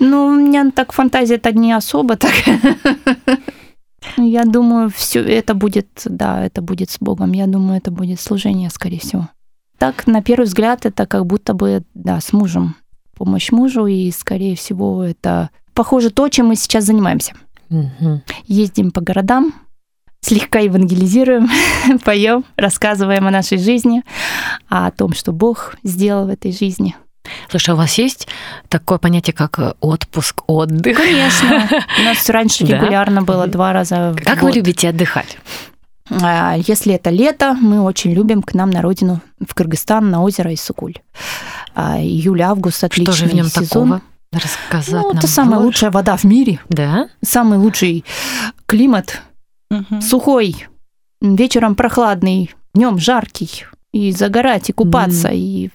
Ну, 0.00 0.26
у 0.26 0.34
меня 0.34 0.70
так 0.70 0.92
фантазия-то 0.92 1.52
не 1.52 1.72
особо 1.72 2.16
так. 2.16 2.32
Я 4.16 4.44
думаю, 4.44 4.90
все 4.94 5.20
это 5.20 5.54
будет, 5.54 5.88
да, 6.04 6.44
это 6.44 6.62
будет 6.62 6.90
с 6.90 6.98
Богом. 7.00 7.32
Я 7.32 7.46
думаю, 7.46 7.78
это 7.78 7.90
будет 7.90 8.20
служение, 8.20 8.70
скорее 8.70 9.00
всего. 9.00 9.28
Так, 9.78 10.06
на 10.06 10.22
первый 10.22 10.44
взгляд, 10.44 10.86
это 10.86 11.06
как 11.06 11.26
будто 11.26 11.54
бы, 11.54 11.82
да, 11.94 12.20
с 12.20 12.32
мужем. 12.32 12.76
Помощь 13.16 13.50
мужу, 13.50 13.86
и, 13.86 14.10
скорее 14.10 14.54
всего, 14.54 15.02
это 15.02 15.50
похоже 15.74 16.10
то, 16.10 16.28
чем 16.28 16.46
мы 16.46 16.56
сейчас 16.56 16.84
занимаемся. 16.84 17.34
Ездим 18.46 18.90
по 18.90 19.00
городам, 19.00 19.54
слегка 20.26 20.58
евангелизируем, 20.60 21.48
поем, 22.04 22.44
рассказываем 22.56 23.26
о 23.26 23.30
нашей 23.30 23.58
жизни, 23.58 24.02
о 24.68 24.90
том, 24.90 25.14
что 25.14 25.32
Бог 25.32 25.76
сделал 25.84 26.26
в 26.26 26.30
этой 26.30 26.52
жизни. 26.52 26.96
Слушай, 27.50 27.70
а 27.70 27.74
у 27.74 27.76
вас 27.76 27.98
есть 27.98 28.28
такое 28.68 28.98
понятие, 28.98 29.34
как 29.34 29.58
э, 29.58 29.74
отпуск, 29.80 30.42
отдых? 30.46 30.96
Конечно. 30.96 31.68
У 32.00 32.02
нас 32.04 32.28
раньше 32.30 32.64
Да? 32.66 32.76
регулярно 32.78 33.22
было 33.22 33.46
два 33.48 33.72
раза 33.72 34.12
в 34.12 34.22
Как 34.22 34.42
вы 34.42 34.48
год. 34.48 34.56
любите 34.56 34.88
отдыхать? 34.90 35.38
А, 36.22 36.54
Если 36.56 36.94
это 36.94 37.10
лето, 37.10 37.54
мы 37.54 37.80
очень 37.82 38.12
любим 38.12 38.42
к 38.42 38.54
нам 38.54 38.70
на 38.70 38.80
родину, 38.80 39.20
в 39.44 39.54
Кыргызстан, 39.54 40.08
на 40.08 40.22
озеро 40.22 40.54
Иссыкуль. 40.54 40.94
А, 41.74 41.98
Июль-август 42.00 42.84
отличный 42.84 43.12
Что 43.14 43.24
же 43.24 43.30
в 43.30 43.34
нем 43.34 43.46
сезон. 43.46 43.64
такого? 43.66 44.00
Рассказать 44.32 45.02
Ну, 45.02 45.12
это 45.14 45.26
самая 45.26 45.54
больше? 45.56 45.66
лучшая 45.66 45.90
вода 45.90 46.16
в 46.16 46.22
мире, 46.24 46.60
Да? 46.68 47.08
самый 47.24 47.58
лучший 47.58 48.04
климат, 48.66 49.20
Мгм. 49.70 50.00
сухой, 50.00 50.66
вечером 51.20 51.74
прохладный, 51.74 52.54
днем 52.74 52.98
жаркий, 52.98 53.64
и 53.92 54.12
загорать, 54.12 54.70
и 54.70 54.72
купаться, 54.72 55.28
и 55.32 55.70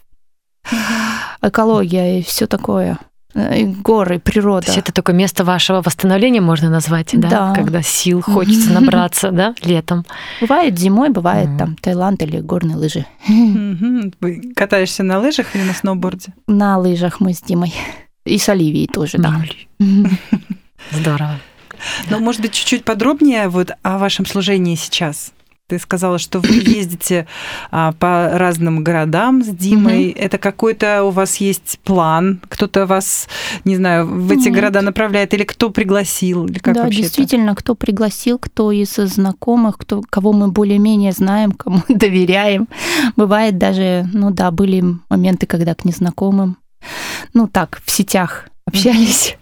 экология, 1.42 2.20
и 2.20 2.24
все 2.24 2.48
такое. 2.48 3.00
Э, 3.34 3.60
И 3.62 3.66
горы, 3.66 4.20
природа. 4.20 4.66
То 4.66 4.72
есть 4.74 4.80
это 4.80 4.92
такое 4.92 5.16
место 5.16 5.44
вашего 5.46 5.82
восстановления 5.82 6.42
можно 6.42 6.70
назвать, 6.70 7.10
да? 7.14 7.30
Да. 7.30 7.54
Когда 7.56 7.82
сил 7.82 8.22
хочется 8.22 8.72
набраться, 8.74 9.32
да, 9.32 9.56
летом. 9.64 10.06
Бывает 10.42 10.78
зимой, 10.78 11.10
бывает 11.10 11.50
там 11.58 11.76
Таиланд 11.78 12.22
или 12.24 12.42
горные 12.42 12.76
лыжи. 12.76 13.06
Вы 13.28 14.54
катаешься 14.56 15.04
на 15.04 15.20
лыжах 15.20 15.56
или 15.56 15.64
на 15.64 15.74
сноуборде? 15.74 16.34
На 16.48 16.78
лыжах 16.78 17.20
мы 17.22 17.34
с 17.34 17.42
Димой. 17.42 17.74
И 18.26 18.38
с 18.38 18.50
Оливией 18.50 18.88
тоже, 18.88 19.18
да. 19.18 19.42
Здорово. 20.92 21.40
Ну, 22.10 22.20
может 22.20 22.42
быть, 22.42 22.54
чуть-чуть 22.54 22.84
подробнее 22.84 23.50
вот 23.50 23.72
о 23.82 23.98
вашем 23.98 24.26
служении 24.26 24.76
сейчас. 24.76 25.32
Ты 25.72 25.80
сказала, 25.80 26.20
что 26.20 26.40
вы 26.40 26.50
ездите 26.66 27.28
а, 27.72 27.94
по 27.94 28.32
разным 28.34 28.84
городам 28.84 29.42
с 29.42 29.48
Димой. 29.48 30.10
Это 30.10 30.38
какой-то 30.38 31.06
у 31.06 31.12
вас 31.12 31.38
есть 31.38 31.80
план? 31.86 32.42
Кто-то 32.50 32.86
вас, 32.86 33.30
не 33.64 33.78
знаю, 33.78 34.06
в 34.06 34.30
эти 34.34 34.50
Нет. 34.50 34.54
города 34.54 34.82
направляет? 34.82 35.34
Или 35.34 35.44
кто 35.46 35.70
пригласил? 35.70 36.46
Или 36.46 36.60
как 36.60 36.76
да, 36.76 36.84
вообще 36.84 37.00
это? 37.00 37.08
действительно, 37.08 37.56
кто 37.56 37.76
пригласил, 37.76 38.38
кто 38.38 38.74
из 38.74 38.96
знакомых, 38.96 39.78
кто, 39.78 40.02
кого 40.02 40.34
мы 40.34 40.50
более-менее 40.50 41.14
знаем, 41.14 41.54
кому 41.54 41.82
доверяем. 41.88 42.68
Бывает 43.16 43.58
даже, 43.58 44.10
ну 44.12 44.30
да, 44.32 44.52
были 44.52 44.84
моменты, 45.10 45.46
когда 45.48 45.74
к 45.74 45.86
незнакомым, 45.86 46.58
ну 47.34 47.48
так, 47.48 47.82
в 47.86 47.92
сетях 47.92 48.50
общались. 48.66 49.38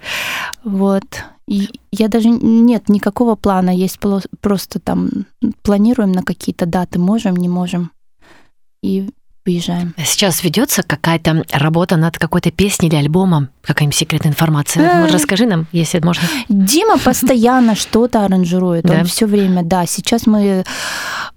Вот. 0.64 1.06
И 1.50 1.68
я 1.92 2.08
даже 2.10 2.30
нет 2.30 2.90
никакого 2.90 3.36
плана, 3.36 3.72
есть 3.72 3.98
просто 4.40 4.80
там 4.80 5.10
планируем 5.64 6.12
на 6.12 6.22
какие-то 6.22 6.68
даты, 6.68 7.00
можем, 7.00 7.36
не 7.36 7.50
можем. 7.50 7.92
И 8.84 9.10
выезжаем. 9.46 9.96
Сейчас 9.98 10.44
ведется 10.44 10.84
какая-то 10.84 11.44
работа 11.52 11.98
над 11.98 12.20
какой-то 12.20 12.52
песней 12.52 12.90
или 12.90 12.98
альбомом? 12.98 13.50
Какая-нибудь 13.64 13.98
секретная 13.98 14.32
информация? 14.32 15.08
Э. 15.08 15.12
Расскажи 15.12 15.48
нам, 15.48 15.66
если 15.72 16.00
можно. 16.00 16.24
Дима 16.50 17.00
постоянно 17.00 17.76
что-то 17.76 18.26
аранжирует. 18.26 18.88
Он 18.88 19.06
все 19.06 19.26
время, 19.26 19.64
да. 19.64 19.88
Сейчас 19.88 20.28
мы 20.28 20.64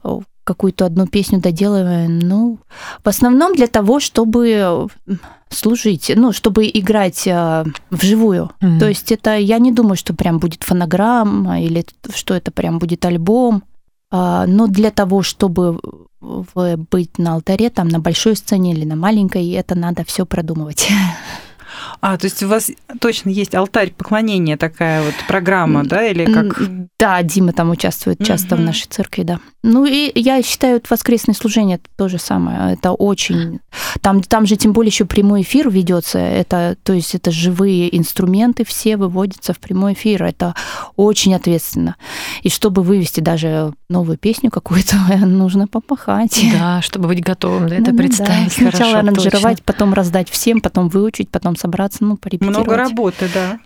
э, 0.04 0.18
какую-то 0.44 0.86
одну 0.86 1.06
песню 1.06 1.40
доделываем. 1.40 2.18
Ну, 2.18 2.58
в 3.04 3.08
основном 3.08 3.54
для 3.54 3.66
того, 3.66 4.00
чтобы 4.00 4.48
э, 4.48 5.16
служить, 5.50 6.12
ну, 6.14 6.32
чтобы 6.32 6.66
играть 6.66 7.26
э, 7.26 7.64
вживую. 7.90 8.50
Мгм. 8.60 8.78
То 8.78 8.88
есть 8.88 9.12
это, 9.12 9.36
я 9.36 9.58
не 9.58 9.72
думаю, 9.72 9.96
что 9.96 10.14
прям 10.14 10.38
будет 10.38 10.62
фонограмма 10.62 11.60
или 11.60 11.84
что 12.14 12.34
это 12.34 12.50
прям 12.50 12.78
будет 12.78 13.04
альбом. 13.04 13.62
А, 14.10 14.46
Но 14.46 14.66
для 14.66 14.90
того, 14.90 15.22
чтобы 15.22 15.80
быть 16.20 17.18
на 17.18 17.34
алтаре, 17.34 17.68
там, 17.68 17.88
на 17.88 17.98
большой 17.98 18.36
сцене 18.36 18.72
или 18.72 18.84
на 18.84 18.94
маленькой, 18.94 19.50
это 19.52 19.74
надо 19.74 20.04
все 20.04 20.24
продумывать. 20.24 20.88
А, 22.00 22.16
то 22.18 22.26
есть 22.26 22.42
у 22.42 22.48
вас 22.48 22.70
точно 23.00 23.30
есть 23.30 23.54
алтарь 23.54 23.90
поклонения, 23.92 24.56
такая 24.56 25.02
вот 25.02 25.14
программа, 25.28 25.84
да, 25.84 26.06
или 26.06 26.24
как? 26.24 26.60
Да, 26.98 27.22
Дима 27.22 27.52
там 27.52 27.70
участвует 27.70 28.24
часто 28.24 28.54
в 28.56 28.58
Мгм. 28.58 28.66
нашей 28.66 28.86
церкви, 28.88 29.22
да. 29.22 29.40
Ну 29.64 29.86
и 29.86 30.10
я 30.18 30.42
считаю, 30.42 30.74
вот 30.74 30.90
воскресное 30.90 31.34
служение 31.34 31.76
это 31.76 31.84
то 31.96 32.08
же 32.08 32.18
самое. 32.18 32.74
Это 32.74 32.92
очень... 32.92 33.60
Там, 34.00 34.22
там 34.22 34.46
же 34.46 34.56
тем 34.56 34.72
более 34.72 34.88
еще 34.90 35.04
прямой 35.04 35.42
эфир 35.42 35.70
ведется. 35.70 36.18
Это, 36.18 36.76
то 36.82 36.92
есть 36.92 37.14
это 37.14 37.30
живые 37.30 37.96
инструменты, 37.96 38.64
все 38.64 38.96
выводятся 38.96 39.52
в 39.52 39.58
прямой 39.60 39.92
эфир. 39.92 40.24
Это 40.24 40.54
очень 40.96 41.34
ответственно. 41.34 41.94
И 42.42 42.48
чтобы 42.48 42.82
вывести 42.82 43.20
даже 43.20 43.72
новую 43.88 44.18
песню 44.18 44.50
какую-то, 44.50 44.96
нужно 45.26 45.68
попахать. 45.68 46.44
Да, 46.52 46.82
чтобы 46.82 47.08
быть 47.08 47.22
готовым, 47.22 47.68
да, 47.68 47.76
это 47.76 47.90
Ну, 47.92 47.96
да. 47.96 48.02
представить 48.02 48.52
Сначала 48.52 48.90
хорошо, 48.92 48.98
аранжировать, 48.98 49.42
точно. 49.58 49.64
потом 49.64 49.94
раздать 49.94 50.28
всем, 50.30 50.60
потом 50.60 50.88
выучить, 50.88 51.30
потом 51.30 51.54
собраться, 51.72 52.04
ну, 52.04 52.16
порепетировать. 52.16 52.58
Много 52.58 52.76
работы, 52.76 53.28
да. 53.32 53.58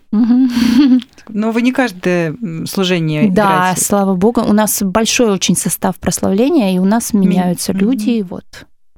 Но 1.28 1.50
вы 1.50 1.62
не 1.62 1.72
каждое 1.72 2.36
служение 2.66 3.30
Да, 3.30 3.44
играете. 3.72 3.80
слава 3.80 4.14
богу. 4.14 4.42
У 4.42 4.52
нас 4.52 4.82
большой 4.82 5.30
очень 5.30 5.56
состав 5.56 5.96
прославления, 5.96 6.74
и 6.74 6.78
у 6.78 6.84
нас 6.84 7.12
меняются 7.12 7.72
Мгм. 7.72 7.80
люди. 7.80 8.10
И 8.10 8.22
вот. 8.22 8.44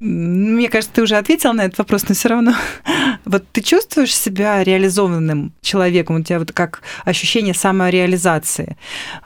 Мне 0.01 0.69
кажется, 0.69 0.95
ты 0.95 1.03
уже 1.03 1.17
ответил 1.17 1.53
на 1.55 1.63
этот 1.65 1.79
вопрос, 1.79 2.09
но 2.09 2.15
все 2.15 2.29
равно. 2.29 2.55
Вот 3.25 3.45
ты 3.53 3.63
чувствуешь 3.63 4.15
себя 4.15 4.63
реализованным 4.63 5.53
человеком? 5.61 6.17
У 6.17 6.23
тебя 6.23 6.39
вот 6.39 6.53
как 6.53 6.83
ощущение 7.05 7.53
самореализации? 7.55 8.77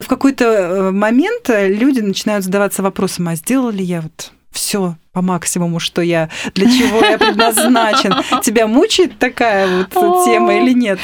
В 0.00 0.06
какой-то 0.08 0.44
э, 0.44 0.90
момент 0.90 1.50
э, 1.50 1.68
люди 1.68 2.00
начинают 2.00 2.44
задаваться 2.44 2.82
вопросом, 2.82 3.28
а 3.28 3.34
сделал 3.36 3.70
ли 3.70 3.84
я 3.84 4.00
вот 4.00 4.32
все 4.52 4.96
по 5.12 5.22
максимуму, 5.22 5.80
что 5.80 6.02
я, 6.02 6.28
для 6.54 6.66
чего 6.66 7.04
я 7.04 7.18
предназначен? 7.18 8.14
Тебя 8.42 8.66
мучает 8.66 9.18
такая 9.18 9.86
вот 9.92 10.24
тема 10.24 10.54
или 10.54 10.72
нет? 10.72 10.98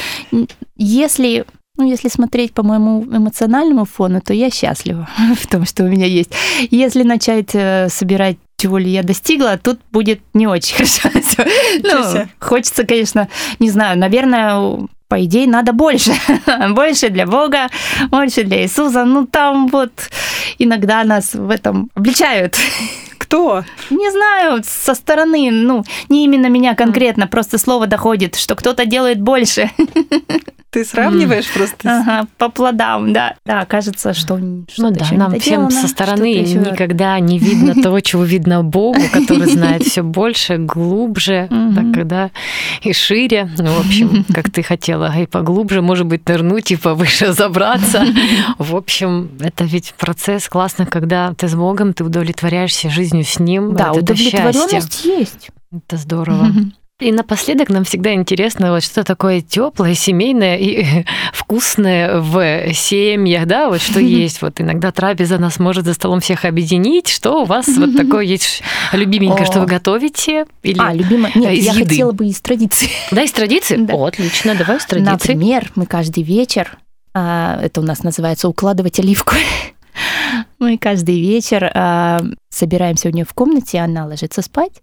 Если, 0.75 1.45
ну, 1.77 1.89
если 1.89 2.07
смотреть 2.09 2.53
по 2.53 2.63
моему 2.63 3.03
эмоциональному 3.03 3.85
фону, 3.85 4.21
то 4.21 4.33
я 4.33 4.49
счастлива 4.49 5.07
в 5.39 5.47
том, 5.47 5.65
что 5.65 5.83
у 5.83 5.87
меня 5.87 6.05
есть. 6.05 6.31
Если 6.71 7.03
начать 7.03 7.49
э, 7.53 7.89
собирать 7.89 8.37
чего 8.57 8.77
ли 8.77 8.89
я 8.89 9.03
достигла, 9.03 9.57
тут 9.57 9.79
будет 9.91 10.21
не 10.33 10.45
очень 10.45 10.75
хорошо. 11.01 11.43
Ну, 11.81 12.27
хочется, 12.39 12.85
конечно, 12.85 13.29
не 13.59 13.69
знаю, 13.69 13.97
наверное, 13.97 14.79
по 15.07 15.23
идее, 15.23 15.47
надо 15.47 15.73
больше. 15.73 16.13
больше 16.69 17.09
для 17.09 17.25
Бога, 17.25 17.67
больше 18.09 18.43
для 18.43 18.61
Иисуса. 18.63 19.05
Ну, 19.05 19.25
там 19.25 19.67
вот 19.67 19.91
иногда 20.59 21.03
нас 21.03 21.33
в 21.33 21.49
этом 21.49 21.89
обличают. 21.95 22.57
Кто? 23.29 23.63
Не 23.91 24.09
знаю, 24.11 24.63
со 24.65 24.95
стороны, 24.95 25.51
ну, 25.51 25.83
не 26.09 26.25
именно 26.25 26.47
меня 26.47 26.73
конкретно, 26.73 27.27
просто 27.27 27.59
слово 27.59 27.85
доходит, 27.85 28.35
что 28.35 28.55
кто-то 28.55 28.85
делает 28.87 29.21
больше. 29.21 29.69
Ты 30.71 30.85
сравниваешь 30.85 31.49
просто? 31.51 31.75
с- 31.81 31.85
Ага, 32.07 32.27
по 32.37 32.49
плодам, 32.49 33.11
да. 33.11 33.33
Да, 33.43 33.65
кажется, 33.65 34.13
что 34.13 34.37
Ну 34.37 34.65
да, 34.91 35.03
нам 35.13 35.33
не 35.33 35.39
всем 35.39 35.71
со 35.71 35.87
стороны 35.87 36.41
никогда 36.43 37.19
не 37.19 37.39
видно 37.39 37.73
того, 37.81 38.01
чего 38.01 38.23
видно 38.23 38.63
Богу, 38.63 38.99
который 39.11 39.47
знает 39.47 39.81
все 39.83 40.03
больше, 40.03 40.57
глубже, 40.57 41.47
Мгм. 41.49 41.73
так 41.75 41.91
когда 41.91 42.29
и 42.83 42.93
шире. 42.93 43.49
Ну, 43.57 43.71
в 43.71 43.79
общем, 43.79 44.23
как 44.31 44.51
ты 44.51 44.61
хотела, 44.61 45.11
и 45.17 45.25
поглубже, 45.25 45.81
может 45.81 46.05
быть, 46.05 46.27
нырнуть 46.29 46.69
и 46.69 46.75
повыше 46.75 47.33
забраться. 47.33 48.05
В 48.59 48.75
общем, 48.75 49.31
это 49.39 49.63
ведь 49.63 49.95
процесс 49.97 50.47
классно, 50.47 50.85
когда 50.85 51.33
ты 51.33 51.47
с 51.47 51.55
Богом, 51.55 51.93
ты 51.93 52.03
удовлетворяешься 52.03 52.91
жизнью 52.91 53.18
с 53.23 53.39
Ним. 53.39 53.75
Да, 53.75 53.93
Вот 53.93 54.03
это 54.03 54.15
счастье. 54.15 54.39
удовлетворенность 54.39 55.05
есть. 55.05 55.49
Это 55.71 55.97
здорово. 55.97 56.47
И 56.99 57.13
напоследок 57.13 57.69
нам 57.69 57.85
всегда 57.85 58.13
интересно, 58.13 58.73
вот 58.73 58.83
что 58.83 59.05
такое 59.05 59.39
теплое, 59.39 59.93
семейное 59.93 60.57
и 60.57 61.05
вкусное 61.33 62.19
в 62.19 62.73
семьях, 62.73 63.45
да, 63.45 63.69
вот 63.69 63.79
что 63.81 63.99
есть. 64.01 64.41
Вот 64.41 64.59
иногда 64.59 64.91
трапеза 64.91 65.37
нас 65.37 65.59
может 65.59 65.85
за 65.85 65.93
столом 65.93 66.19
всех 66.19 66.43
объединить. 66.43 67.07
Что 67.07 67.43
у 67.43 67.45
вас 67.45 67.67
вот 67.69 67.95
такое 67.95 68.25
есть 68.25 68.61
любименькое, 68.91 69.45
что 69.45 69.61
вы 69.61 69.65
готовите? 69.65 70.45
Или... 70.61 70.77
А, 70.77 70.93
любимая. 70.93 71.31
Нет, 71.35 71.53
из 71.53 71.65
я 71.67 71.71
еды. 71.71 71.85
хотела 71.85 72.11
бы 72.11 72.27
из 72.27 72.41
традиции. 72.41 72.89
Да, 73.11 73.23
из 73.23 73.31
традиции? 73.31 73.77
Да. 73.77 73.93
О, 73.93 74.05
отлично, 74.07 74.55
давай 74.55 74.75
из 74.77 74.85
традиции. 74.85 75.09
Например, 75.11 75.71
мы 75.75 75.85
каждый 75.85 76.23
вечер, 76.23 76.77
а, 77.13 77.61
это 77.61 77.79
у 77.79 77.83
нас 77.85 78.03
называется 78.03 78.49
укладывать 78.49 78.99
оливку. 78.99 79.35
Мы 80.59 80.77
каждый 80.77 81.19
вечер 81.21 81.71
а, 81.73 82.21
собираемся 82.49 83.07
у 83.07 83.11
нее 83.11 83.25
в 83.25 83.33
комнате, 83.33 83.79
она 83.79 84.05
ложится 84.05 84.41
спать. 84.41 84.81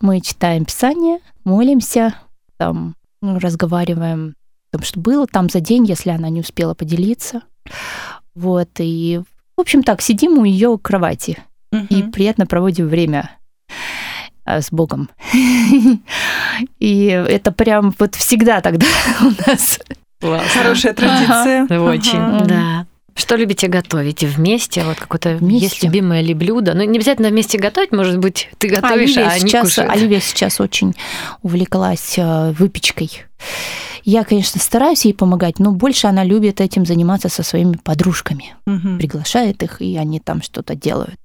Мы 0.00 0.20
читаем 0.20 0.64
Писание, 0.66 1.20
молимся, 1.44 2.14
там 2.58 2.94
ну, 3.22 3.38
разговариваем 3.38 4.34
о 4.70 4.76
том, 4.76 4.84
что 4.84 5.00
было 5.00 5.26
там 5.26 5.48
за 5.48 5.60
день, 5.60 5.86
если 5.86 6.10
она 6.10 6.28
не 6.28 6.40
успела 6.40 6.74
поделиться. 6.74 7.42
Вот, 8.34 8.68
и, 8.78 9.20
в 9.56 9.60
общем, 9.60 9.82
так, 9.82 10.02
сидим 10.02 10.38
у 10.38 10.44
ее 10.44 10.78
кровати 10.78 11.38
и 11.72 11.96
Мгм. 12.02 12.12
приятно 12.12 12.46
проводим 12.46 12.88
время 12.88 13.30
а, 14.44 14.60
с 14.62 14.70
Богом. 14.70 15.10
И 16.78 17.04
это 17.06 17.52
прям 17.52 17.94
вот 17.98 18.14
всегда 18.14 18.60
тогда 18.60 18.86
у 19.20 19.50
нас. 19.50 19.78
Хорошая 20.20 20.94
традиция. 20.94 21.64
Очень, 21.80 22.46
да. 22.46 22.86
Что 23.18 23.34
любите 23.34 23.66
готовить 23.66 24.22
вместе? 24.22 24.84
Вот 24.84 24.96
какое-то 24.96 25.38
есть 25.44 25.82
любимое 25.82 26.20
ли 26.20 26.34
блюдо? 26.34 26.74
Ну, 26.74 26.84
не 26.84 26.98
обязательно 26.98 27.30
вместе 27.30 27.58
готовить, 27.58 27.90
может 27.90 28.18
быть, 28.18 28.48
ты 28.58 28.68
готовишь, 28.68 29.16
Оливия 29.16 29.28
а 29.28 29.32
они 29.32 29.40
сейчас, 29.40 29.62
кушают. 29.62 29.90
Оливия 29.92 30.20
сейчас 30.20 30.60
очень 30.60 30.94
увлеклась 31.42 32.14
э, 32.16 32.52
выпечкой. 32.52 33.10
Я, 34.08 34.24
конечно, 34.24 34.58
стараюсь 34.58 35.04
ей 35.04 35.12
помогать, 35.12 35.58
но 35.58 35.70
больше 35.70 36.06
она 36.06 36.24
любит 36.24 36.62
этим 36.62 36.86
заниматься 36.86 37.28
со 37.28 37.42
своими 37.42 37.76
подружками. 37.76 38.54
Мгм. 38.64 38.96
Приглашает 38.96 39.62
их, 39.62 39.82
и 39.82 39.98
они 39.98 40.18
там 40.18 40.40
что-то 40.40 40.74
делают. 40.74 41.20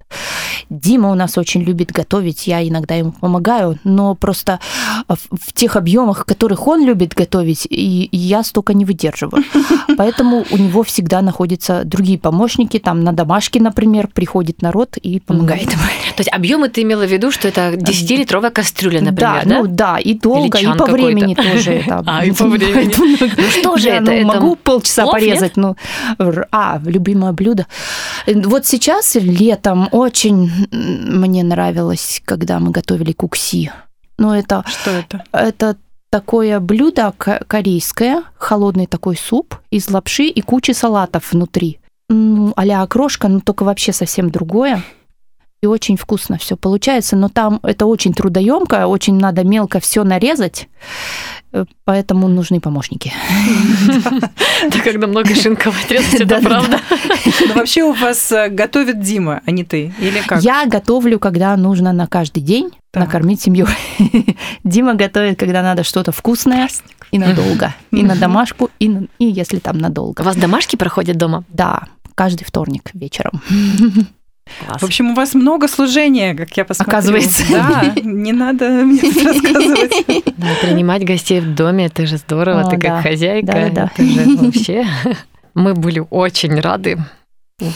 Дима 0.68 1.10
у 1.10 1.14
нас 1.14 1.38
очень 1.38 1.62
любит 1.62 1.92
готовить, 1.92 2.46
я 2.46 2.66
иногда 2.66 2.94
ему 2.94 3.12
помогаю, 3.12 3.78
но 3.84 4.14
просто 4.14 4.60
в, 5.08 5.16
в 5.30 5.52
тех 5.54 5.76
объемах, 5.76 6.20
в 6.20 6.24
которых 6.24 6.68
он 6.68 6.84
любит 6.84 7.14
готовить, 7.14 7.66
и, 7.70 8.04
и 8.04 8.16
я 8.16 8.42
столько 8.42 8.74
не 8.74 8.84
выдерживаю. 8.84 9.44
Поэтому 9.96 10.44
у 10.50 10.56
него 10.58 10.82
всегда 10.82 11.22
находятся 11.22 11.84
другие 11.84 12.18
помощники, 12.18 12.78
там 12.78 13.00
на 13.00 13.12
домашке, 13.12 13.60
например, 13.60 14.08
приходит 14.08 14.62
народ 14.62 14.98
и 14.98 15.20
помогает 15.20 15.72
ему. 15.72 15.82
То 16.16 16.20
есть 16.20 16.32
объемы 16.32 16.68
ты 16.68 16.82
имела 16.82 17.06
в 17.06 17.10
виду, 17.10 17.30
что 17.30 17.48
это 17.48 17.74
10-литровая 17.74 18.50
кастрюля, 18.50 19.00
например, 19.00 19.42
да? 19.44 19.48
да, 19.48 19.58
ну 19.58 19.66
да, 19.66 19.98
и 19.98 20.14
долго, 20.14 20.58
и 20.58 20.66
по 20.76 20.86
времени 20.86 21.34
тоже. 21.34 21.82
А, 22.06 22.24
и 22.24 22.32
по 22.32 22.44
времени. 22.46 22.73
Ну 22.74 23.50
что 23.50 23.76
же 23.76 23.88
это? 23.90 24.12
Это 24.12 24.26
Могу 24.26 24.56
полчаса 24.56 25.02
плов, 25.02 25.12
порезать, 25.14 25.56
ну, 25.56 25.76
р- 26.18 26.48
а, 26.50 26.80
любимое 26.84 27.32
блюдо. 27.32 27.66
Вот 28.26 28.66
сейчас 28.66 29.14
летом 29.14 29.88
очень 29.92 30.50
мне 30.70 31.42
нравилось, 31.42 32.22
когда 32.24 32.58
мы 32.58 32.70
готовили 32.70 33.12
кукси. 33.12 33.70
Ну, 34.18 34.32
это, 34.32 34.64
Что 34.66 34.90
это? 34.90 35.24
это 35.32 35.76
такое 36.10 36.60
блюдо 36.60 37.12
ко- 37.16 37.42
корейское, 37.46 38.22
холодный 38.36 38.86
такой 38.86 39.16
суп 39.16 39.56
из 39.70 39.90
лапши 39.90 40.24
и 40.24 40.40
кучи 40.40 40.70
салатов 40.72 41.32
внутри. 41.32 41.78
Ну, 42.08 42.52
а-ля 42.56 42.82
окрошка, 42.82 43.28
но 43.28 43.40
только 43.40 43.64
вообще 43.64 43.92
совсем 43.92 44.30
другое. 44.30 44.82
И 45.64 45.66
очень 45.66 45.96
вкусно 45.96 46.36
все 46.36 46.58
получается, 46.58 47.16
но 47.16 47.30
там 47.30 47.58
это 47.62 47.86
очень 47.86 48.12
трудоемко, 48.12 48.86
очень 48.86 49.14
надо 49.14 49.44
мелко 49.44 49.80
все 49.80 50.04
нарезать, 50.04 50.68
э, 51.54 51.64
поэтому 51.84 52.28
нужны 52.28 52.60
помощники. 52.60 53.10
Это 54.62 54.78
когда 54.80 55.06
много 55.06 55.34
шинков 55.34 55.82
отрезать, 55.82 56.20
это 56.20 56.38
правда. 56.42 56.80
Но 57.48 57.54
вообще 57.54 57.82
у 57.82 57.92
вас 57.94 58.30
э, 58.30 58.50
готовит 58.50 59.00
Дима, 59.00 59.40
а 59.46 59.50
не 59.52 59.64
ты? 59.64 59.94
Или 59.98 60.20
как? 60.26 60.42
Я 60.42 60.66
готовлю, 60.66 61.18
когда 61.18 61.56
нужно 61.56 61.94
на 61.94 62.06
каждый 62.06 62.42
день 62.42 62.70
накормить 62.92 63.40
семью. 63.40 63.66
Дима 64.64 64.92
готовит, 64.96 65.38
когда 65.38 65.62
надо 65.62 65.82
что-то 65.82 66.12
вкусное 66.12 66.68
и 67.10 67.18
надолго. 67.18 67.72
И 67.90 68.02
на 68.02 68.16
домашку, 68.16 68.68
и, 68.78 68.90
на- 68.90 69.06
и 69.18 69.24
если 69.24 69.60
там 69.60 69.76
У 69.76 69.80
надолго. 69.80 70.20
вас 70.20 70.36
домашки 70.36 70.76
проходят 70.76 71.16
дома? 71.16 71.42
Да, 71.48 71.84
каждый 72.14 72.44
вторник 72.44 72.90
вечером. 72.92 73.40
Класс. 74.66 74.82
В 74.82 74.84
общем, 74.84 75.10
у 75.10 75.14
вас 75.14 75.34
много 75.34 75.68
служения, 75.68 76.34
как 76.34 76.56
я 76.56 76.64
посмотрю. 76.64 76.92
Оказывается. 76.92 77.44
Да, 77.50 77.94
не 78.02 78.32
надо 78.32 78.68
мне 78.68 79.00
рассказывать. 79.00 80.24
Да, 80.36 80.48
принимать 80.62 81.04
гостей 81.04 81.40
в 81.40 81.54
доме, 81.54 81.86
это 81.86 82.06
же 82.06 82.18
здорово, 82.18 82.62
О, 82.62 82.70
ты 82.70 82.76
как 82.76 82.82
да. 82.82 83.02
хозяйка, 83.02 83.46
Да-да-да. 83.46 83.90
это 83.94 84.04
же 84.04 84.36
вообще. 84.36 84.86
Мы 85.54 85.74
были 85.74 86.02
очень 86.10 86.58
рады 86.60 86.98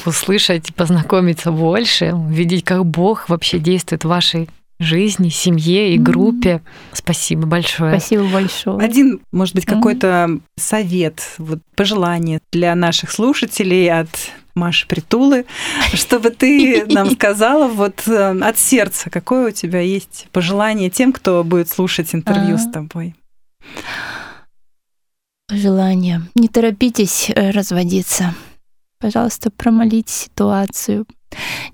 услышать, 0.04 0.74
познакомиться 0.74 1.52
больше, 1.52 2.12
увидеть, 2.12 2.64
как 2.64 2.84
Бог 2.84 3.28
вообще 3.28 3.58
действует 3.58 4.04
в 4.04 4.08
вашей 4.08 4.48
жизни, 4.80 5.28
семье 5.28 5.94
и 5.94 5.98
группе. 5.98 6.60
Спасибо 6.92 7.46
большое. 7.46 7.98
Спасибо 7.98 8.24
большое. 8.24 8.78
Один, 8.78 9.20
может 9.32 9.54
быть, 9.54 9.66
какой-то 9.66 10.38
совет, 10.56 11.34
вот 11.38 11.60
пожелание 11.74 12.40
для 12.52 12.74
наших 12.74 13.10
слушателей 13.10 13.90
от 13.90 14.08
Маши 14.58 14.86
Притулы, 14.86 15.46
чтобы 15.94 16.30
ты 16.30 16.84
нам 16.86 17.10
сказала 17.12 17.68
вот 17.68 18.06
э, 18.06 18.38
от 18.40 18.58
сердца, 18.58 19.10
какое 19.10 19.48
у 19.48 19.52
тебя 19.52 19.80
есть 19.80 20.28
пожелание 20.32 20.90
тем, 20.90 21.12
кто 21.12 21.44
будет 21.44 21.68
слушать 21.68 22.14
интервью 22.14 22.56
Ага. 22.56 22.58
с 22.58 22.70
тобой. 22.70 23.14
Желание. 25.50 26.22
Не 26.34 26.48
торопитесь 26.48 27.30
э, 27.30 27.50
разводиться. 27.50 28.34
Пожалуйста, 29.00 29.50
промолите 29.50 30.12
ситуацию. 30.12 31.06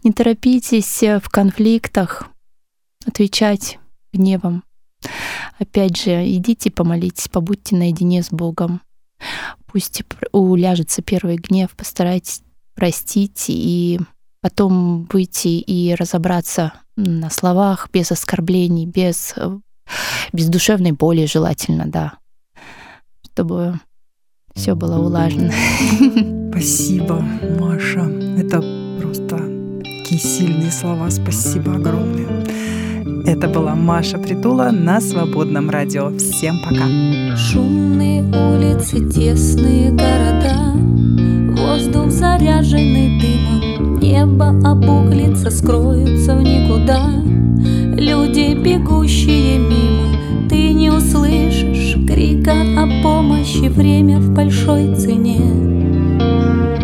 Не 0.04 0.12
торопитесь 0.12 1.02
э, 1.02 1.18
в 1.18 1.28
конфликтах 1.28 2.28
отвечать 3.04 3.78
гневом. 4.12 4.62
Опять 5.58 5.96
же, 6.00 6.24
идите 6.30 6.70
помолитесь, 6.70 7.28
побудьте 7.28 7.76
наедине 7.76 8.22
с 8.22 8.30
Богом. 8.30 8.80
Пусть 9.66 10.02
уляжется 10.32 11.02
первый 11.02 11.36
гнев, 11.36 11.70
постарайтесь 11.76 12.42
простить 12.74 13.46
и 13.48 14.00
потом 14.40 15.08
выйти 15.12 15.48
и 15.48 15.94
разобраться 15.94 16.72
на 16.96 17.30
словах, 17.30 17.88
без 17.92 18.12
оскорблений, 18.12 18.86
без, 18.86 19.34
э, 19.36 19.58
без 20.32 20.48
душевной 20.48 20.92
боли 20.92 21.26
желательно, 21.26 21.86
да 21.86 22.18
чтобы 23.34 23.80
все 24.54 24.76
было 24.76 24.98
улажено. 24.98 25.50
Спасибо, 26.50 27.20
Маша. 27.58 28.08
Это 28.38 28.62
просто 29.00 29.38
такие 29.82 30.20
сильные 30.20 30.70
слова. 30.70 31.10
Спасибо 31.10 31.74
огромное. 31.74 32.44
Это 33.26 33.48
была 33.48 33.74
Маша 33.74 34.18
Притула 34.18 34.70
на 34.70 35.00
Свободном 35.00 35.68
радио. 35.68 36.16
Всем 36.16 36.60
пока. 36.62 36.86
Шумные 37.36 38.22
улицы, 38.22 39.00
тесные 39.10 39.90
города 39.90 40.63
Воздух 42.04 42.10
заряженный 42.10 43.18
дымом 43.18 43.98
Небо 43.98 44.48
обуглится, 44.70 45.50
скроются 45.50 46.36
в 46.36 46.42
никуда. 46.42 47.00
Люди, 47.96 48.54
бегущие 48.54 49.58
мимо 49.58 50.48
Ты 50.48 50.72
не 50.72 50.90
услышишь 50.90 51.96
крика 52.06 52.52
о 52.52 53.02
помощи 53.02 53.68
Время 53.68 54.18
в 54.18 54.30
большой 54.30 54.94
цене. 54.94 55.40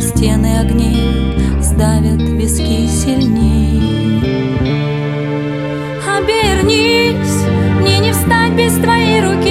Стены 0.00 0.58
огней 0.58 1.36
сдавят 1.60 2.22
виски 2.22 2.86
сильней. 2.86 3.80
Обернись, 6.16 7.44
мне 7.80 7.98
не 7.98 8.12
встать 8.12 8.52
без 8.56 8.72
твоей 8.74 9.20
руки 9.20 9.49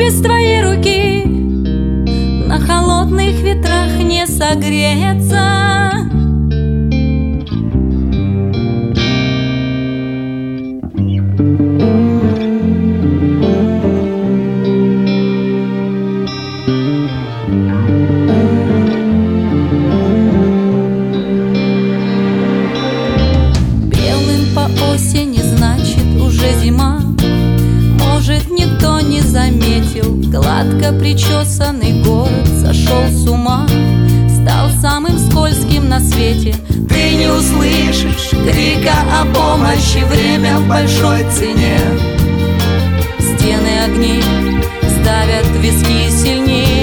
без 0.00 0.18
твоей 0.22 0.62
руки, 0.62 1.24
на 1.26 2.58
холодных 2.58 3.42
ветрах 3.42 3.98
не 3.98 4.26
согреться. 4.26 5.79
Услышишь 38.20 38.30
крика 38.30 38.94
о 39.20 39.24
помощи 39.26 40.04
Время 40.04 40.58
в 40.58 40.68
большой 40.68 41.24
цене. 41.30 41.78
Стены 43.18 43.84
огней 43.84 44.22
ставят 45.00 45.46
виски 45.56 46.10
сильней 46.10 46.79